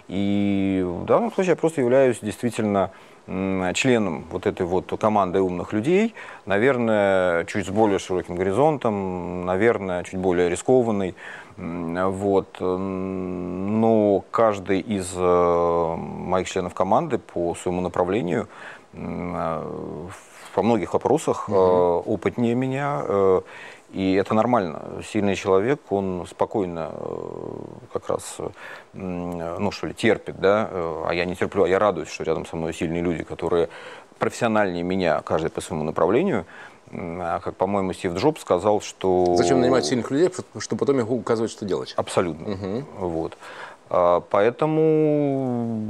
И 0.07 0.83
в 0.85 1.05
данном 1.05 1.33
случае 1.33 1.51
я 1.51 1.55
просто 1.57 1.81
являюсь 1.81 2.19
действительно 2.21 2.91
членом 3.73 4.25
вот 4.31 4.47
этой 4.47 4.65
вот 4.65 4.97
команды 5.01 5.41
умных 5.41 5.73
людей, 5.73 6.15
наверное, 6.45 7.43
чуть 7.43 7.65
с 7.65 7.69
более 7.69 7.99
широким 7.99 8.35
горизонтом, 8.35 9.45
наверное, 9.45 10.05
чуть 10.05 10.17
более 10.17 10.49
рискованный. 10.49 11.13
Вот. 11.57 12.55
Но 12.61 14.23
каждый 14.31 14.79
из 14.79 15.11
э, 15.13 15.95
моих 15.97 16.47
членов 16.47 16.73
команды 16.73 17.17
по 17.17 17.53
своему 17.55 17.81
направлению 17.81 18.47
во 20.57 20.63
э, 20.63 20.65
многих 20.65 20.93
вопросах 20.93 21.47
угу. 21.47 21.57
опытнее 22.05 22.55
меня, 22.55 23.03
и 23.93 24.15
это 24.15 24.33
нормально. 24.33 25.01
Сильный 25.09 25.35
человек, 25.35 25.79
он 25.89 26.27
спокойно 26.29 26.91
как 27.93 28.09
раз, 28.09 28.37
ну 28.93 29.71
что 29.71 29.87
ли, 29.87 29.93
терпит, 29.93 30.39
да, 30.41 30.69
а 31.07 31.11
я 31.13 31.23
не 31.23 31.35
терплю, 31.35 31.63
а 31.63 31.69
я 31.69 31.79
радуюсь, 31.79 32.09
что 32.09 32.25
рядом 32.25 32.45
со 32.45 32.57
мной 32.57 32.73
сильные 32.73 33.01
люди, 33.01 33.23
которые 33.23 33.69
профессиональнее 34.19 34.83
меня, 34.83 35.21
каждый 35.21 35.49
по 35.49 35.61
своему 35.61 35.85
направлению, 35.85 36.45
а 36.91 37.39
как, 37.39 37.55
по-моему, 37.55 37.93
Стив 37.93 38.13
Джобс 38.13 38.41
сказал, 38.41 38.81
что... 38.81 39.35
Зачем 39.35 39.59
нанимать 39.59 39.85
сильных 39.85 40.09
людей, 40.11 40.31
чтобы 40.59 40.79
потом 40.79 40.99
их 40.99 41.09
указывать, 41.09 41.51
что 41.51 41.65
делать? 41.65 41.93
Абсолютно. 41.97 42.53
Угу. 42.53 42.85
Вот. 42.99 43.37
А, 43.89 44.21
поэтому 44.21 45.89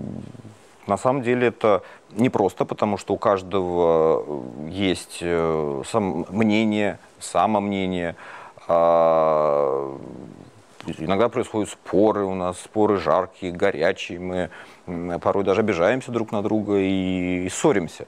на 0.87 0.97
самом 0.97 1.21
деле 1.21 1.47
это 1.47 1.83
непросто, 2.11 2.65
потому 2.65 2.97
что 2.97 3.13
у 3.13 3.17
каждого 3.17 4.23
есть 4.69 5.19
э, 5.21 5.83
сам 5.85 6.25
мнение, 6.29 6.97
самомнение. 7.19 8.15
А, 8.67 9.97
иногда 10.97 11.29
происходят 11.29 11.69
споры 11.69 12.23
у 12.23 12.35
нас, 12.35 12.59
споры 12.59 12.97
жаркие, 12.97 13.51
горячие. 13.51 14.49
Мы 14.85 15.19
порой 15.19 15.43
даже 15.43 15.61
обижаемся 15.61 16.11
друг 16.11 16.31
на 16.31 16.41
друга 16.41 16.77
и 16.77 17.49
ссоримся. 17.49 18.07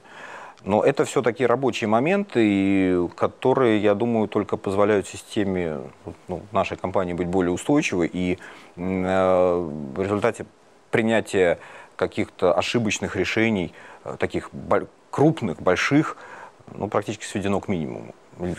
Но 0.62 0.82
это 0.82 1.04
все 1.04 1.22
такие 1.22 1.46
рабочие 1.46 1.88
моменты, 1.88 3.08
которые, 3.16 3.78
я 3.78 3.94
думаю, 3.94 4.28
только 4.28 4.58
позволяют 4.58 5.06
системе 5.06 5.80
ну, 6.28 6.42
нашей 6.52 6.76
компании 6.76 7.14
быть 7.14 7.28
более 7.28 7.52
устойчивой. 7.52 8.10
И 8.12 8.38
э, 8.76 9.70
в 9.94 10.02
результате 10.02 10.44
принятия 10.90 11.58
каких-то 12.00 12.54
ошибочных 12.54 13.14
решений, 13.14 13.72
э, 14.04 14.16
таких 14.18 14.50
крупных, 15.10 15.60
больших, 15.60 16.16
ну, 16.74 16.88
практически 16.88 17.26
сведено 17.26 17.60
к 17.60 17.68
минимуму. 17.68 18.14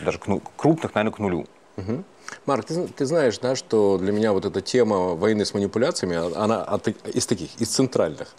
Даже 0.05 0.19
к, 0.19 0.27
крупных, 0.55 0.93
наверное, 0.93 1.15
к 1.15 1.19
нулю. 1.19 1.45
Угу. 1.77 2.03
Марк, 2.45 2.65
ты, 2.65 2.87
ты 2.87 3.05
знаешь, 3.05 3.39
да, 3.39 3.55
что 3.55 3.97
для 3.97 4.11
меня 4.11 4.31
вот 4.31 4.45
эта 4.45 4.61
тема 4.61 5.15
войны 5.15 5.43
с 5.43 5.55
манипуляциями, 5.55 6.17
она 6.37 6.63
от, 6.63 6.87
из 6.87 7.25
таких, 7.25 7.49
из 7.59 7.69
центральных. 7.69 8.35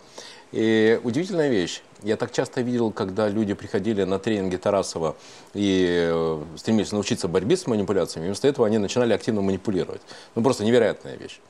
И 0.53 1.01
удивительная 1.03 1.49
вещь. 1.49 1.83
Я 2.03 2.17
так 2.17 2.31
часто 2.31 2.61
видел, 2.61 2.93
когда 2.93 3.29
люди 3.29 3.55
приходили 3.55 4.05
на 4.05 4.19
тренинги 4.19 4.57
Тарасова 4.57 5.17
и 5.55 6.11
э, 6.13 6.43
стремились 6.57 6.93
научиться 6.93 7.27
борьбе 7.27 7.57
с 7.57 7.67
манипуляциями, 7.67 8.27
вместо 8.27 8.47
этого 8.47 8.67
они 8.67 8.79
начинали 8.79 9.15
активно 9.15 9.41
манипулировать. 9.41 10.03
Ну, 10.35 10.43
просто 10.43 10.65
невероятная 10.65 11.17
вещь. 11.17 11.41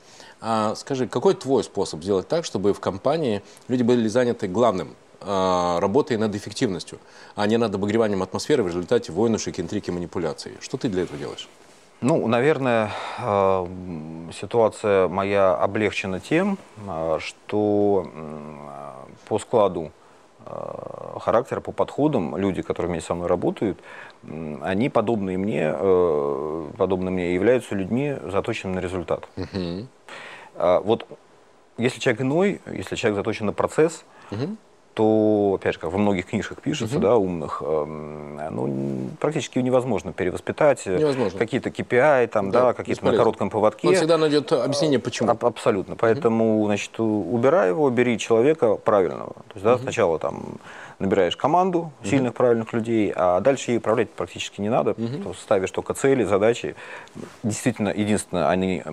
А 0.45 0.75
скажи, 0.75 1.07
какой 1.07 1.35
твой 1.35 1.63
способ 1.63 2.03
сделать 2.03 2.27
так, 2.27 2.43
чтобы 2.43 2.73
в 2.73 2.81
компании 2.81 3.41
люди 3.69 3.81
были 3.81 4.09
заняты 4.09 4.49
главным, 4.49 4.95
а, 5.21 5.79
работой 5.79 6.17
над 6.17 6.35
эффективностью, 6.35 6.99
а 7.35 7.47
не 7.47 7.55
над 7.57 7.73
обогреванием 7.73 8.21
атмосферы 8.21 8.61
в 8.63 8.67
результате 8.67 9.13
войнушек, 9.13 9.57
интриг 9.61 9.87
и 9.87 9.91
манипуляций? 9.91 10.51
Что 10.59 10.75
ты 10.75 10.89
для 10.89 11.03
этого 11.03 11.17
делаешь? 11.17 11.47
Ну, 12.01 12.27
наверное, 12.27 12.91
э, 13.19 13.67
ситуация 14.33 15.07
моя 15.07 15.55
облегчена 15.55 16.19
тем, 16.19 16.57
э, 16.85 17.19
что 17.21 18.05
по 19.29 19.39
складу 19.39 19.93
э, 20.45 21.19
характера, 21.21 21.61
по 21.61 21.71
подходам, 21.71 22.35
люди, 22.35 22.61
которые 22.61 22.89
вместе 22.89 23.07
со 23.07 23.15
мной 23.15 23.29
работают, 23.29 23.79
они 24.61 24.89
подобные 24.89 25.37
мне, 25.37 25.71
подобные 26.77 27.11
мне 27.11 27.33
являются 27.33 27.75
людьми, 27.75 28.17
заточенными 28.25 28.75
на 28.75 28.79
результат. 28.81 29.29
Угу. 29.37 29.87
Вот 30.55 31.07
если 31.77 31.99
человек 31.99 32.21
иной, 32.21 32.61
если 32.71 32.95
человек 32.95 33.17
заточен 33.17 33.47
на 33.47 33.53
процесс, 33.53 34.03
угу 34.31 34.57
то, 34.93 35.53
опять 35.55 35.73
же, 35.73 35.79
как 35.79 35.91
во 35.91 35.97
многих 35.97 36.27
книжках 36.27 36.61
пишется, 36.61 36.97
угу. 36.97 37.03
да, 37.03 37.15
умных, 37.15 37.63
э, 37.65 37.85
ну, 38.51 39.09
практически 39.19 39.59
невозможно 39.59 40.13
перевоспитать. 40.13 40.85
Невозможно. 40.85 41.39
Какие-то 41.39 41.69
KPI, 41.69 42.27
там, 42.27 42.51
да, 42.51 42.65
да 42.65 42.73
какие-то 42.73 43.05
на 43.05 43.15
коротком 43.15 43.49
поводке. 43.49 43.87
Он 43.87 43.95
всегда 43.95 44.17
найдет 44.17 44.51
объяснение, 44.51 44.99
почему. 44.99 45.31
А, 45.31 45.47
абсолютно. 45.47 45.95
Поэтому, 45.95 46.59
угу. 46.59 46.65
значит, 46.67 46.99
убирай 46.99 47.69
его, 47.69 47.89
бери 47.89 48.17
человека 48.19 48.75
правильного. 48.75 49.33
То 49.33 49.53
есть, 49.55 49.63
да, 49.63 49.73
угу. 49.75 49.81
сначала 49.81 50.19
там 50.19 50.59
набираешь 50.99 51.35
команду 51.35 51.91
сильных, 52.03 52.31
mm-hmm. 52.31 52.35
правильных 52.35 52.73
людей, 52.73 53.13
а 53.15 53.39
дальше 53.39 53.71
ей 53.71 53.77
управлять 53.77 54.09
практически 54.11 54.61
не 54.61 54.69
надо. 54.69 54.93
То 54.93 55.33
ставишь 55.33 55.71
только 55.71 55.93
цели, 55.93 56.23
задачи. 56.23 56.75
Действительно, 57.43 57.89
единственное, 57.89 58.49
они, 58.49 58.83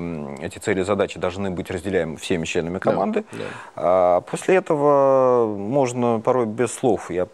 эти 0.41 0.59
цели, 0.59 0.83
задачи 0.83 1.19
должны 1.19 1.51
быть 1.51 1.71
разделяемы 1.71 2.17
всеми 2.17 2.45
членами 2.45 2.79
команды. 2.79 3.21
Yeah. 3.21 3.25
Yeah. 3.39 3.45
А 3.77 4.21
после 4.23 4.57
этого 4.57 5.57
можно 5.57 6.21
порой 6.21 6.47
без 6.47 6.73
слов. 6.73 7.11
Я 7.11 7.29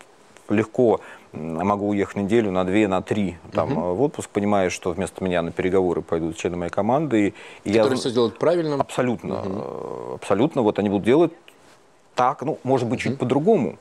легко 0.49 1.01
могу 1.33 1.89
уехать 1.89 2.17
неделю 2.17 2.51
на 2.51 2.65
две, 2.65 2.89
на 2.89 3.03
три 3.03 3.37
там, 3.53 3.77
угу. 3.77 3.95
в 3.95 4.03
отпуск, 4.03 4.31
понимая, 4.31 4.71
что 4.71 4.91
вместо 4.93 5.23
меня 5.23 5.43
на 5.43 5.53
переговоры 5.53 6.01
пойдут 6.01 6.37
члены 6.37 6.57
моей 6.57 6.71
команды. 6.71 7.35
И 7.65 7.73
Которые 7.73 7.91
я... 7.93 7.97
все 7.97 8.11
сделают 8.11 8.39
правильно? 8.39 8.77
Абсолютно. 8.77 9.41
Угу. 9.41 10.15
Абсолютно. 10.15 10.63
Вот 10.63 10.79
они 10.79 10.89
будут 10.89 11.05
делать 11.05 11.33
так, 12.15 12.43
ну, 12.43 12.59
может 12.65 12.89
быть, 12.89 13.01
угу. 13.01 13.11
чуть 13.11 13.19
по-другому 13.19 13.77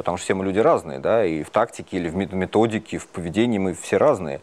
потому 0.00 0.16
что 0.16 0.24
все 0.24 0.34
мы 0.34 0.46
люди 0.46 0.58
разные, 0.58 0.98
да, 0.98 1.26
и 1.26 1.42
в 1.42 1.50
тактике, 1.50 1.98
или 1.98 2.08
в 2.08 2.16
методике, 2.16 2.96
в 2.96 3.06
поведении 3.06 3.58
мы 3.58 3.74
все 3.74 3.98
разные. 3.98 4.40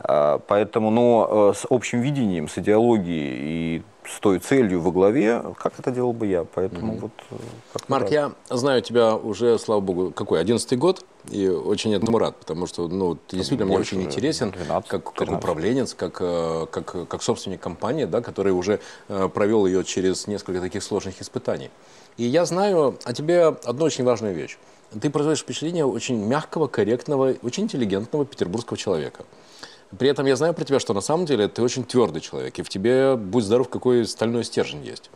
А, 0.00 0.38
поэтому, 0.38 0.90
но 0.90 1.50
э, 1.50 1.56
с 1.56 1.66
общим 1.70 2.02
видением, 2.02 2.46
с 2.46 2.58
идеологией 2.58 3.38
и 3.40 3.82
с 4.14 4.20
той 4.20 4.38
целью 4.38 4.80
во 4.80 4.90
главе, 4.90 5.42
как 5.58 5.78
это 5.78 5.90
делал 5.90 6.12
бы 6.12 6.26
я. 6.26 6.44
Поэтому 6.44 6.94
mm-hmm. 6.94 7.00
вот... 7.00 7.12
Э, 7.30 7.78
Марк, 7.88 8.04
так. 8.04 8.12
я 8.12 8.32
знаю 8.48 8.82
тебя 8.82 9.14
уже, 9.14 9.58
слава 9.58 9.80
богу, 9.80 10.10
какой, 10.10 10.40
одиннадцатый 10.40 10.78
год, 10.78 11.04
и 11.30 11.48
очень 11.48 11.94
этому 11.94 12.18
рад, 12.18 12.36
потому 12.36 12.66
что, 12.66 12.88
ну, 12.88 13.14
ты 13.14 13.36
действительно 13.36 13.70
Больше, 13.70 13.94
мне 13.94 14.06
очень 14.06 14.10
интересен, 14.10 14.50
12, 14.50 14.88
как, 14.88 15.12
как 15.12 15.30
управленец, 15.30 15.94
как, 15.94 16.18
э, 16.20 16.66
как, 16.70 17.08
как 17.08 17.22
собственник 17.22 17.60
компании, 17.60 18.04
да, 18.04 18.20
который 18.20 18.52
уже 18.52 18.80
провел 19.08 19.66
ее 19.66 19.84
через 19.84 20.26
несколько 20.26 20.60
таких 20.60 20.82
сложных 20.82 21.20
испытаний. 21.20 21.70
И 22.16 22.24
я 22.24 22.44
знаю 22.46 22.98
о 23.04 23.12
тебе 23.12 23.46
одну 23.46 23.84
очень 23.84 24.04
важную 24.04 24.34
вещь 24.34 24.58
ты 25.00 25.10
производишь 25.10 25.40
впечатление 25.40 25.84
очень 25.84 26.16
мягкого, 26.16 26.66
корректного, 26.66 27.34
очень 27.42 27.64
интеллигентного 27.64 28.24
петербургского 28.24 28.76
человека. 28.76 29.24
При 29.96 30.08
этом 30.08 30.26
я 30.26 30.36
знаю 30.36 30.52
про 30.52 30.64
тебя, 30.64 30.80
что 30.80 30.92
на 30.92 31.00
самом 31.00 31.24
деле 31.24 31.48
ты 31.48 31.62
очень 31.62 31.84
твердый 31.84 32.20
человек, 32.20 32.58
и 32.58 32.62
в 32.62 32.68
тебе, 32.68 33.16
будь 33.16 33.44
здоров, 33.44 33.68
какой 33.68 34.06
стальной 34.06 34.44
стержень 34.44 34.84
есть. 34.84 35.10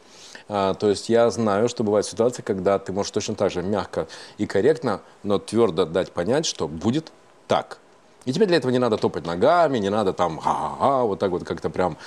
А, 0.49 0.75
то 0.75 0.89
есть 0.89 1.09
я 1.09 1.31
знаю, 1.31 1.69
что 1.69 1.85
бывают 1.85 2.07
ситуации, 2.07 2.43
когда 2.43 2.79
ты 2.79 2.93
можешь 2.93 3.13
точно 3.13 3.35
так 3.35 3.51
же 3.51 3.63
мягко 3.63 4.09
и 4.39 4.47
корректно, 4.47 5.03
но 5.23 5.39
твердо 5.39 5.85
дать 5.85 6.13
понять, 6.13 6.47
что 6.47 6.69
будет 6.69 7.13
так. 7.49 7.79
И 8.25 8.33
тебе 8.33 8.47
для 8.47 8.57
этого 8.57 8.71
не 8.71 8.79
надо 8.79 8.97
топать 8.97 9.27
ногами, 9.27 9.79
не 9.79 9.91
надо 9.91 10.13
там 10.13 10.39
ха-ха-ха, 10.39 11.03
вот 11.03 11.19
так 11.19 11.31
вот 11.33 11.45
как-то 11.45 11.71
прям, 11.71 11.99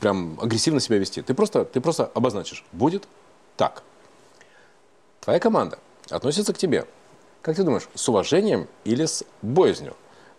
прям 0.00 0.38
агрессивно 0.40 0.80
себя 0.80 0.98
вести. 0.98 1.22
Ты 1.22 1.34
просто, 1.34 1.64
ты 1.64 1.80
просто 1.80 2.10
обозначишь, 2.14 2.64
будет 2.72 3.06
так. 3.56 3.82
Твоя 5.20 5.38
команда 5.38 5.78
относится 6.10 6.52
к 6.52 6.58
тебе. 6.58 6.86
Как 7.42 7.56
ты 7.56 7.62
думаешь, 7.62 7.88
с 7.94 8.08
уважением 8.08 8.68
или 8.84 9.04
с 9.04 9.22
боязнью? 9.42 9.94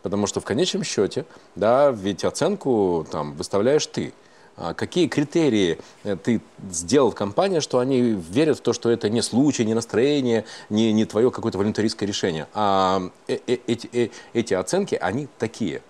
Потому 0.05 0.27
что 0.27 0.39
в 0.39 0.45
конечном 0.45 0.83
счете, 0.83 1.25
да, 1.55 1.89
ведь 1.89 2.23
оценку 2.25 3.07
там 3.09 3.33
выставляешь 3.33 3.87
ты. 3.87 4.13
А 4.55 4.75
какие 4.75 5.07
критерии 5.07 5.79
э, 6.03 6.15
ты 6.15 6.41
сделал 6.69 7.09
в 7.09 7.15
компании, 7.15 7.59
что 7.59 7.79
они 7.79 8.01
верят 8.11 8.59
в 8.59 8.61
то, 8.61 8.71
что 8.71 8.91
это 8.91 9.09
не 9.09 9.23
случай, 9.23 9.65
не 9.65 9.73
настроение, 9.73 10.45
не, 10.69 10.93
не 10.93 11.05
твое 11.05 11.31
какое-то 11.31 11.57
волонтаристское 11.57 12.07
решение, 12.07 12.45
а 12.53 13.01
э, 13.27 13.39
э, 13.47 13.57
эти, 13.65 14.11
эти 14.33 14.53
оценки, 14.53 14.93
они 14.93 15.27
такие. 15.39 15.81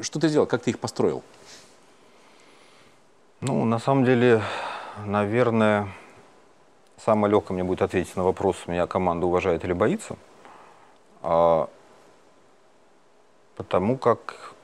Что 0.00 0.20
ты 0.20 0.28
сделал, 0.28 0.46
как 0.46 0.62
ты 0.62 0.70
их 0.70 0.78
построил? 0.78 1.24
Ну, 3.40 3.64
на 3.64 3.80
самом 3.80 4.04
деле, 4.04 4.42
наверное, 5.04 5.88
Самое 7.04 7.32
легкое 7.32 7.54
мне 7.54 7.64
будет 7.64 7.82
ответить 7.82 8.16
на 8.16 8.22
вопрос, 8.22 8.56
меня 8.68 8.86
команда 8.86 9.26
уважает 9.26 9.64
или 9.64 9.72
боится. 9.72 10.16
А, 11.22 11.68
потому 13.56 13.96
как 13.96 14.54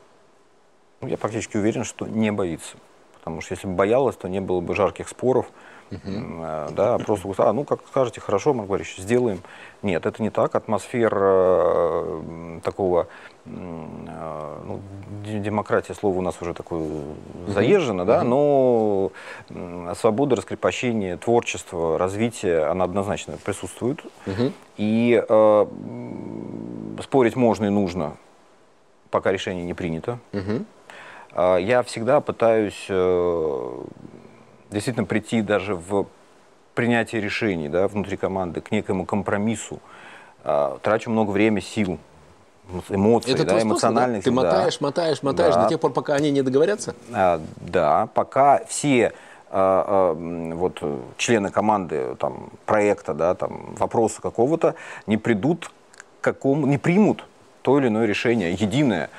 ну, 1.03 1.09
я 1.09 1.18
практически 1.18 1.57
уверен, 1.57 1.84
что 1.84 2.07
не 2.07 2.30
боится. 2.30 2.76
потому 3.18 3.40
что 3.40 3.55
если 3.55 3.66
бы 3.66 3.74
боялась, 3.74 4.16
то 4.16 4.28
не 4.28 4.40
было 4.40 4.61
бы 4.61 4.74
жарких 4.74 5.09
споров, 5.09 5.47
uh-huh. 5.90 6.72
да, 6.74 6.99
просто, 6.99 7.28
а, 7.38 7.53
ну, 7.53 7.64
как 7.64 7.80
скажете, 7.88 8.20
хорошо, 8.20 8.55
Марк 8.55 8.68
Борисович, 8.68 9.03
сделаем. 9.03 9.40
Нет, 9.82 10.07
это 10.07 10.22
не 10.22 10.30
так. 10.30 10.55
Атмосфера 10.55 12.22
такого, 12.62 13.09
ну, 13.45 14.80
демократия, 15.24 15.95
слово 15.95 16.18
у 16.18 16.22
нас 16.22 16.40
уже 16.40 16.55
такое 16.55 16.84
заезжено, 17.49 18.03
uh-huh. 18.03 18.07
да, 18.07 18.22
но 18.22 19.11
свобода, 19.97 20.36
раскрепощение, 20.36 21.16
творчество, 21.16 21.99
развитие, 21.99 22.64
она 22.66 22.84
однозначно 22.84 23.36
присутствует. 23.45 24.05
И 24.76 25.22
э, 25.28 25.66
спорить 27.03 27.36
можно 27.36 27.66
и 27.66 27.68
нужно, 27.70 28.16
пока 29.13 29.31
решение 29.31 29.65
не 29.65 29.75
принято. 29.75 30.19
Uh-huh. 30.33 30.65
Я 31.63 31.83
всегда 31.83 32.21
пытаюсь 32.21 32.87
э, 32.89 33.85
действительно 34.71 35.07
прийти 35.07 35.41
даже 35.43 35.75
в 35.75 36.07
принятие 36.75 37.21
решений 37.21 37.69
да, 37.69 37.87
внутри 37.87 38.17
команды 38.17 38.61
к 38.61 38.71
некому 38.71 39.07
компромиссу. 39.07 39.79
А, 40.45 40.79
трачу 40.83 41.11
много 41.11 41.31
времени, 41.31 41.61
сил, 41.61 41.99
эмоций, 42.89 43.35
Это 43.35 43.45
да, 43.45 43.63
эмоциональных. 43.63 44.23
Способ, 44.23 44.43
да? 44.43 44.51
Ты 44.51 44.55
мотаешь, 44.55 44.81
мотаешь, 44.81 45.23
мотаешь 45.23 45.55
да. 45.55 45.65
до 45.65 45.69
тех 45.69 45.81
пор, 45.81 45.93
пока 45.93 46.15
они 46.15 46.31
не 46.31 46.43
договорятся? 46.43 46.95
А, 47.13 47.41
да, 47.57 48.09
пока 48.15 48.63
все 48.67 49.13
а, 49.51 50.15
а, 50.15 50.55
вот, 50.55 50.83
члены 51.19 51.51
команды, 51.51 52.17
там, 52.19 52.51
проекта, 52.67 53.15
да, 53.15 53.35
там, 53.35 53.75
вопроса 53.75 54.21
какого-то 54.23 54.75
не 55.07 55.19
придут 55.19 55.71
к 56.21 56.25
какому, 56.25 56.67
не 56.67 56.79
примут 56.79 57.25
то 57.63 57.79
или 57.79 57.89
иное 57.89 58.07
решение 58.07 58.53
единое. 58.53 59.11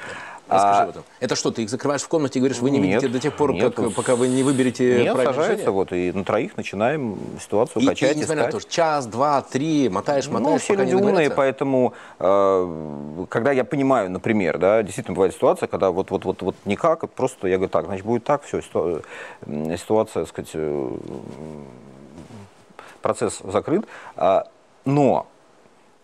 Расскажи 0.50 0.80
а, 0.80 0.84
об 0.84 0.90
этом. 0.90 1.04
Это 1.22 1.36
что, 1.36 1.52
ты 1.52 1.64
их 1.64 1.70
закрываешь 1.70 2.02
в 2.02 2.08
комнате 2.08 2.38
и 2.38 2.42
говоришь, 2.42 2.60
вы 2.60 2.70
не 2.70 2.78
нет, 2.78 3.02
видите 3.02 3.08
до 3.08 3.20
тех 3.20 3.34
пор, 3.36 3.54
нет, 3.54 3.74
как, 3.74 3.94
пока 3.94 4.16
вы 4.16 4.28
не 4.28 4.44
выберете 4.44 5.04
нет, 5.04 5.14
правильное 5.14 5.34
сажается, 5.34 5.72
вот, 5.72 5.94
и 5.94 6.12
на 6.12 6.24
троих 6.26 6.58
начинаем 6.58 7.18
ситуацию 7.40 7.82
и, 7.82 7.88
качать, 7.88 8.18
и, 8.18 8.20
несмотря 8.20 8.46
на 8.46 8.52
то, 8.52 8.60
час, 8.60 9.08
два, 9.08 9.42
три, 9.42 9.88
мотаешь, 9.88 10.28
мотаешь, 10.28 10.52
Ну, 10.52 10.58
все 10.58 10.76
люди 10.76 10.94
умные, 10.96 11.30
поэтому, 11.30 11.94
э, 12.20 13.26
когда 13.30 13.52
я 13.52 13.64
понимаю, 13.64 14.12
например, 14.12 14.58
да, 14.58 14.84
действительно 14.84 15.16
бывает 15.16 15.34
ситуация, 15.34 15.68
когда 15.68 15.92
вот, 15.92 16.12
вот, 16.12 16.26
вот, 16.26 16.42
вот 16.42 16.56
никак, 16.66 17.10
просто 17.12 17.48
я 17.48 17.56
говорю, 17.56 17.70
так, 17.70 17.86
значит, 17.86 18.06
будет 18.06 18.26
так, 18.26 18.44
все, 18.44 18.62
ситуация, 18.62 20.24
так 20.24 20.28
сказать, 20.28 20.52
э, 20.54 20.92
процесс 23.02 23.40
закрыт, 23.44 23.86
а, 24.18 24.48
но 24.86 25.28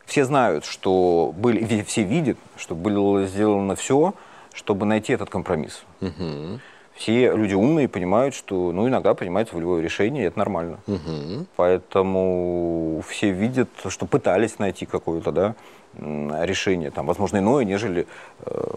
все 0.09 0.25
знают, 0.25 0.65
что 0.65 1.33
были, 1.37 1.83
все 1.87 2.03
видят, 2.03 2.37
что 2.57 2.75
было 2.75 3.25
сделано 3.25 3.75
все, 3.75 4.13
чтобы 4.53 4.85
найти 4.85 5.13
этот 5.13 5.29
компромисс. 5.29 5.83
Угу. 6.01 6.59
Все 6.95 7.31
люди 7.33 7.53
умные 7.53 7.87
понимают, 7.87 8.35
что 8.35 8.73
ну, 8.73 8.89
иногда 8.89 9.13
принимается 9.13 9.55
волевое 9.55 9.81
решение, 9.81 10.23
и 10.23 10.27
это 10.27 10.37
нормально. 10.37 10.79
Угу. 10.85 11.45
Поэтому 11.55 13.01
все 13.07 13.31
видят, 13.31 13.69
что 13.87 14.05
пытались 14.05 14.59
найти 14.59 14.85
какое-то 14.85 15.31
да, 15.31 15.55
решение, 15.97 16.91
там, 16.91 17.05
возможно, 17.05 17.37
иное, 17.37 17.63
нежели 17.63 18.05
э, 18.41 18.71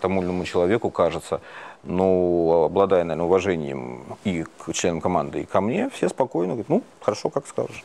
тому 0.00 0.20
или 0.20 0.26
иному 0.26 0.44
человеку 0.44 0.90
кажется. 0.90 1.40
Но 1.84 2.64
обладая, 2.64 3.04
наверное, 3.04 3.26
уважением 3.26 4.04
и 4.24 4.44
к 4.58 4.72
членам 4.72 5.00
команды, 5.00 5.42
и 5.42 5.44
ко 5.44 5.60
мне, 5.60 5.90
все 5.90 6.08
спокойно 6.08 6.54
говорят, 6.54 6.68
ну, 6.68 6.82
хорошо, 7.00 7.30
как 7.30 7.46
скажешь. 7.46 7.84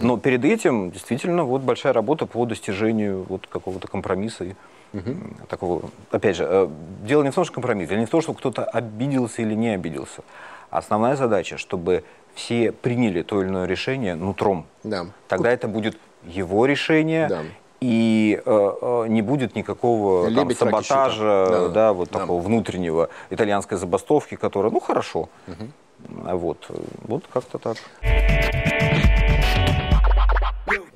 Но 0.00 0.16
перед 0.16 0.44
этим 0.44 0.90
действительно 0.90 1.44
вот 1.44 1.62
большая 1.62 1.92
работа 1.92 2.26
по 2.26 2.44
достижению 2.46 3.26
вот 3.28 3.46
какого-то 3.46 3.88
компромисса 3.88 4.44
и 4.44 4.54
угу. 4.92 5.16
такого. 5.48 5.82
Опять 6.10 6.36
же, 6.36 6.46
э, 6.48 6.68
дело 7.04 7.22
не 7.22 7.30
в 7.30 7.34
том, 7.34 7.44
что 7.44 7.52
компромисс, 7.54 7.88
дело 7.88 7.98
не 7.98 8.06
в 8.06 8.10
том, 8.10 8.22
что 8.22 8.32
кто-то 8.34 8.64
обиделся 8.64 9.42
или 9.42 9.54
не 9.54 9.68
обиделся. 9.68 10.22
Основная 10.70 11.16
задача, 11.16 11.58
чтобы 11.58 12.04
все 12.34 12.72
приняли 12.72 13.22
то 13.22 13.42
или 13.42 13.48
иное 13.48 13.66
решение 13.66 14.14
нутром. 14.14 14.64
Да. 14.82 15.06
Тогда 15.28 15.50
это 15.50 15.68
будет 15.68 15.98
его 16.24 16.64
решение, 16.66 17.28
да. 17.28 17.42
и 17.80 18.40
э, 18.44 18.72
э 18.80 19.06
не 19.08 19.22
будет 19.22 19.54
никакого 19.54 20.30
там, 20.30 20.50
саботажа, 20.54 21.46
да, 21.50 21.68
да, 21.68 21.92
вот 21.92 22.10
да. 22.10 22.20
такого 22.20 22.40
внутреннего 22.40 23.10
итальянской 23.28 23.76
забастовки, 23.76 24.36
которая, 24.36 24.72
ну 24.72 24.80
хорошо, 24.80 25.28
угу. 25.46 26.36
вот, 26.36 26.70
вот 27.02 27.24
как-то 27.32 27.58
так. 27.58 27.76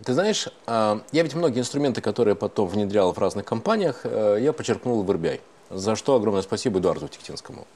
Ты 0.07 0.12
знаешь, 0.12 0.46
а, 0.68 1.00
я 1.11 1.24
ведь 1.24 1.34
многие 1.34 1.59
инструменты, 1.59 2.00
которые 2.00 2.36
потом 2.36 2.68
внедрял 2.68 3.12
в 3.12 3.18
разных 3.18 3.44
компаниях, 3.44 4.02
э, 4.04 4.38
я 4.40 4.52
подчеркнул 4.52 5.02
в 5.02 5.11
RBI. 5.11 5.40
За 5.70 5.96
что 5.96 6.14
огромное 6.14 6.42
спасибо 6.42 6.78
Эдуарду 6.78 7.09
Тихтинскому. 7.09 7.66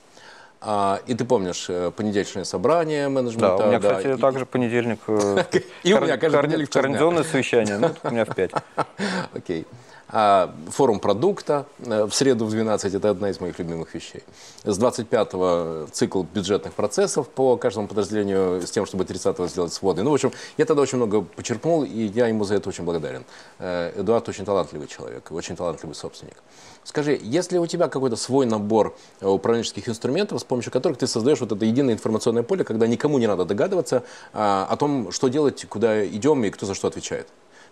А, 0.61 1.01
и 1.09 1.15
ты 1.15 1.25
помнишь 1.25 1.67
э, 1.69 1.91
понедельничное 1.91 2.45
собрание 2.45 3.09
менеджмента. 3.09 3.57
Да, 3.59 3.65
у 3.65 3.67
меня, 3.67 3.81
кстати, 3.81 4.15
и, 4.15 4.17
также 4.17 4.47
понедельник. 4.47 5.01
Э, 5.09 5.43
и 5.83 5.93
у 5.93 6.01
меня 6.01 6.17
каждый 6.19 6.41
понедельник 6.41 6.71
Координационное 6.71 7.25
совещание, 7.25 7.79
ну, 7.79 7.91
у 8.05 8.11
меня 8.13 8.25
в 8.25 8.33
5. 8.33 8.53
Окей. 9.35 9.67
А 10.13 10.53
форум 10.69 10.99
продукта 10.99 11.67
э, 11.79 12.05
в 12.05 12.13
среду 12.13 12.45
в 12.45 12.51
12– 12.51 12.95
это 12.95 13.11
одна 13.11 13.31
из 13.31 13.41
моих 13.41 13.59
любимых 13.61 13.95
вещей. 13.95 14.25
С 14.65 14.77
25-го 14.77 15.87
цикл 15.93 16.25
бюджетных 16.25 16.75
процессов 16.75 17.29
по 17.29 17.57
каждому 17.57 17.87
подразделению 17.87 18.61
с 18.61 18.71
тем, 18.71 18.87
чтобы 18.87 19.05
30-го 19.05 19.47
сделать 19.47 19.73
своды. 19.73 20.03
Ну, 20.03 20.11
в 20.11 20.15
общем, 20.15 20.33
я 20.59 20.65
тогда 20.65 20.83
очень 20.83 20.97
много 20.97 21.21
подчеркнул, 21.23 21.85
и 21.85 22.03
я 22.07 22.27
ему 22.27 22.43
за 22.45 22.57
это 22.57 22.69
очень 22.69 22.85
благодарен. 22.85 23.25
Э, 23.61 23.93
Эдуард 23.97 24.29
очень 24.29 24.45
талантливый 24.45 24.89
человек, 24.89 25.31
очень 25.31 25.55
талантливый 25.55 25.95
собственник. 25.95 26.43
Скажи, 26.83 27.17
если 27.23 27.59
у 27.59 27.67
тебя 27.67 27.87
какой-то 27.87 28.17
свой 28.17 28.47
набор 28.47 28.97
э, 29.21 29.29
управленческих 29.29 29.89
инструментов, 29.89 30.41
с 30.41 30.45
помощью 30.45 30.73
которых 30.73 30.99
ты 30.99 31.07
создаешь 31.07 31.39
вот 31.39 31.53
это 31.53 31.65
единое 31.65 31.95
информационное 31.95 32.43
поле, 32.43 32.65
когда 32.65 32.89
никому 32.89 33.19
не 33.19 33.29
надо 33.29 33.45
догадываться 33.45 34.03
а, 34.33 34.67
о 34.69 34.77
том, 34.77 35.13
что 35.13 35.29
делать, 35.29 35.65
куда 35.69 36.05
идем 36.05 36.43
и 36.45 36.51
кто 36.51 36.67
за 36.67 36.75
что 36.75 36.89
отвечает? 36.89 37.29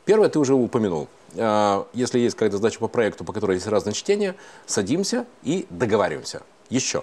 Первое 0.09 0.31
ты 0.31 0.39
уже 0.39 0.55
упомянул. 0.55 1.07
А, 1.37 1.87
если 1.93 2.19
есть 2.19 2.35
какая-то 2.35 2.57
задача 2.57 2.79
по 2.79 2.89
проекту, 2.89 3.27
по 3.27 3.35
которой 3.35 3.57
есть 3.57 3.67
разные 3.67 3.93
чтения, 3.93 4.37
садимся 4.65 5.27
и 5.43 5.67
договариваемся. 5.69 6.41
Еще. 6.71 7.03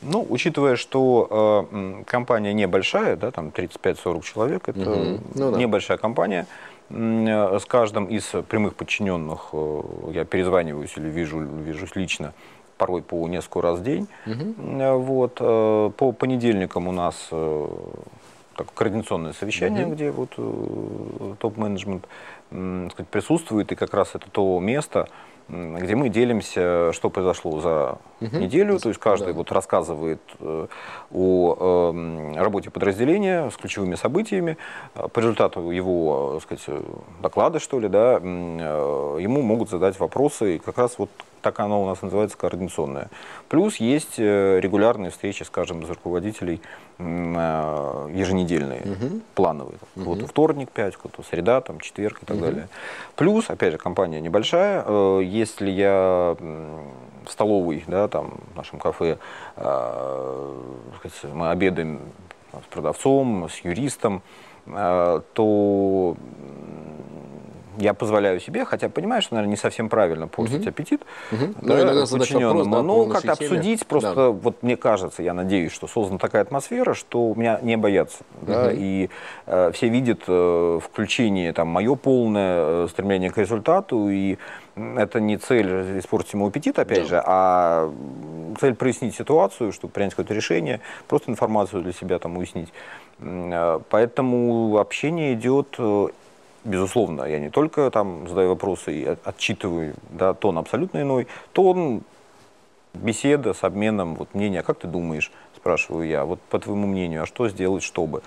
Ну, 0.00 0.26
учитывая, 0.26 0.76
что 0.76 1.68
э, 1.70 2.02
компания 2.06 2.54
небольшая, 2.54 3.16
да, 3.16 3.30
там 3.30 3.48
35-40 3.48 4.22
человек, 4.22 4.68
это 4.70 4.90
угу. 4.90 5.20
ну, 5.34 5.50
да. 5.50 5.58
небольшая 5.58 5.98
компания, 5.98 6.46
э, 6.88 7.58
с 7.60 7.66
каждым 7.66 8.06
из 8.06 8.24
прямых 8.48 8.74
подчиненных 8.74 9.50
я 10.14 10.24
перезваниваюсь 10.24 10.96
или 10.96 11.10
вижу, 11.10 11.40
вижусь 11.40 11.94
лично 11.94 12.32
порой 12.78 13.02
по 13.02 13.28
несколько 13.28 13.60
раз 13.60 13.80
в 13.80 13.82
день. 13.82 14.08
Угу. 14.26 14.98
Вот, 14.98 15.34
по 15.34 16.12
понедельникам 16.12 16.88
у 16.88 16.92
нас 16.92 17.28
так, 18.56 18.72
координационное 18.74 19.32
совещание, 19.32 19.86
mm 19.86 19.92
где 19.92 20.10
вот 20.10 20.30
э, 20.36 21.34
топ-менеджмент 21.38 22.06
э, 22.50 22.88
присутствует, 23.10 23.72
и 23.72 23.74
как 23.74 23.94
раз 23.94 24.14
это 24.14 24.30
то 24.30 24.58
место, 24.60 25.08
где 25.48 25.94
мы 25.96 26.08
делимся, 26.08 26.92
что 26.92 27.10
произошло 27.10 27.60
за 27.60 27.98
угу. 28.26 28.36
неделю, 28.38 28.78
то 28.78 28.88
есть 28.88 29.00
каждый 29.00 29.28
да. 29.28 29.32
вот 29.34 29.52
рассказывает 29.52 30.20
э, 30.40 30.66
о 31.12 31.92
э, 31.94 32.34
работе 32.36 32.70
подразделения 32.70 33.50
с 33.50 33.56
ключевыми 33.56 33.94
событиями. 33.94 34.56
По 34.94 35.20
результату 35.20 35.70
его, 35.70 36.40
так 36.40 36.58
сказать, 36.60 36.84
доклада, 37.20 37.58
что 37.58 37.80
ли, 37.80 37.88
да, 37.88 38.18
э, 38.22 39.18
ему 39.20 39.42
могут 39.42 39.70
задать 39.70 39.98
вопросы, 39.98 40.56
и 40.56 40.58
как 40.58 40.78
раз 40.78 40.98
вот 40.98 41.10
так 41.42 41.58
оно 41.60 41.82
у 41.82 41.86
нас 41.86 42.00
называется 42.00 42.38
координационное. 42.38 43.08
Плюс 43.48 43.76
есть 43.76 44.18
э, 44.18 44.60
регулярные 44.60 45.10
встречи, 45.10 45.42
скажем, 45.42 45.82
из 45.82 45.90
руководителей 45.90 46.62
э, 46.98 48.10
еженедельные, 48.14 48.82
угу. 48.82 49.20
плановые. 49.34 49.78
Угу. 49.96 50.04
Вот 50.04 50.22
вторник 50.22 50.70
5, 50.70 50.94
вот 51.02 51.26
среда, 51.28 51.60
там, 51.60 51.80
четверг 51.80 52.22
и 52.22 52.26
так 52.26 52.36
угу. 52.36 52.46
далее. 52.46 52.68
Плюс, 53.16 53.50
опять 53.50 53.72
же, 53.72 53.78
компания 53.78 54.20
небольшая. 54.20 54.84
Э, 54.86 55.20
если 55.22 55.70
я 55.70 56.36
столовой, 57.28 57.84
да, 57.86 58.08
там, 58.08 58.40
в 58.52 58.56
нашем 58.56 58.78
кафе, 58.78 59.18
мы 59.56 61.50
обедаем 61.50 62.00
с 62.52 62.66
продавцом, 62.72 63.48
с 63.48 63.58
юристом, 63.64 64.22
то 64.64 66.16
я 67.82 67.94
позволяю 67.94 68.40
себе, 68.40 68.64
хотя 68.64 68.88
понимаю, 68.88 69.22
что, 69.22 69.34
наверное, 69.34 69.50
не 69.50 69.56
совсем 69.56 69.88
правильно 69.88 70.28
портить 70.28 70.62
угу. 70.62 70.68
аппетит 70.68 71.02
угу. 71.30 71.54
да, 71.60 72.06
подчиненному, 72.10 72.76
да, 72.76 72.82
но 72.82 73.06
как-то 73.06 73.32
обсудить, 73.32 73.86
просто 73.86 74.14
да. 74.14 74.28
вот 74.30 74.62
мне 74.62 74.76
кажется, 74.76 75.22
я 75.22 75.34
надеюсь, 75.34 75.72
что 75.72 75.86
создана 75.86 76.18
такая 76.18 76.42
атмосфера, 76.42 76.94
что 76.94 77.22
у 77.22 77.34
меня 77.34 77.58
не 77.62 77.76
боятся, 77.76 78.18
угу. 78.40 78.46
да, 78.46 78.72
и 78.72 79.08
э, 79.46 79.72
все 79.72 79.88
видят 79.88 80.20
э, 80.26 80.80
включение, 80.82 81.52
там, 81.52 81.68
мое 81.68 81.94
полное 81.94 82.84
э, 82.84 82.88
стремление 82.90 83.30
к 83.30 83.38
результату, 83.38 84.08
и 84.08 84.38
это 84.74 85.20
не 85.20 85.36
цель 85.36 85.98
испортить 85.98 86.32
ему 86.32 86.46
аппетит, 86.46 86.78
опять 86.78 87.02
да. 87.02 87.04
же, 87.04 87.22
а 87.24 87.92
цель 88.60 88.74
прояснить 88.74 89.14
ситуацию, 89.14 89.72
чтобы 89.72 89.92
принять 89.92 90.12
какое-то 90.12 90.34
решение, 90.34 90.80
просто 91.08 91.30
информацию 91.30 91.82
для 91.82 91.92
себя 91.92 92.18
там 92.18 92.36
уяснить. 92.36 92.72
Э, 93.18 93.80
поэтому 93.90 94.78
общение 94.78 95.34
идет 95.34 95.74
э, 95.78 96.08
безусловно, 96.64 97.24
я 97.24 97.38
не 97.38 97.50
только 97.50 97.90
там 97.90 98.28
задаю 98.28 98.50
вопросы 98.50 98.92
и 98.92 99.16
отчитываю, 99.24 99.94
да, 100.10 100.34
тон 100.34 100.58
абсолютно 100.58 101.02
иной, 101.02 101.26
тон 101.52 102.02
беседа 102.94 103.52
с 103.52 103.64
обменом 103.64 104.14
вот, 104.14 104.34
мнения. 104.34 104.60
А 104.60 104.62
как 104.62 104.78
ты 104.78 104.88
думаешь, 104.88 105.32
спрашиваю 105.56 106.06
я, 106.06 106.24
вот 106.24 106.40
по 106.40 106.58
твоему 106.58 106.86
мнению, 106.86 107.22
а 107.22 107.26
что 107.26 107.48
сделать, 107.48 107.82
чтобы? 107.82 108.22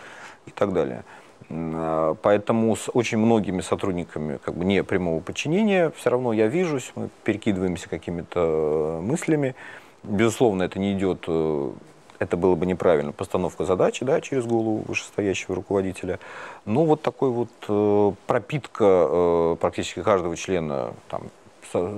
И 0.46 0.52
так 0.52 0.74
далее. 0.74 1.04
А, 1.50 2.16
поэтому 2.22 2.76
с 2.76 2.90
очень 2.94 3.18
многими 3.18 3.62
сотрудниками 3.62 4.38
как 4.44 4.56
бы 4.56 4.66
не 4.66 4.84
прямого 4.84 5.20
подчинения 5.20 5.92
все 5.96 6.10
равно 6.10 6.34
я 6.34 6.48
вижусь, 6.48 6.92
мы 6.96 7.10
перекидываемся 7.24 7.90
какими-то 7.90 9.00
мыслями. 9.02 9.56
Безусловно, 10.04 10.64
это 10.64 10.80
не 10.80 10.94
идет, 10.94 11.24
э, 11.28 11.72
это 12.20 12.38
было 12.38 12.56
бы 12.56 12.66
неправильно, 12.66 13.12
постановка 13.12 13.66
задачи 13.66 14.06
да, 14.06 14.22
через 14.22 14.46
голову 14.46 14.84
вышестоящего 14.88 15.56
руководителя. 15.56 16.20
Но 16.66 16.86
вот 16.86 17.02
такой 17.02 17.30
вот 17.30 17.50
э, 17.68 18.12
пропитка 18.28 19.08
э, 19.10 19.56
практически 19.60 20.02
каждого 20.02 20.36
члена 20.36 20.94
там, 21.10 21.24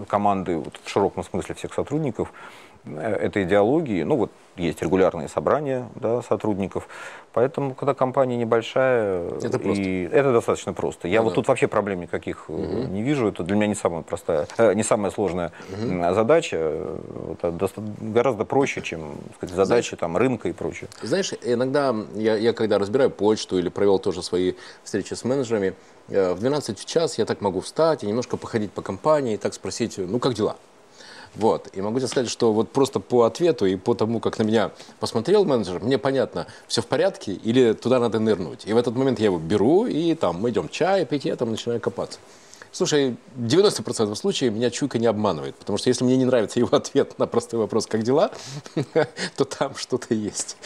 команды 0.07 0.57
вот, 0.57 0.79
в 0.83 0.89
широком 0.89 1.23
смысле 1.23 1.55
всех 1.55 1.73
сотрудников 1.73 2.31
этой 2.95 3.43
идеологии, 3.43 4.03
ну 4.03 4.15
вот 4.15 4.31
есть 4.57 4.81
регулярные 4.81 5.27
собрания 5.27 5.87
да, 5.95 6.21
сотрудников, 6.21 6.87
поэтому, 7.33 7.75
когда 7.75 7.93
компания 7.93 8.37
небольшая, 8.37 9.29
это, 9.41 9.59
просто. 9.59 9.83
И 9.83 10.03
это 10.03 10.33
достаточно 10.33 10.73
просто. 10.73 11.07
Я 11.07 11.19
ну, 11.19 11.25
вот 11.25 11.29
да. 11.31 11.35
тут 11.35 11.47
вообще 11.47 11.67
проблем 11.67 12.01
никаких 12.01 12.49
угу. 12.49 12.61
не 12.61 13.03
вижу, 13.03 13.27
это 13.27 13.43
для 13.43 13.55
меня 13.55 13.67
не 13.67 13.75
самая 13.75 14.01
простая, 14.01 14.47
э, 14.57 14.73
не 14.73 14.83
самая 14.83 15.11
сложная 15.11 15.51
угу. 15.71 16.13
задача, 16.13 16.57
это 17.33 17.53
гораздо 17.99 18.45
проще, 18.45 18.81
чем 18.81 19.15
сказать, 19.35 19.55
задачи 19.55 19.89
Знаешь, 19.89 19.99
там, 19.99 20.17
рынка 20.17 20.49
и 20.49 20.53
прочее. 20.53 20.89
Знаешь, 21.01 21.33
иногда 21.43 21.95
я, 22.15 22.35
я 22.35 22.53
когда 22.53 22.79
разбираю 22.79 23.11
почту 23.11 23.57
или 23.59 23.69
провел 23.69 23.99
тоже 23.99 24.23
свои 24.23 24.53
встречи 24.83 25.13
с 25.13 25.23
менеджерами, 25.23 25.73
э, 26.09 26.33
в 26.33 26.39
12 26.39 26.79
в 26.79 26.85
час 26.85 27.17
я 27.17 27.25
так 27.25 27.41
могу 27.41 27.61
встать 27.61 28.03
и 28.03 28.07
немножко 28.07 28.37
походить 28.37 28.71
по 28.71 28.81
компании 28.81 29.35
и 29.35 29.37
так 29.37 29.53
спросить, 29.53 29.97
ну 29.97 30.19
как 30.19 30.33
дела? 30.33 30.55
Вот. 31.37 31.69
И 31.73 31.81
могу 31.81 31.99
тебе 31.99 32.07
сказать, 32.07 32.29
что 32.29 32.51
вот 32.51 32.71
просто 32.71 32.99
по 32.99 33.23
ответу 33.23 33.65
и 33.65 33.75
по 33.75 33.93
тому, 33.93 34.19
как 34.19 34.39
на 34.39 34.43
меня 34.43 34.71
посмотрел 34.99 35.45
менеджер, 35.45 35.79
мне 35.79 35.97
понятно, 35.97 36.47
все 36.67 36.81
в 36.81 36.87
порядке 36.87 37.33
или 37.33 37.73
туда 37.73 37.99
надо 37.99 38.19
нырнуть. 38.19 38.65
И 38.65 38.73
в 38.73 38.77
этот 38.77 38.95
момент 38.95 39.19
я 39.19 39.25
его 39.25 39.37
беру, 39.37 39.85
и 39.85 40.15
там 40.15 40.41
мы 40.41 40.49
идем 40.49 40.67
чай 40.69 41.05
пить, 41.05 41.25
я 41.25 41.35
там 41.35 41.51
начинаю 41.51 41.79
копаться. 41.79 42.19
Слушай, 42.71 43.15
90% 43.37 44.13
случаев 44.15 44.53
меня 44.53 44.69
чуйка 44.69 44.99
не 44.99 45.07
обманывает, 45.07 45.55
потому 45.55 45.77
что 45.77 45.89
если 45.89 46.03
мне 46.03 46.17
не 46.17 46.25
нравится 46.25 46.59
его 46.59 46.75
ответ 46.75 47.17
на 47.17 47.25
простой 47.25 47.59
вопрос 47.59 47.87
«как 47.87 48.03
дела?», 48.03 48.31
то 49.35 49.45
там 49.45 49.75
что-то 49.75 50.13
есть. 50.13 50.57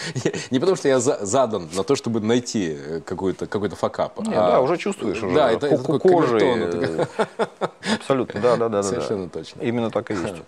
Не 0.52 0.60
потому 0.60 0.76
что 0.76 0.88
я 0.88 1.00
задан 1.00 1.70
на 1.74 1.84
то, 1.84 1.96
чтобы 1.96 2.20
найти 2.20 2.78
какой-то 3.06 3.46
какой 3.46 3.70
факап. 3.70 4.20
а... 4.20 4.24
Да, 4.24 4.62
уже 4.62 4.78
чувствуешь. 4.78 5.22
Уже. 5.24 5.36
Да, 5.36 5.52
это, 5.52 5.68
это 5.68 5.84
такой 5.84 6.00
кожей. 6.00 7.08
Абсолютно, 7.96 8.42
да, 8.42 8.58
да, 8.58 8.70
да. 8.70 8.84
Совершенно 8.84 9.30
точно. 9.30 9.62
Именно 9.62 9.90
так 9.90 10.12
и 10.12 10.14
есть. 10.14 10.44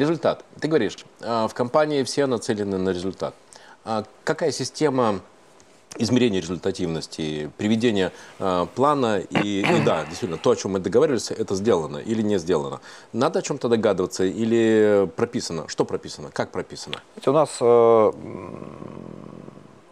Результат. 0.00 0.46
Ты 0.58 0.66
говоришь, 0.66 0.96
а, 1.20 1.46
в 1.46 1.52
компании 1.52 2.02
все 2.04 2.24
нацелены 2.24 2.78
на 2.78 2.88
результат. 2.88 3.34
А 3.84 4.04
какая 4.24 4.50
система 4.50 5.20
измерения 5.98 6.40
результативности, 6.40 7.50
приведения 7.58 8.12
э, 8.38 8.66
плана 8.74 9.18
и, 9.18 9.60
и 9.60 9.84
да, 9.84 10.04
действительно, 10.08 10.38
то, 10.38 10.52
о 10.52 10.56
чем 10.56 10.72
мы 10.72 10.78
договаривались, 10.78 11.30
это 11.30 11.54
сделано 11.54 11.98
или 11.98 12.22
не 12.22 12.38
сделано. 12.38 12.80
Надо 13.12 13.40
о 13.40 13.42
чем-то 13.42 13.68
догадываться 13.68 14.24
или 14.24 15.06
прописано? 15.16 15.68
Что 15.68 15.84
прописано? 15.84 16.30
Как 16.32 16.50
прописано? 16.50 16.96
у 17.26 17.32
нас 17.32 17.58
э, 17.60 18.12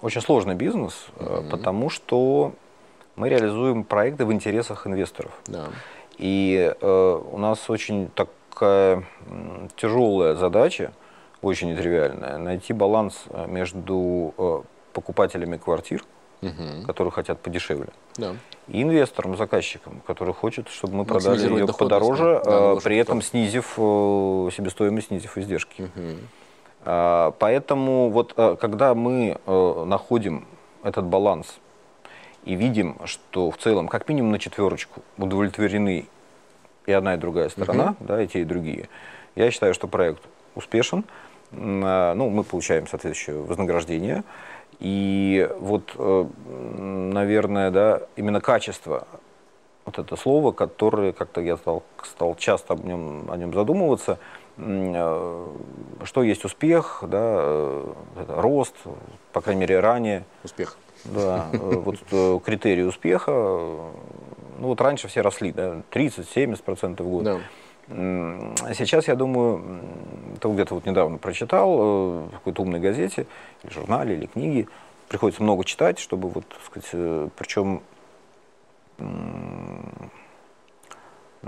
очень 0.01 0.23
сложный 0.23 0.55
бизнес, 0.55 0.95
mm-hmm. 1.17 1.51
потому 1.51 1.91
что 1.91 2.55
мы 3.17 3.29
реализуем 3.29 3.85
проекты 3.85 4.25
в 4.25 4.33
интересах 4.33 4.87
инвесторов. 4.87 5.33
Да. 5.47 5.67
И 6.17 6.75
э, 6.81 7.21
у 7.31 7.37
нас 7.37 7.69
очень 7.69 8.09
так 8.15 8.29
такая 8.59 9.05
тяжелая 9.77 10.35
задача, 10.35 10.93
очень 11.43 11.71
нетривиальная, 11.71 12.39
найти 12.39 12.73
баланс 12.73 13.25
э, 13.31 13.47
между 13.47 14.35
э, 14.37 14.63
покупателями 14.93 15.57
квартир, 15.57 16.03
угу. 16.43 16.85
которые 16.87 17.13
хотят 17.13 17.41
подешевле, 17.41 17.89
да. 18.17 18.35
и 18.67 18.83
инвестором, 18.83 19.37
заказчиком, 19.37 20.03
который 20.07 20.35
хочет, 20.35 20.69
чтобы 20.69 20.97
мы 20.97 21.05
продали 21.05 21.49
ее 21.49 21.69
подороже, 21.69 22.43
да, 22.45 22.75
э, 22.75 22.77
при 22.83 22.97
этом 22.97 23.23
снизив 23.23 23.75
себестоимость, 23.77 25.09
снизив 25.09 25.39
издержки. 25.39 25.83
Угу. 25.83 26.17
Поэтому 27.39 28.09
вот 28.09 28.33
когда 28.35 28.95
мы 28.95 29.37
находим 29.47 30.47
этот 30.83 31.05
баланс 31.05 31.59
и 32.45 32.55
видим, 32.55 32.97
что 33.05 33.51
в 33.51 33.59
целом 33.59 33.89
как 33.89 34.09
минимум 34.09 34.33
на 34.33 34.39
четверочку 34.39 35.03
удовлетворены 35.19 36.07
и 36.89 36.93
одна, 36.93 37.15
и 37.15 37.17
другая 37.19 37.51
сторона, 37.51 37.91
угу. 37.91 38.07
да, 38.09 38.23
и 38.23 38.27
те, 38.27 38.41
и 38.41 38.45
другие. 38.45 38.89
Я 39.37 39.51
считаю, 39.51 39.75
что 39.75 39.87
проект 39.89 40.23
успешен. 40.55 41.05
А, 41.53 42.15
ну, 42.15 42.31
мы 42.31 42.45
получаем 42.45 42.87
соответствующее 42.87 43.43
вознаграждение. 43.43 44.25
И 44.81 45.49
вот, 45.59 45.93
э, 45.97 46.27
наверное, 46.79 47.71
да, 47.71 48.03
именно 48.17 48.41
качество, 48.41 49.07
вот 49.85 49.99
это 49.99 50.17
слово, 50.17 50.53
которое 50.53 51.13
как-то 51.13 51.41
я 51.43 51.57
стал, 51.57 51.83
стал 52.05 52.37
часто 52.37 52.75
об 52.75 52.85
нем, 52.85 53.31
о 53.31 53.37
нем 53.37 53.53
задумываться, 53.53 54.19
э, 54.57 55.47
что 56.05 56.23
есть 56.23 56.45
успех, 56.45 57.05
да, 57.07 57.37
э, 57.41 57.93
рост, 58.29 58.77
по 59.33 59.43
крайней 59.43 59.63
мере, 59.63 59.81
ранее. 59.81 60.25
Успех. 60.43 60.79
Да, 61.05 61.49
вот 61.53 61.99
критерий 62.45 62.85
успеха, 62.85 63.33
ну 64.59 64.69
вот 64.69 64.81
раньше 64.81 65.09
все 65.09 65.21
росли, 65.21 65.53
да, 65.53 65.83
30-70% 65.93 67.03
в 67.03 67.09
год. 67.09 67.25
Да. 67.25 67.39
Сейчас, 68.75 69.09
я 69.09 69.15
думаю, 69.15 69.81
это 70.37 70.49
где-то 70.49 70.75
вот 70.75 70.85
недавно 70.85 71.17
прочитал 71.17 71.79
э, 71.79 72.19
в 72.27 72.31
какой-то 72.33 72.63
умной 72.63 72.81
газете, 72.81 73.27
или 73.63 73.73
журнале, 73.73 74.15
или 74.15 74.27
книге, 74.27 74.69
приходится 75.09 75.43
много 75.43 75.65
читать, 75.65 75.99
чтобы 75.99 76.29
вот, 76.29 76.47
так 76.47 76.61
сказать, 76.67 76.91
э, 76.93 77.29
причем 77.37 77.81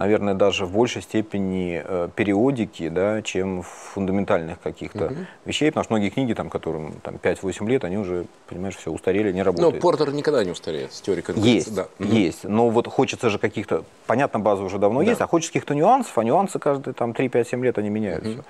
наверное, 0.01 0.33
даже 0.33 0.65
в 0.65 0.73
большей 0.73 1.03
степени 1.03 1.83
э, 1.85 2.09
периодики, 2.17 2.89
да, 2.89 3.21
чем 3.21 3.63
фундаментальных 3.63 4.59
каких-то 4.59 5.07
угу. 5.07 5.15
вещей, 5.45 5.71
потому 5.71 5.85
что 5.85 5.93
многие 5.93 6.09
книги, 6.09 6.33
там, 6.33 6.49
которым 6.49 6.95
там, 7.03 7.17
5-8 7.17 7.69
лет, 7.69 7.85
они 7.85 7.99
уже, 7.99 8.25
понимаешь, 8.49 8.77
все 8.77 8.91
устарели, 8.91 9.31
не 9.31 9.43
работают. 9.43 9.75
Но 9.75 9.81
Портер 9.81 10.13
никогда 10.15 10.43
не 10.43 10.53
устареет 10.53 10.95
с 10.95 11.03
теорией 11.03 11.23
Есть, 11.37 11.75
да. 11.75 11.87
есть. 11.99 12.45
Но 12.45 12.71
вот 12.71 12.87
хочется 12.89 13.29
же 13.29 13.39
каких-то, 13.39 13.85
понятно, 14.07 14.41
база 14.41 14.63
уже 14.63 14.79
давно 14.79 15.01
да. 15.01 15.11
есть, 15.11 15.21
а 15.21 15.27
хочется 15.27 15.53
каких-то 15.53 15.75
нюансов, 15.75 16.17
а 16.17 16.25
нюансы 16.25 16.59
каждые 16.59 16.95
там 16.95 17.11
3-5-7 17.11 17.63
лет, 17.63 17.77
они 17.77 17.91
меняются. 17.91 18.31
Угу. 18.31 18.45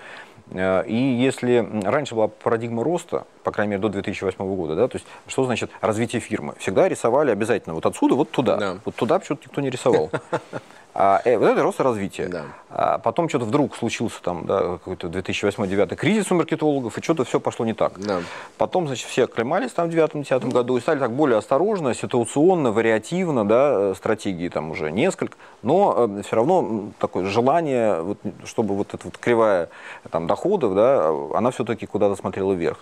И 0.87 1.17
если 1.21 1.69
раньше 1.85 2.15
была 2.15 2.29
парадигма 2.29 2.85
роста, 2.85 3.25
по 3.43 3.51
крайней 3.51 3.73
мере, 3.73 3.83
до 3.83 3.89
2008 3.89 4.37
года, 4.57 4.75
да, 4.75 4.89
то 4.89 4.97
есть 4.97 5.07
что 5.27 5.45
значит 5.45 5.71
развитие 5.81 6.21
фирмы? 6.21 6.55
Всегда 6.59 6.89
рисовали 6.89 7.31
обязательно 7.31 7.75
вот 7.75 7.87
отсюда, 7.87 8.15
вот 8.15 8.31
туда. 8.31 8.57
Да. 8.57 8.77
Вот 8.85 8.95
туда 8.97 9.19
почему-то 9.19 9.45
никто 9.47 9.61
не 9.61 9.71
рисовал. 9.71 10.11
А, 10.93 11.21
э, 11.25 11.39
вот 11.39 11.47
это 11.47 11.63
рост 11.63 11.79
и 11.79 11.83
развитие. 11.83 12.29
Да. 12.29 12.45
А 12.69 12.99
потом 12.99 13.29
что-то 13.29 13.45
вдруг 13.45 13.77
случился 13.77 14.21
там, 14.23 14.45
да, 14.47 14.61
какой-то 14.61 15.07
2008-2009 15.07 15.95
кризис 15.95 16.33
у 16.33 16.35
маркетологов, 16.35 16.99
и 16.99 17.03
что-то 17.03 17.25
все 17.25 17.39
пошло 17.39 17.65
не 17.65 17.75
так. 17.75 17.99
Да. 17.99 18.21
Потом, 18.59 18.87
значит, 18.87 19.09
все 19.09 19.25
оклемались 19.25 19.73
там 19.73 19.89
в 19.89 19.95
2009-2010 19.95 20.51
году 20.51 20.77
и 20.77 20.81
стали 20.81 20.99
так 20.99 21.13
более 21.13 21.39
осторожно, 21.39 21.95
ситуационно, 21.95 22.73
вариативно, 22.73 23.47
да, 23.47 23.91
э, 23.91 23.95
стратегии 23.97 24.49
там 24.49 24.71
уже 24.71 24.91
несколько, 24.91 25.37
но 25.63 26.09
э, 26.19 26.23
все 26.23 26.37
равно 26.37 26.91
такое 26.99 27.27
желание, 27.27 28.01
вот, 28.03 28.19
чтобы 28.45 28.75
вот 28.75 28.93
эта 28.93 29.05
вот 29.05 29.17
кривая 29.17 29.69
там, 30.11 30.27
доходов, 30.27 30.75
да, 30.75 31.11
она 31.35 31.53
все-таки 31.53 31.87
куда-то 31.87 32.17
смотрела 32.17 32.53
вверх. 32.53 32.79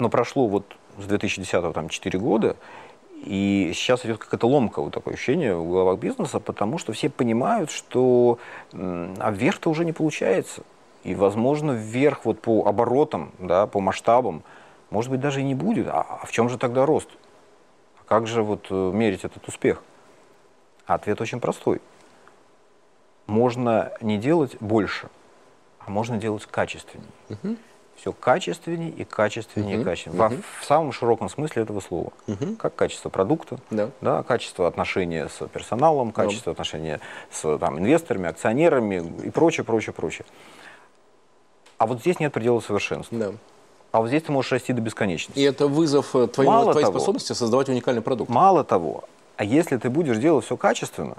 Но 0.00 0.08
прошло 0.08 0.48
вот 0.48 0.64
с 0.98 1.04
2010 1.04 1.72
там 1.72 1.88
4 1.88 2.18
года, 2.18 2.56
и 3.22 3.72
сейчас 3.74 4.04
идет 4.04 4.18
какая-то 4.18 4.46
ломка, 4.46 4.80
вот 4.80 4.94
такое 4.94 5.14
ощущение 5.14 5.54
в 5.54 5.68
головах 5.68 5.98
бизнеса, 5.98 6.40
потому 6.40 6.78
что 6.78 6.92
все 6.92 7.10
понимают, 7.10 7.70
что 7.70 8.38
а 8.72 9.30
вверх-то 9.30 9.70
уже 9.70 9.84
не 9.84 9.92
получается. 9.92 10.62
И, 11.04 11.14
возможно, 11.14 11.72
вверх 11.72 12.24
вот 12.24 12.40
по 12.40 12.66
оборотам, 12.66 13.32
да, 13.38 13.66
по 13.66 13.80
масштабам, 13.80 14.42
может 14.90 15.10
быть, 15.10 15.20
даже 15.20 15.40
и 15.40 15.44
не 15.44 15.54
будет. 15.54 15.86
А, 15.88 16.18
а 16.22 16.26
в 16.26 16.32
чем 16.32 16.48
же 16.48 16.58
тогда 16.58 16.84
рост? 16.84 17.08
А 18.00 18.08
как 18.08 18.26
же 18.26 18.42
вот 18.42 18.66
э, 18.70 18.74
мерить 18.74 19.24
этот 19.24 19.46
успех? 19.48 19.82
ответ 20.94 21.20
очень 21.20 21.40
простой. 21.40 21.80
Можно 23.26 23.92
не 24.00 24.18
делать 24.18 24.56
больше, 24.60 25.08
а 25.78 25.90
можно 25.90 26.16
делать 26.18 26.46
качественнее. 26.46 27.08
Угу 27.28 27.56
все 28.00 28.12
качественнее 28.12 28.90
и 28.90 29.04
качественнее 29.04 29.76
угу, 29.76 29.82
и 29.82 29.84
качественнее. 29.84 30.26
Угу. 30.26 30.36
в 30.60 30.64
самом 30.64 30.92
широком 30.92 31.28
смысле 31.28 31.62
этого 31.62 31.80
слова. 31.80 32.12
Угу. 32.26 32.56
Как 32.56 32.74
качество 32.74 33.10
продукта, 33.10 33.58
да. 33.70 33.90
Да, 34.00 34.22
качество 34.22 34.66
отношения 34.66 35.28
с 35.28 35.46
персоналом, 35.48 36.12
качество 36.12 36.46
да. 36.46 36.52
отношения 36.52 37.00
с 37.30 37.58
там, 37.58 37.78
инвесторами, 37.78 38.28
акционерами 38.28 39.12
и 39.24 39.30
прочее, 39.30 39.64
прочее, 39.64 39.92
прочее. 39.92 40.24
А 41.76 41.86
вот 41.86 42.00
здесь 42.00 42.18
нет 42.20 42.32
предела 42.32 42.60
совершенства. 42.60 43.18
Да. 43.18 43.32
А 43.92 44.00
вот 44.00 44.08
здесь 44.08 44.22
ты 44.22 44.32
можешь 44.32 44.52
расти 44.52 44.72
до 44.72 44.80
бесконечности. 44.80 45.38
И 45.38 45.42
это 45.42 45.66
вызов 45.66 46.14
э, 46.14 46.26
твоей, 46.28 46.48
Мало 46.48 46.72
твоей 46.72 46.86
того, 46.86 46.98
способности 46.98 47.32
создавать 47.32 47.68
уникальный 47.68 48.02
продукт. 48.02 48.30
Мало 48.30 48.64
того, 48.64 49.04
а 49.36 49.44
если 49.44 49.76
ты 49.76 49.90
будешь 49.90 50.16
делать 50.18 50.44
все 50.44 50.56
качественно, 50.56 51.16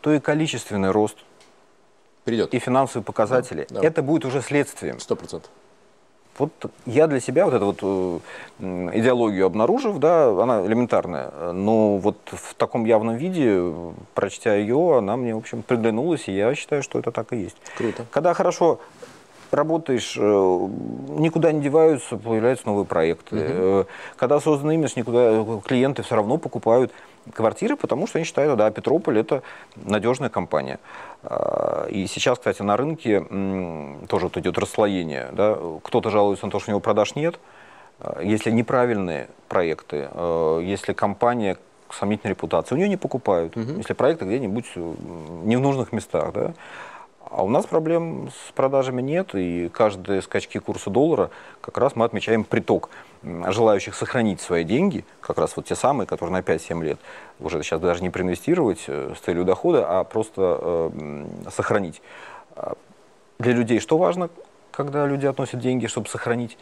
то 0.00 0.12
и 0.12 0.20
количественный 0.20 0.90
рост 0.90 1.16
Придет. 2.24 2.52
и 2.52 2.58
финансовые 2.58 3.04
показатели. 3.04 3.66
Да, 3.70 3.80
да. 3.80 3.86
Это 3.86 4.02
будет 4.02 4.24
уже 4.24 4.42
следствием. 4.42 5.00
Сто 5.00 5.16
процентов. 5.16 5.50
Вот 6.42 6.72
я 6.86 7.06
для 7.06 7.20
себя 7.20 7.44
вот 7.44 7.54
эту 7.54 7.66
вот 7.66 7.78
э, 8.58 8.98
идеологию 8.98 9.46
обнаружив, 9.46 9.98
да, 9.98 10.30
она 10.42 10.66
элементарная, 10.66 11.52
но 11.52 11.98
вот 11.98 12.16
в 12.32 12.54
таком 12.54 12.84
явном 12.84 13.14
виде, 13.14 13.72
прочтя 14.14 14.56
ее, 14.56 14.98
она 14.98 15.16
мне, 15.16 15.36
в 15.36 15.38
общем, 15.38 15.62
приглянулась, 15.62 16.26
и 16.26 16.32
я 16.32 16.52
считаю, 16.56 16.82
что 16.82 16.98
это 16.98 17.12
так 17.12 17.32
и 17.32 17.36
есть. 17.36 17.56
Круто. 17.78 18.06
Когда 18.10 18.34
хорошо 18.34 18.80
работаешь, 19.52 20.16
э, 20.18 20.20
никуда 20.20 21.52
не 21.52 21.60
деваются, 21.60 22.16
появляются 22.16 22.66
новые 22.66 22.86
проекты. 22.86 23.36
Э, 23.38 23.84
Когда 24.16 24.40
создан 24.40 24.72
имидж, 24.72 24.94
никуда 24.96 25.60
клиенты 25.64 26.02
все 26.02 26.16
равно 26.16 26.38
покупают 26.38 26.90
квартиры, 27.32 27.76
потому 27.76 28.06
что 28.06 28.18
они 28.18 28.24
считают, 28.24 28.56
да, 28.56 28.70
Петрополь 28.70 29.18
это 29.18 29.42
надежная 29.76 30.28
компания. 30.28 30.78
А, 31.22 31.86
И 31.88 32.06
сейчас, 32.06 32.38
кстати, 32.38 32.62
на 32.62 32.76
рынке 32.76 33.20
тоже 34.08 34.26
вот 34.26 34.36
идет 34.36 34.58
расслоение. 34.58 35.28
Да? 35.32 35.58
Кто-то 35.82 36.10
жалуется 36.10 36.46
на 36.46 36.52
то, 36.52 36.58
что 36.58 36.70
у 36.70 36.72
него 36.72 36.80
продаж 36.80 37.14
нет. 37.14 37.38
А, 38.00 38.22
Если 38.22 38.50
неправильные 38.50 39.28
проекты, 39.48 40.08
э, 40.10 40.60
если 40.64 40.92
компания 40.92 41.56
сомнительной 41.90 42.30
репутацией, 42.30 42.76
у 42.76 42.78
нее 42.78 42.88
не 42.88 42.96
покупают. 42.96 43.54
Если 43.56 43.92
проекты 43.92 44.24
где-нибудь 44.24 44.66
э, 44.76 44.94
не 45.44 45.56
в 45.56 45.60
нужных 45.60 45.92
местах. 45.92 46.32
Да? 46.32 46.54
А 47.30 47.44
у 47.44 47.48
нас 47.48 47.66
проблем 47.66 48.28
с 48.30 48.52
продажами 48.52 49.00
нет, 49.00 49.34
и 49.34 49.68
каждые 49.68 50.20
скачки 50.22 50.58
курса 50.58 50.90
доллара 50.90 51.30
как 51.60 51.78
раз 51.78 51.96
мы 51.96 52.04
отмечаем 52.04 52.44
приток 52.44 52.90
желающих 53.22 53.94
сохранить 53.94 54.40
свои 54.40 54.64
деньги, 54.64 55.04
как 55.20 55.38
раз 55.38 55.56
вот 55.56 55.66
те 55.66 55.74
самые, 55.74 56.06
которые 56.06 56.32
на 56.32 56.40
5-7 56.40 56.82
лет, 56.82 56.98
уже 57.40 57.62
сейчас 57.62 57.80
даже 57.80 58.02
не 58.02 58.10
проинвестировать 58.10 58.84
э, 58.86 59.14
с 59.16 59.20
целью 59.20 59.44
дохода, 59.44 59.86
а 59.88 60.04
просто 60.04 60.90
э, 60.92 61.24
сохранить. 61.54 62.02
А 62.56 62.74
Для 63.38 63.52
людей 63.52 63.80
что 63.80 63.98
важно, 63.98 64.30
когда 64.70 65.06
люди 65.06 65.26
относят 65.26 65.60
деньги, 65.60 65.86
чтобы 65.86 66.08
сохранить? 66.08 66.58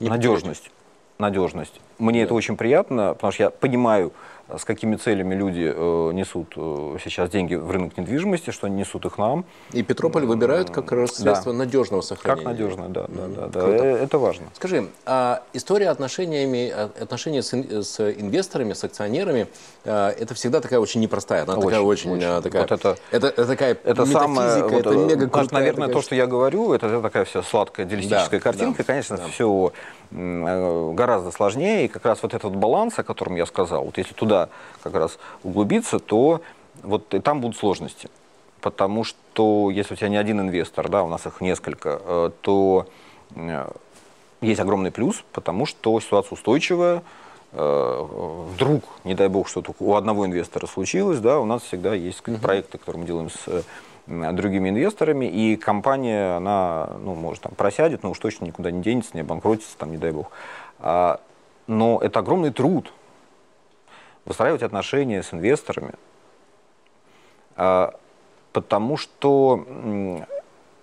Надежность. 0.00 0.70
Надежность. 1.18 1.80
Мне 1.98 2.22
это 2.22 2.34
очень 2.34 2.56
приятно, 2.56 3.14
потому 3.14 3.32
что 3.32 3.44
я 3.44 3.50
понимаю, 3.50 4.12
с 4.58 4.64
какими 4.64 4.96
целями 4.96 5.34
люди 5.34 5.72
э, 5.74 6.10
несут 6.12 6.54
э, 6.56 6.96
сейчас 7.02 7.30
деньги 7.30 7.54
в 7.54 7.70
рынок 7.70 7.96
недвижимости, 7.96 8.50
что 8.50 8.66
они 8.66 8.76
несут 8.76 9.04
их 9.06 9.18
нам. 9.18 9.44
И 9.72 9.82
Петрополь 9.82 10.24
выбирают 10.26 10.70
как 10.70 10.92
раз 10.92 11.10
Да. 11.10 11.16
средство 11.34 11.52
надежного 11.52 12.00
сохранения. 12.00 12.44
Как 12.44 12.52
надежно, 12.52 12.88
да, 12.88 13.06
да, 13.08 13.26
да, 13.28 13.46
да. 13.48 13.60
Круто. 13.60 13.84
Э, 13.84 14.04
Это 14.04 14.18
важно. 14.18 14.46
Скажи, 14.54 14.88
а 15.06 15.42
история 15.52 15.88
отношениями, 15.90 16.70
а, 16.74 16.90
отношения 17.00 17.42
с, 17.42 17.52
с 17.52 18.00
инвесторами, 18.00 18.72
с 18.72 18.84
акционерами, 18.84 19.46
это 19.84 20.34
всегда 20.34 20.60
такая 20.60 20.78
очень 20.80 21.00
непростая. 21.00 21.42
Она 21.42 21.54
такая 21.56 21.80
Очень, 21.80 22.10
очень, 22.12 22.18
очень. 22.18 22.24
а, 22.26 22.42
такая. 22.42 22.62
Вот 22.62 22.72
это- 22.72 22.96
это 23.10 23.46
такая 23.46 23.76
Это 23.84 24.06
самое, 24.06 24.62
вот, 24.64 24.72
это 24.86 24.90
э, 24.90 24.96
мега 25.06 25.30
вот, 25.32 25.52
наверное, 25.52 25.88
то, 25.88 26.02
что 26.02 26.14
я 26.14 26.26
говорю, 26.26 26.72
это, 26.72 26.86
это 26.86 27.00
такая 27.02 27.24
вся 27.24 27.42
сладкая 27.42 27.86
идеалистическая 27.86 28.38
Да, 28.40 28.44
картинка. 28.44 28.78
да, 28.78 28.84
Конечно, 28.84 29.16
да. 29.16 29.24
все 29.28 29.72
гораздо 30.94 31.30
сложнее. 31.30 31.86
И 31.86 31.88
как 31.88 32.04
раз 32.04 32.22
вот 32.22 32.34
этот 32.34 32.54
баланс, 32.54 32.98
о 32.98 33.02
котором 33.02 33.36
я 33.36 33.46
сказал, 33.46 33.84
вот 33.84 33.98
если 33.98 34.14
туда 34.14 34.41
как 34.82 34.94
раз 34.94 35.18
углубиться, 35.42 35.98
то 35.98 36.40
вот 36.82 37.14
и 37.14 37.20
там 37.20 37.40
будут 37.40 37.56
сложности. 37.56 38.08
Потому 38.60 39.04
что 39.04 39.70
если 39.70 39.94
у 39.94 39.96
тебя 39.96 40.08
не 40.08 40.16
один 40.16 40.40
инвестор, 40.40 40.88
да, 40.88 41.02
у 41.02 41.08
нас 41.08 41.26
их 41.26 41.40
несколько, 41.40 42.00
э, 42.04 42.30
то 42.42 42.86
э, 43.34 43.68
есть 44.40 44.60
огромный 44.60 44.92
плюс, 44.92 45.24
потому 45.32 45.66
что 45.66 45.98
ситуация 46.00 46.34
устойчивая. 46.34 47.02
Э, 47.52 48.06
Вдруг, 48.54 48.84
не 49.04 49.14
дай 49.14 49.28
бог, 49.28 49.48
что-то 49.48 49.74
у 49.80 49.94
одного 49.94 50.26
инвестора 50.26 50.66
случилось, 50.66 51.18
да, 51.18 51.40
у 51.40 51.44
нас 51.44 51.62
всегда 51.62 51.94
есть 51.94 52.22
проекты, 52.40 52.78
которые 52.78 53.00
мы 53.00 53.06
делаем 53.06 53.30
с 53.30 53.64
другими 54.06 54.68
инвесторами, 54.68 55.26
и 55.26 55.56
компания, 55.56 56.36
она, 56.36 56.90
ну, 57.00 57.14
может, 57.14 57.42
там 57.42 57.54
просядет, 57.54 58.02
но 58.02 58.10
уж 58.10 58.18
точно 58.18 58.46
никуда 58.46 58.70
не 58.70 58.82
денется, 58.82 59.10
не 59.14 59.20
обанкротится, 59.20 59.76
там, 59.78 59.92
не 59.92 59.96
дай 59.96 60.12
бог. 60.12 60.30
А, 60.80 61.20
но 61.66 61.98
это 62.02 62.20
огромный 62.20 62.50
труд 62.50 62.92
выстраивать 64.24 64.62
отношения 64.62 65.22
с 65.22 65.32
инвесторами, 65.32 65.94
а, 67.56 67.94
потому 68.52 68.96
что 68.96 69.66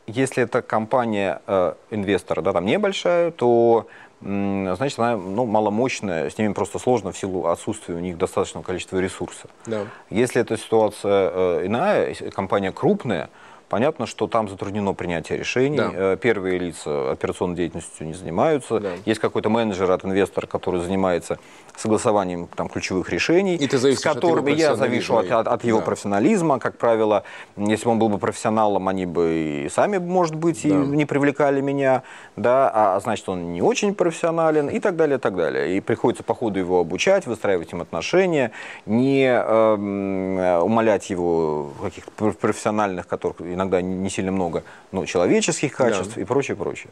если 0.07 0.43
это 0.43 0.61
компания 0.61 1.41
э, 1.45 1.73
инвестора, 1.91 2.41
да, 2.41 2.53
там 2.53 2.65
небольшая, 2.65 3.31
то 3.31 3.87
значит 4.21 4.99
она 4.99 5.15
ну, 5.15 5.45
маломощная, 5.45 6.29
с 6.29 6.37
ними 6.37 6.51
просто 6.51 6.77
сложно 6.79 7.11
в 7.11 7.17
силу 7.17 7.47
отсутствия 7.47 7.95
у 7.95 7.99
них 7.99 8.17
достаточного 8.17 8.65
количества 8.65 8.97
ресурса. 8.97 9.47
Да. 9.65 9.85
Если 10.09 10.41
эта 10.41 10.57
ситуация 10.57 11.31
э, 11.33 11.65
иная, 11.65 12.13
компания 12.31 12.71
крупная, 12.71 13.29
понятно, 13.69 14.05
что 14.07 14.27
там 14.27 14.49
затруднено 14.49 14.93
принятие 14.93 15.37
решений. 15.37 15.77
Да. 15.77 15.91
Э, 15.93 16.17
Первые 16.19 16.57
лица 16.57 17.11
операционной 17.11 17.55
деятельностью 17.55 18.07
не 18.07 18.13
занимаются. 18.13 18.79
Да. 18.79 18.89
Есть 19.05 19.21
какой-то 19.21 19.49
менеджер 19.49 19.89
от 19.91 20.03
инвестора, 20.03 20.47
который 20.47 20.81
занимается 20.81 21.37
согласованием 21.77 22.47
там, 22.55 22.67
ключевых 22.67 23.09
решений, 23.09 23.55
И 23.55 23.67
ты 23.67 23.77
с 23.77 24.01
которыми 24.01 24.51
я 24.51 24.75
завишу 24.75 25.15
от, 25.17 25.31
от- 25.31 25.47
от 25.47 25.63
его 25.63 25.79
Да. 25.79 25.85
профессионализма. 25.85 26.59
Как 26.59 26.77
правило, 26.77 27.23
если 27.55 27.85
бы 27.85 27.91
он 27.91 27.99
был 27.99 28.09
бы 28.09 28.17
профессионалом, 28.17 28.87
они 28.89 29.05
бы 29.05 29.63
и 29.65 29.69
сами, 29.69 29.97
может 29.97 30.35
быть, 30.35 30.65
и 30.65 30.69
Да. 30.69 30.75
не 30.75 31.05
привлекали 31.05 31.61
меня, 31.61 32.03
да, 32.35 32.69
а 32.73 32.99
значит, 32.99 33.29
он 33.29 33.53
не 33.53 33.61
очень 33.61 33.93
профессионален 33.95 34.67
и 34.67 34.79
так 34.79 34.95
далее, 34.95 35.17
и 35.17 35.21
так 35.21 35.35
далее. 35.35 35.77
И 35.77 35.79
приходится 35.79 36.23
по 36.23 36.33
ходу 36.33 36.59
его 36.59 36.79
обучать, 36.79 37.27
выстраивать 37.27 37.71
им 37.71 37.81
отношения, 37.81 38.51
не 38.85 39.23
эм, 39.25 40.37
э, 40.37 40.59
умалять 40.59 41.09
его 41.09 41.71
каких-то 41.81 42.11
пр- 42.17 42.33
профессиональных, 42.33 43.07
которых 43.07 43.39
иногда 43.59 43.81
не 43.81 44.09
сильно 44.09 44.31
много, 44.31 44.63
но 44.91 45.05
человеческих 45.05 45.73
качеств 45.73 46.17
и 46.17 46.23
прочее, 46.23 46.55
прочее. 46.55 46.91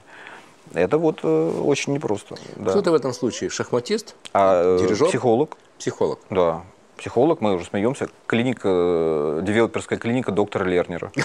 Это 0.73 0.97
вот 0.97 1.19
э, 1.23 1.61
очень 1.63 1.93
непросто. 1.93 2.35
да. 2.57 2.71
Кто 2.71 2.81
ты 2.81 2.91
в 2.91 2.93
этом 2.93 3.13
случае? 3.13 3.49
Шахматист? 3.49 4.15
А, 4.33 4.75
э, 4.75 4.79
Дирижер? 4.81 5.07
Психолог. 5.07 5.55
Психолог. 5.79 6.19
Да, 6.29 6.63
психолог, 6.97 7.39
мы 7.39 7.53
уже 7.53 7.63
смеемся, 7.65 8.09
клиника, 8.25 8.67
э, 8.69 9.41
девелоперская 9.43 9.97
клиника 9.97 10.33
доктора 10.33 10.65
Лернера. 10.65 11.11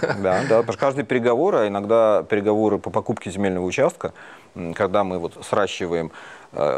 Да, 0.00 0.42
да, 0.48 0.58
потому 0.60 0.72
что 0.72 0.78
каждый 0.78 1.04
переговор, 1.04 1.56
а 1.56 1.66
иногда 1.68 2.22
переговоры 2.22 2.78
по 2.78 2.90
покупке 2.90 3.30
земельного 3.32 3.64
участка, 3.64 4.12
когда 4.74 5.02
мы 5.02 5.18
вот 5.18 5.44
сращиваем 5.44 6.12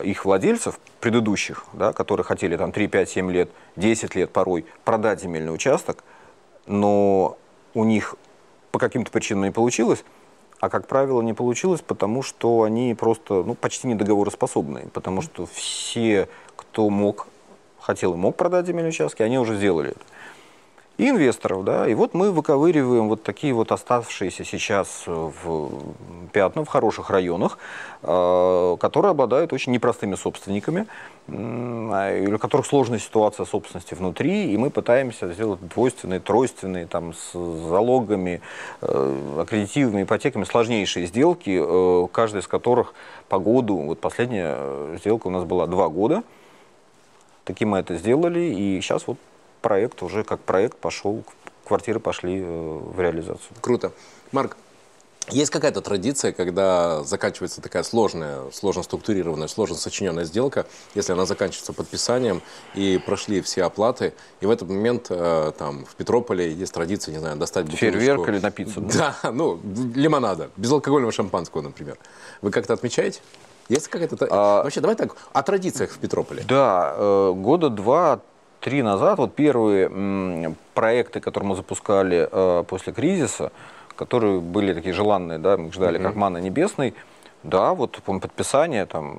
их 0.04 0.24
владельцев, 0.24 0.80
предыдущих, 1.00 1.64
да, 1.74 1.92
которые 1.92 2.24
хотели 2.24 2.56
там 2.56 2.72
3, 2.72 2.86
5, 2.86 3.10
7 3.10 3.30
лет, 3.30 3.50
10 3.76 4.14
лет 4.14 4.30
порой 4.30 4.64
продать 4.84 5.20
земельный 5.20 5.52
участок, 5.52 6.02
но 6.66 7.36
у 7.74 7.84
них 7.84 8.16
по 8.72 8.78
каким-то 8.78 9.10
причинам 9.10 9.44
не 9.44 9.50
получилось, 9.50 10.04
а, 10.60 10.68
как 10.68 10.86
правило, 10.86 11.20
не 11.20 11.34
получилось, 11.34 11.82
потому 11.82 12.22
что 12.22 12.62
они 12.62 12.94
просто 12.94 13.42
ну, 13.42 13.54
почти 13.54 13.88
недоговороспособны. 13.88 14.88
Потому 14.92 15.20
что 15.22 15.46
все, 15.46 16.28
кто 16.56 16.88
мог, 16.88 17.28
хотел 17.78 18.14
и 18.14 18.16
мог 18.16 18.36
продать 18.36 18.66
земельные 18.66 18.90
участки, 18.90 19.22
они 19.22 19.38
уже 19.38 19.56
сделали 19.56 19.90
это. 19.90 20.00
И 20.98 21.10
инвесторов, 21.10 21.62
да. 21.64 21.86
И 21.86 21.94
вот 21.94 22.14
мы 22.14 22.32
выковыриваем 22.32 23.08
вот 23.08 23.22
такие 23.22 23.52
вот 23.52 23.70
оставшиеся 23.70 24.44
сейчас 24.44 25.04
в 25.06 25.70
пятна, 26.32 26.64
в 26.64 26.68
хороших 26.68 27.10
районах, 27.10 27.58
э, 28.02 28.76
которые 28.80 29.10
обладают 29.10 29.52
очень 29.52 29.72
непростыми 29.72 30.14
собственниками, 30.14 30.86
а, 31.28 32.16
или 32.16 32.32
у 32.32 32.38
которых 32.38 32.66
сложная 32.66 32.98
ситуация 32.98 33.44
собственности 33.44 33.92
внутри, 33.92 34.50
и 34.50 34.56
мы 34.56 34.70
пытаемся 34.70 35.30
сделать 35.32 35.60
двойственные, 35.68 36.20
тройственные, 36.20 36.86
там, 36.86 37.12
с 37.12 37.32
залогами, 37.32 38.40
э, 38.80 39.40
аккредитивными 39.40 40.04
ипотеками, 40.04 40.44
сложнейшие 40.44 41.06
сделки, 41.06 41.60
э, 41.60 42.08
каждая 42.10 42.42
из 42.42 42.46
которых 42.46 42.94
по 43.28 43.38
году, 43.38 43.76
вот 43.78 44.00
последняя 44.00 44.54
э, 44.56 44.96
сделка 45.00 45.26
у 45.26 45.30
нас 45.30 45.44
была 45.44 45.66
два 45.66 45.88
года, 45.88 46.22
Таким 47.46 47.70
мы 47.70 47.78
это 47.78 47.96
сделали, 47.96 48.40
и 48.40 48.80
сейчас 48.80 49.06
вот 49.06 49.18
проект 49.66 50.00
уже 50.02 50.22
как 50.22 50.40
проект 50.40 50.78
пошел, 50.78 51.24
квартиры 51.66 51.98
пошли 51.98 52.40
э, 52.40 52.44
в 52.44 53.00
реализацию. 53.00 53.50
Круто. 53.60 53.90
Марк, 54.30 54.56
есть 55.28 55.50
какая-то 55.50 55.80
традиция, 55.80 56.30
когда 56.30 57.02
заканчивается 57.02 57.60
такая 57.60 57.82
сложная, 57.82 58.48
сложно 58.52 58.84
структурированная, 58.84 59.48
сложно 59.48 59.74
сочиненная 59.74 60.22
сделка, 60.22 60.66
если 60.94 61.14
она 61.14 61.26
заканчивается 61.26 61.72
подписанием 61.72 62.42
и 62.76 63.02
прошли 63.04 63.40
все 63.40 63.64
оплаты, 63.64 64.14
и 64.40 64.46
в 64.46 64.50
этот 64.50 64.68
момент 64.68 65.06
э, 65.10 65.50
там 65.58 65.84
в 65.84 65.96
Петрополе 65.96 66.52
есть 66.52 66.72
традиция, 66.72 67.10
не 67.10 67.18
знаю, 67.18 67.36
достать 67.36 67.64
бутылочку. 67.64 67.98
Фейерверк 67.98 68.28
или 68.28 68.38
напиться, 68.38 68.80
да? 68.80 69.16
Да, 69.22 69.32
ну, 69.32 69.58
лимонада, 69.96 70.50
безалкогольного 70.56 71.10
шампанского, 71.10 71.62
например. 71.62 71.98
Вы 72.40 72.52
как-то 72.52 72.74
отмечаете? 72.74 73.20
Есть 73.68 73.88
какая-то... 73.88 74.28
А- 74.30 74.62
Вообще, 74.62 74.80
давай 74.80 74.94
так, 74.94 75.16
о 75.32 75.42
традициях 75.42 75.90
в 75.90 75.98
Петрополе. 75.98 76.44
Да, 76.46 76.94
э, 76.96 77.32
года 77.34 77.68
два-три 78.66 78.82
назад, 78.82 79.18
вот 79.18 79.34
первые 79.34 80.54
проекты, 80.74 81.20
которые 81.20 81.50
мы 81.50 81.56
запускали 81.56 82.28
э, 82.30 82.64
после 82.68 82.92
кризиса, 82.92 83.52
которые 83.96 84.40
были 84.40 84.74
такие 84.74 84.92
желанные, 84.92 85.38
да, 85.38 85.56
мы 85.56 85.68
их 85.68 85.74
ждали 85.74 85.98
как 85.98 86.16
манна 86.16 86.38
небесной, 86.38 86.94
Да, 87.42 87.74
вот 87.74 88.02
по 88.04 88.18
подписание 88.18 88.86
там 88.86 89.18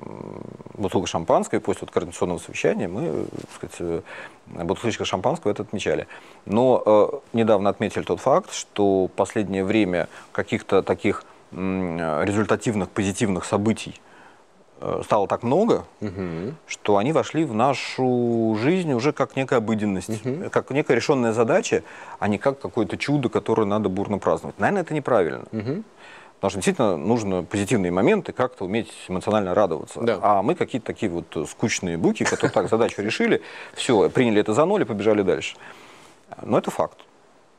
бутылка 0.74 1.06
шампанского, 1.06 1.60
после 1.60 1.80
вот 1.80 1.90
координационного 1.90 2.38
совещания 2.38 2.88
мы, 2.88 3.26
так 3.30 3.70
сказать, 3.70 3.76
э, 3.80 4.64
бутылочка 4.64 5.04
шампанского 5.04 5.52
это 5.52 5.62
отмечали. 5.62 6.06
Но 6.44 6.82
э, 6.84 7.08
недавно 7.32 7.70
отметили 7.70 8.04
тот 8.04 8.20
факт, 8.20 8.52
что 8.52 9.06
в 9.06 9.08
последнее 9.08 9.64
время 9.64 10.08
каких-то 10.32 10.82
таких 10.82 11.24
результативных, 11.52 12.90
позитивных 12.90 13.46
событий 13.46 13.94
стало 15.02 15.26
так 15.26 15.42
много, 15.42 15.84
угу. 16.00 16.54
что 16.66 16.96
они 16.96 17.12
вошли 17.12 17.44
в 17.44 17.54
нашу 17.54 18.56
жизнь 18.60 18.92
уже 18.92 19.12
как 19.12 19.36
некая 19.36 19.56
обыденность, 19.56 20.24
угу. 20.24 20.50
как 20.50 20.70
некая 20.70 20.94
решенная 20.94 21.32
задача, 21.32 21.82
а 22.18 22.28
не 22.28 22.38
как 22.38 22.60
какое-то 22.60 22.96
чудо, 22.96 23.28
которое 23.28 23.64
надо 23.64 23.88
бурно 23.88 24.18
праздновать. 24.18 24.58
Наверное, 24.58 24.82
это 24.82 24.94
неправильно. 24.94 25.44
Угу. 25.52 25.82
Потому 26.36 26.50
что 26.50 26.58
действительно 26.58 26.96
нужно 26.96 27.42
позитивные 27.42 27.90
моменты 27.90 28.32
как-то 28.32 28.64
уметь 28.64 28.92
эмоционально 29.08 29.54
радоваться. 29.54 30.00
Да. 30.00 30.20
А 30.22 30.42
мы 30.42 30.54
какие-то 30.54 30.86
такие 30.86 31.10
вот 31.10 31.48
скучные 31.48 31.96
буки, 31.96 32.24
которые 32.24 32.52
так 32.52 32.70
задачу 32.70 33.02
решили, 33.02 33.42
все, 33.74 34.08
приняли 34.08 34.40
это 34.40 34.54
за 34.54 34.64
ноль 34.64 34.82
и 34.82 34.84
побежали 34.84 35.22
дальше. 35.22 35.56
Но 36.42 36.58
это 36.58 36.70
факт. 36.70 36.98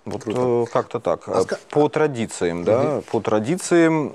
Вот 0.05 0.23
э, 0.25 0.65
как-то 0.71 0.99
так. 1.01 1.27
А 1.27 1.43
по 1.69 1.89
традициям, 1.89 2.63
да, 2.63 3.01
по 3.11 3.19
традициям 3.19 4.13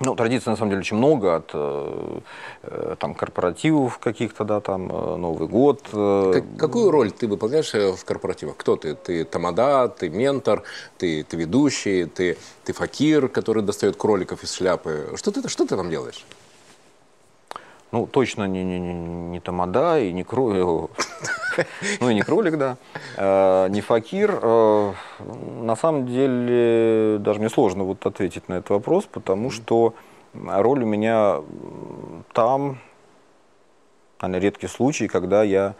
ну, 0.00 0.14
традиций, 0.14 0.50
на 0.50 0.56
самом 0.56 0.70
деле, 0.70 0.80
очень 0.80 0.96
много, 0.96 1.36
от 1.36 1.50
э, 1.54 2.20
э 2.62 2.96
там, 2.98 3.14
корпоративов 3.14 3.98
каких-то, 3.98 4.44
да, 4.44 4.60
там, 4.60 4.90
э, 4.90 5.16
Новый 5.16 5.48
год. 5.48 5.82
Как, 5.90 6.44
какую 6.58 6.90
роль 6.90 7.10
ты 7.10 7.26
выполняешь 7.26 7.74
э, 7.74 7.92
в 7.92 8.04
корпоративах? 8.04 8.56
Кто 8.56 8.76
ты? 8.76 8.94
Ты 8.94 9.24
тамада, 9.24 9.88
ты 9.88 10.08
ментор, 10.10 10.62
ты, 10.98 11.24
ты 11.24 11.36
ведущий, 11.36 12.04
ты, 12.04 12.36
ты 12.64 12.72
факир, 12.72 13.28
который 13.28 13.62
достает 13.62 13.96
кроликов 13.96 14.42
из 14.42 14.52
шляпы. 14.52 15.12
Что 15.16 15.30
ты, 15.30 15.48
что 15.48 15.66
ты 15.66 15.76
там 15.76 15.90
делаешь? 15.90 16.24
Ну, 17.92 18.06
точно 18.06 18.46
не, 18.46 18.64
не, 18.64 18.80
не, 18.80 18.94
не 18.94 19.40
тамада 19.40 19.98
и 20.00 20.12
не 20.12 20.24
кролик. 20.24 20.90
Ну 22.00 22.10
и 22.10 22.14
не 22.14 22.20
кролик, 22.20 22.58
да. 22.58 22.76
Э, 23.16 23.68
не 23.70 23.80
факир. 23.80 24.38
Э, 24.42 24.92
на 25.62 25.76
самом 25.76 26.06
деле, 26.06 27.18
даже 27.18 27.40
мне 27.40 27.48
сложно 27.48 27.84
вот 27.84 28.04
ответить 28.04 28.48
на 28.48 28.54
этот 28.54 28.70
вопрос, 28.70 29.06
потому 29.10 29.50
что 29.50 29.94
роль 30.34 30.82
у 30.82 30.86
меня 30.86 31.40
там, 32.32 32.78
наверное, 34.20 34.42
редкий 34.42 34.66
случай, 34.66 35.08
когда 35.08 35.42
я 35.44 35.74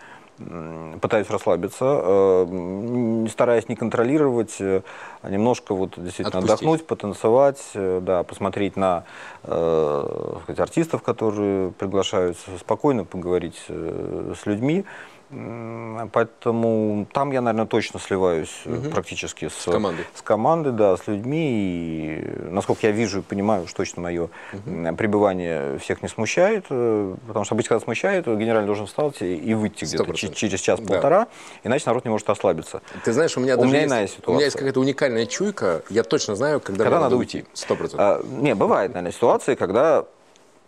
пытаюсь 1.01 1.31
расслабиться, 1.31 1.85
э, 1.85 3.27
стараясь 3.31 3.69
не 3.69 3.77
контролировать, 3.77 4.57
а 4.61 4.83
немножко 5.29 5.75
вот 5.75 5.95
действительно 5.97 6.39
Отпустить. 6.39 6.51
отдохнуть, 6.51 6.87
потанцевать, 6.87 7.63
да, 7.75 8.23
посмотреть 8.23 8.77
на 8.77 9.05
э, 9.45 10.37
сказать, 10.43 10.61
артистов, 10.61 11.03
которые 11.03 11.73
приглашаются, 11.73 12.51
спокойно 12.59 13.05
поговорить 13.05 13.63
с 13.69 14.47
людьми. 14.47 14.85
Поэтому 15.29 17.07
там 17.13 17.33
я, 17.33 17.41
наверное, 17.41 17.67
точно 17.67 17.99
сливаюсь 17.99 18.63
угу. 18.65 18.91
практически 18.91 19.49
с, 19.49 19.55
с 19.55 19.65
командой. 19.65 20.05
С 20.15 20.23
командой, 20.23 20.73
да, 20.73 20.97
с 20.97 21.07
людьми. 21.09 22.21
И, 22.21 22.51
насколько 22.51 22.87
я 22.87 22.93
вижу 22.93 23.21
и 23.21 23.23
понимаю, 23.23 23.67
что 23.67 23.79
точно 23.79 24.03
мое 24.03 24.25
угу. 24.25 24.97
пребывание 24.97 25.79
всех 25.79 26.03
не 26.03 26.09
смущает. 26.09 26.67
Э, 26.71 27.17
потому 27.27 27.45
что 27.45 27.55
обычно, 27.55 27.71
когда 27.71 27.85
смущает, 27.85 28.27
генеральный 28.27 28.67
должен 28.67 28.87
встать 28.87 29.21
и 29.21 29.55
выйти 29.55 29.85
где-то 29.85 30.15
через 30.15 30.61
час-полтора, 30.61 31.25
да. 31.25 31.29
иначе 31.65 31.85
народ 31.87 32.05
не 32.05 32.11
может 32.11 32.29
расслабиться. 32.29 32.81
Ты 33.05 33.13
знаешь, 33.13 33.37
у 33.37 33.41
меня, 33.41 33.57
у 33.57 33.65
меня 33.65 33.81
есть, 33.81 33.89
иная 33.89 34.07
ситуация. 34.07 34.31
У 34.31 34.35
меня 34.35 34.45
есть 34.45 34.57
какая-то 34.57 34.81
уникальная 34.81 35.27
чуйка. 35.27 35.83
Я 35.91 36.05
точно 36.05 36.37
знаю, 36.37 36.61
когда, 36.61 36.85
когда 36.85 37.01
надо 37.01 37.17
уйти. 37.17 37.45
Сто 37.53 37.75
процентов. 37.75 38.01
А, 38.01 38.23
не, 38.25 38.55
бывает, 38.55 38.95
наверное, 38.95 39.13
ситуации, 39.13 39.57
когда 39.57 40.05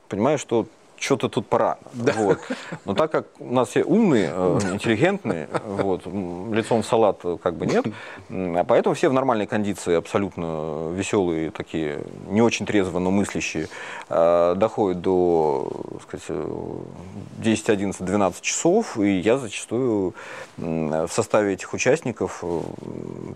понимаешь, 0.09 0.41
что 0.41 0.67
что-то 0.99 1.29
тут 1.29 1.47
пора. 1.47 1.79
Да. 1.93 2.13
Вот. 2.17 2.39
Но 2.85 2.95
так 2.95 3.11
как 3.11 3.27
у 3.39 3.53
нас 3.53 3.69
все 3.69 3.85
умные, 3.85 4.31
э, 4.35 4.59
интеллигентные, 4.73 5.49
вот, 5.67 6.07
лицом 6.07 6.83
в 6.83 6.87
салат 6.87 7.21
как 7.43 7.55
бы 7.55 7.67
нет, 7.67 7.87
а 8.31 8.65
поэтому 8.65 8.95
все 8.95 9.09
в 9.09 9.13
нормальной 9.13 9.47
кондиции, 9.47 9.95
абсолютно 9.95 10.91
веселые, 10.93 11.51
такие, 11.51 12.01
не 12.29 12.43
очень 12.43 12.67
трезво, 12.67 12.99
но 12.99 13.11
мыслящие, 13.11 13.69
э, 14.09 14.55
доходят 14.57 15.01
до 15.01 15.71
сказать, 16.03 16.27
10, 17.39 17.71
11, 17.71 18.05
12 18.05 18.43
часов, 18.43 18.99
и 18.99 19.19
я 19.19 19.39
зачастую 19.39 20.15
в 20.57 21.09
составе 21.09 21.55
этих 21.55 21.73
участников 21.73 22.41
э, 22.43 22.61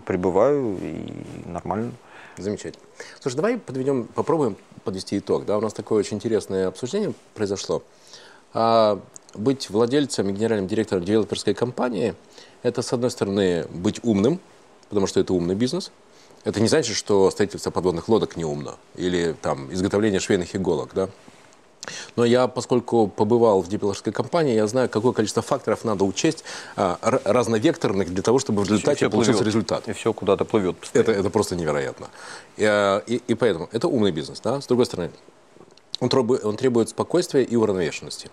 пребываю 0.05 0.77
и 0.81 1.13
нормально. 1.45 1.91
Замечательно. 2.37 2.83
Слушай, 3.19 3.35
давай 3.35 3.57
подведем, 3.57 4.05
попробуем 4.05 4.57
подвести 4.83 5.17
итог. 5.17 5.45
Да, 5.45 5.57
у 5.57 5.61
нас 5.61 5.73
такое 5.73 5.99
очень 5.99 6.17
интересное 6.17 6.67
обсуждение 6.67 7.13
произошло. 7.33 7.83
А 8.53 8.99
быть 9.33 9.69
владельцем 9.69 10.29
и 10.29 10.33
генеральным 10.33 10.67
директором 10.67 11.03
девелоперской 11.03 11.53
компании– 11.53 12.15
это, 12.63 12.81
с 12.81 12.93
одной 12.93 13.11
стороны, 13.11 13.65
быть 13.69 13.99
умным, 14.03 14.39
потому 14.89 15.07
что 15.07 15.19
это 15.19 15.33
умный 15.33 15.55
бизнес. 15.55 15.91
Это 16.43 16.59
не 16.59 16.67
значит, 16.67 16.95
что 16.95 17.29
строительство 17.31 17.71
подводных 17.71 18.09
лодок 18.09 18.35
не 18.35 18.45
умно, 18.45 18.77
или 18.95 19.35
там 19.41 19.73
изготовление 19.73 20.19
швейных 20.19 20.55
иголок, 20.55 20.91
да. 20.93 21.09
Но 22.15 22.25
я, 22.25 22.47
поскольку 22.47 23.07
побывал 23.07 23.61
в 23.61 23.67
депилерской 23.67 24.13
компании, 24.13 24.53
я 24.53 24.67
знаю, 24.67 24.89
какое 24.89 25.13
количество 25.13 25.41
факторов 25.41 25.83
надо 25.83 26.03
учесть 26.03 26.43
а, 26.75 26.97
разновекторных 27.01 28.13
для 28.13 28.23
того, 28.23 28.39
чтобы 28.39 28.63
в 28.63 28.65
результате 28.65 29.09
получился 29.09 29.39
плывет. 29.39 29.47
результат. 29.47 29.89
И 29.89 29.93
все 29.93 30.13
куда-то 30.13 30.45
плывет. 30.45 30.75
Это, 30.93 31.11
это 31.11 31.29
просто 31.29 31.55
невероятно. 31.55 32.09
И, 32.57 32.65
а, 32.65 33.03
и, 33.07 33.21
и 33.27 33.33
поэтому 33.33 33.69
это 33.71 33.87
умный 33.87 34.11
бизнес. 34.11 34.39
Да? 34.41 34.61
С 34.61 34.67
другой 34.67 34.85
стороны, 34.85 35.11
он 35.99 36.09
требует, 36.09 36.45
он 36.45 36.57
требует 36.57 36.89
спокойствия 36.89 37.43
и 37.43 37.55
уравновешенности. 37.55 38.29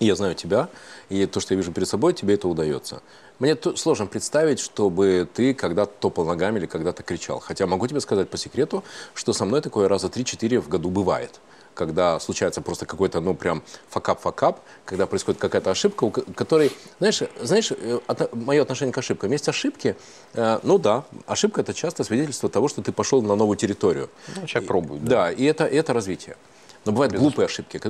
И 0.00 0.06
я 0.06 0.16
знаю 0.16 0.34
тебя, 0.34 0.68
и 1.10 1.26
то, 1.26 1.40
что 1.40 1.52
я 1.52 1.58
вижу 1.58 1.72
перед 1.72 1.86
собой, 1.86 2.14
тебе 2.14 2.34
это 2.34 2.48
удается. 2.48 3.02
Мне 3.38 3.58
сложно 3.76 4.06
представить, 4.06 4.58
чтобы 4.58 5.28
ты 5.34 5.52
когда-то 5.52 5.92
топал 5.98 6.24
ногами 6.24 6.58
или 6.58 6.66
когда-то 6.66 7.02
кричал. 7.02 7.40
Хотя 7.40 7.66
могу 7.66 7.86
тебе 7.86 8.00
сказать 8.00 8.30
по 8.30 8.38
секрету, 8.38 8.84
что 9.14 9.32
со 9.32 9.44
мной 9.44 9.60
такое 9.60 9.88
раза 9.88 10.06
3-4 10.06 10.60
в 10.60 10.68
году 10.68 10.90
бывает 10.90 11.40
когда 11.74 12.18
случается 12.20 12.60
просто 12.60 12.86
какой-то, 12.86 13.20
ну, 13.20 13.34
прям 13.34 13.62
fuckup-fuckup, 13.88 14.60
когда 14.84 15.06
происходит 15.06 15.40
какая-то 15.40 15.70
ошибка, 15.70 16.04
у 16.04 16.10
которой, 16.10 16.72
знаешь, 16.98 17.22
знаешь, 17.40 17.72
э, 17.72 17.98
от, 18.06 18.34
мое 18.34 18.62
отношение 18.62 18.92
к 18.92 18.98
ошибкам. 18.98 19.30
Есть 19.32 19.48
ошибки, 19.48 19.96
э, 20.34 20.60
ну 20.62 20.78
да, 20.78 21.04
ошибка 21.26 21.60
это 21.60 21.74
часто 21.74 22.04
свидетельство 22.04 22.48
того, 22.48 22.68
что 22.68 22.82
ты 22.82 22.92
пошел 22.92 23.22
на 23.22 23.36
новую 23.36 23.56
территорию. 23.56 24.10
Ну, 24.36 24.46
человек 24.46 24.68
пробует. 24.68 25.04
Да, 25.04 25.26
да 25.26 25.32
и 25.32 25.44
это, 25.44 25.64
это 25.64 25.92
развитие. 25.92 26.36
Но 26.84 26.90
бывают 26.90 27.12
Безусловно. 27.12 27.36
глупые 27.36 27.46
ошибки, 27.46 27.80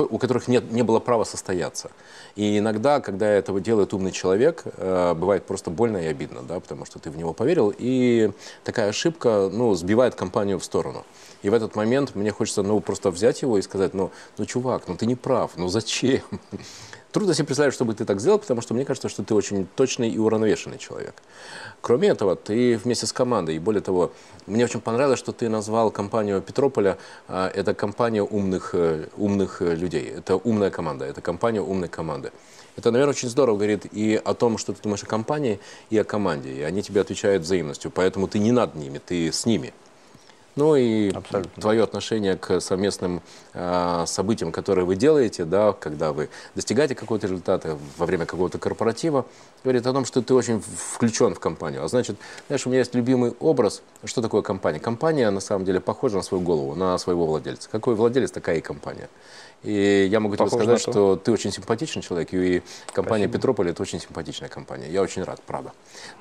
у 0.00 0.18
которых 0.18 0.48
нет, 0.48 0.72
не 0.72 0.82
было 0.82 0.98
права 0.98 1.24
состояться. 1.24 1.90
И 2.36 2.58
иногда, 2.58 3.00
когда 3.00 3.28
этого 3.28 3.60
делает 3.60 3.92
умный 3.92 4.12
человек, 4.12 4.62
э, 4.64 5.14
бывает 5.14 5.44
просто 5.44 5.70
больно 5.70 5.98
и 5.98 6.06
обидно, 6.06 6.42
да, 6.42 6.58
потому 6.58 6.86
что 6.86 6.98
ты 6.98 7.10
в 7.10 7.18
него 7.18 7.34
поверил, 7.34 7.74
и 7.76 8.30
такая 8.64 8.88
ошибка 8.88 9.50
ну, 9.52 9.74
сбивает 9.74 10.14
компанию 10.14 10.58
в 10.58 10.64
сторону. 10.64 11.04
И 11.42 11.50
в 11.50 11.54
этот 11.54 11.74
момент 11.74 12.14
мне 12.14 12.30
хочется 12.30 12.62
ну, 12.62 12.80
просто 12.80 13.10
взять 13.10 13.42
его 13.42 13.58
и 13.58 13.62
сказать, 13.62 13.94
ну, 13.94 14.10
ну 14.38 14.46
чувак, 14.46 14.84
ну 14.88 14.96
ты 14.96 15.06
не 15.06 15.14
прав, 15.14 15.52
ну 15.56 15.68
зачем? 15.68 16.20
Трудно 17.12 17.34
себе 17.34 17.46
представить, 17.46 17.74
чтобы 17.74 17.94
ты 17.94 18.04
так 18.04 18.20
сделал, 18.20 18.38
потому 18.38 18.60
что 18.60 18.72
мне 18.72 18.84
кажется, 18.84 19.08
что 19.08 19.24
ты 19.24 19.34
очень 19.34 19.66
точный 19.74 20.10
и 20.10 20.18
уравновешенный 20.18 20.78
человек. 20.78 21.14
Кроме 21.80 22.08
этого, 22.08 22.36
ты 22.36 22.76
вместе 22.76 23.06
с 23.06 23.12
командой, 23.12 23.56
и 23.56 23.58
более 23.58 23.80
того, 23.80 24.12
мне 24.46 24.64
очень 24.64 24.80
понравилось, 24.80 25.18
что 25.18 25.32
ты 25.32 25.48
назвал 25.48 25.90
компанию 25.90 26.40
Петрополя, 26.40 26.98
а, 27.26 27.50
это 27.52 27.74
компания 27.74 28.22
умных, 28.22 28.70
э, 28.74 29.08
умных 29.16 29.60
э, 29.60 29.74
людей, 29.74 30.12
это 30.18 30.36
умная 30.36 30.70
команда, 30.70 31.04
это 31.04 31.20
компания 31.20 31.60
умной 31.60 31.88
команды. 31.88 32.30
Это, 32.76 32.92
наверное, 32.92 33.12
очень 33.12 33.28
здорово 33.28 33.56
говорит 33.56 33.86
и 33.92 34.20
о 34.24 34.34
том, 34.34 34.56
что 34.56 34.72
ты 34.72 34.80
думаешь 34.80 35.02
о 35.02 35.06
компании, 35.06 35.58
и 35.90 35.98
о 35.98 36.04
команде, 36.04 36.52
и 36.52 36.62
они 36.62 36.80
тебе 36.82 37.00
отвечают 37.00 37.42
взаимностью, 37.42 37.90
поэтому 37.90 38.28
ты 38.28 38.38
не 38.38 38.52
над 38.52 38.76
ними, 38.76 38.98
ты 39.04 39.32
с 39.32 39.46
ними. 39.46 39.74
Ну 40.56 40.74
и 40.74 41.10
Абсолютно. 41.10 41.62
твое 41.62 41.82
отношение 41.82 42.36
к 42.36 42.60
совместным 42.60 43.22
э, 43.54 44.04
событиям, 44.06 44.50
которые 44.50 44.84
вы 44.84 44.96
делаете, 44.96 45.44
да, 45.44 45.72
когда 45.72 46.12
вы 46.12 46.28
достигаете 46.54 46.94
какого-то 46.94 47.26
результата 47.28 47.78
во 47.96 48.06
время 48.06 48.26
какого-то 48.26 48.58
корпоратива, 48.58 49.26
говорит 49.62 49.86
о 49.86 49.92
том, 49.92 50.04
что 50.04 50.22
ты 50.22 50.34
очень 50.34 50.60
включен 50.60 51.34
в 51.34 51.40
компанию. 51.40 51.84
А 51.84 51.88
значит, 51.88 52.16
знаешь, 52.48 52.66
у 52.66 52.70
меня 52.70 52.80
есть 52.80 52.94
любимый 52.94 53.34
образ. 53.38 53.82
Что 54.04 54.22
такое 54.22 54.42
компания? 54.42 54.80
Компания, 54.80 55.30
на 55.30 55.40
самом 55.40 55.64
деле, 55.64 55.80
похожа 55.80 56.16
на 56.16 56.22
свою 56.22 56.42
голову, 56.42 56.74
на 56.74 56.98
своего 56.98 57.26
владельца. 57.26 57.68
Какой 57.70 57.94
владелец, 57.94 58.30
такая 58.30 58.56
и 58.58 58.60
компания. 58.60 59.08
И 59.62 60.08
я 60.10 60.20
могу 60.20 60.36
Похоже 60.36 60.64
тебе 60.64 60.78
сказать, 60.78 60.80
что 60.80 61.16
ты 61.16 61.32
очень 61.32 61.52
симпатичный 61.52 62.00
человек, 62.00 62.32
и 62.32 62.62
компания 62.94 63.24
Спасибо. 63.24 63.38
Петрополь 63.38 63.70
это 63.70 63.82
очень 63.82 64.00
симпатичная 64.00 64.48
компания. 64.48 64.88
Я 64.88 65.02
очень 65.02 65.22
рад, 65.22 65.42
правда. 65.42 65.72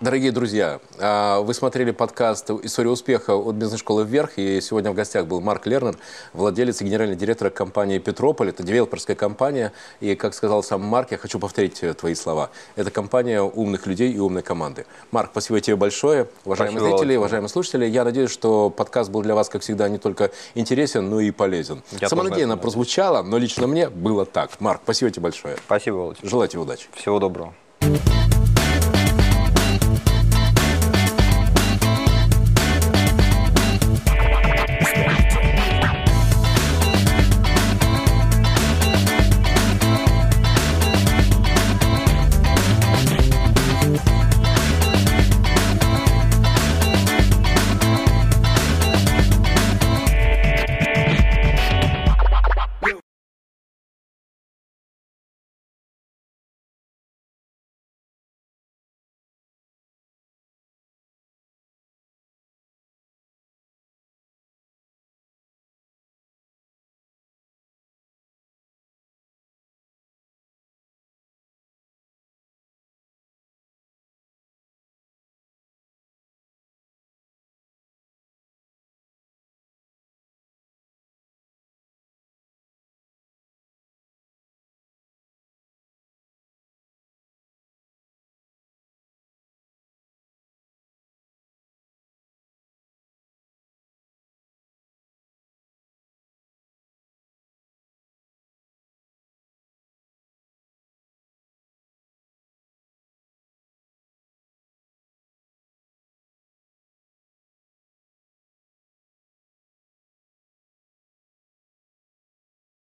Дорогие 0.02 0.34
друзья, 0.34 0.82
а, 1.00 1.40
вы 1.40 1.54
смотрели 1.54 1.92
подкаст 1.92 2.50
«История 2.64 2.90
успеха» 2.90 3.36
от 3.36 3.56
бизнес-школы 3.56 4.04
«Вверх». 4.04 4.38
И 4.38 4.60
сегодня 4.60 4.92
в 4.92 4.94
гостях 4.94 5.26
был 5.26 5.40
Марк 5.40 5.68
Лернер, 5.68 5.98
владелец 6.34 6.82
и 6.82 6.84
генеральный 6.84 7.16
директор 7.16 7.50
компании 7.50 8.00
«Петрополь». 8.00 8.50
Это 8.50 8.62
девелоперская 8.62 9.16
компания. 9.16 9.72
И, 10.02 10.16
как 10.16 10.34
сказал 10.34 10.62
сам 10.62 10.82
Марк, 10.82 11.12
я 11.12 11.18
хочу 11.18 11.40
повторить 11.40 11.82
э, 11.82 11.94
твои 11.94 12.16
слова. 12.16 12.50
Это 12.76 12.92
компания 12.92 13.42
умных 13.42 13.88
людей 13.88 14.12
и 14.12 14.20
умной 14.20 14.42
команды. 14.42 14.86
Марк, 15.12 15.30
спасибо 15.32 15.62
тебе 15.62 15.78
большое. 15.78 16.28
Уважаемые 16.44 16.80
Спасибо, 16.80 16.98
зрители, 16.98 17.16
уважаемые 17.16 17.50
слушатели, 17.50 17.86
я 17.86 18.04
надеюсь, 18.04 18.32
что 18.32 18.70
подкаст 18.70 19.10
был 19.10 19.22
для 19.22 19.34
вас, 19.34 19.48
как 19.48 19.62
всегда, 19.62 19.88
не 19.88 19.98
только 19.98 20.32
интересен, 20.56 21.10
но 21.10 21.22
и 21.22 21.32
полезен. 21.32 21.82
Я 22.02 22.10
Самонадеянно 22.10 22.58
прозвучало, 22.58 23.29
но 23.30 23.38
лично 23.38 23.68
мне 23.68 23.90
было 23.90 24.26
так. 24.26 24.60
Марк, 24.60 24.82
спасибо 24.84 25.12
тебе 25.12 25.24
большое. 25.24 25.58
Спасибо, 25.58 25.96
Володь. 25.96 26.18
Желаю 26.24 26.50
тебе 26.50 26.62
удачи. 26.62 26.88
Всего 26.94 27.20
доброго. 27.20 27.54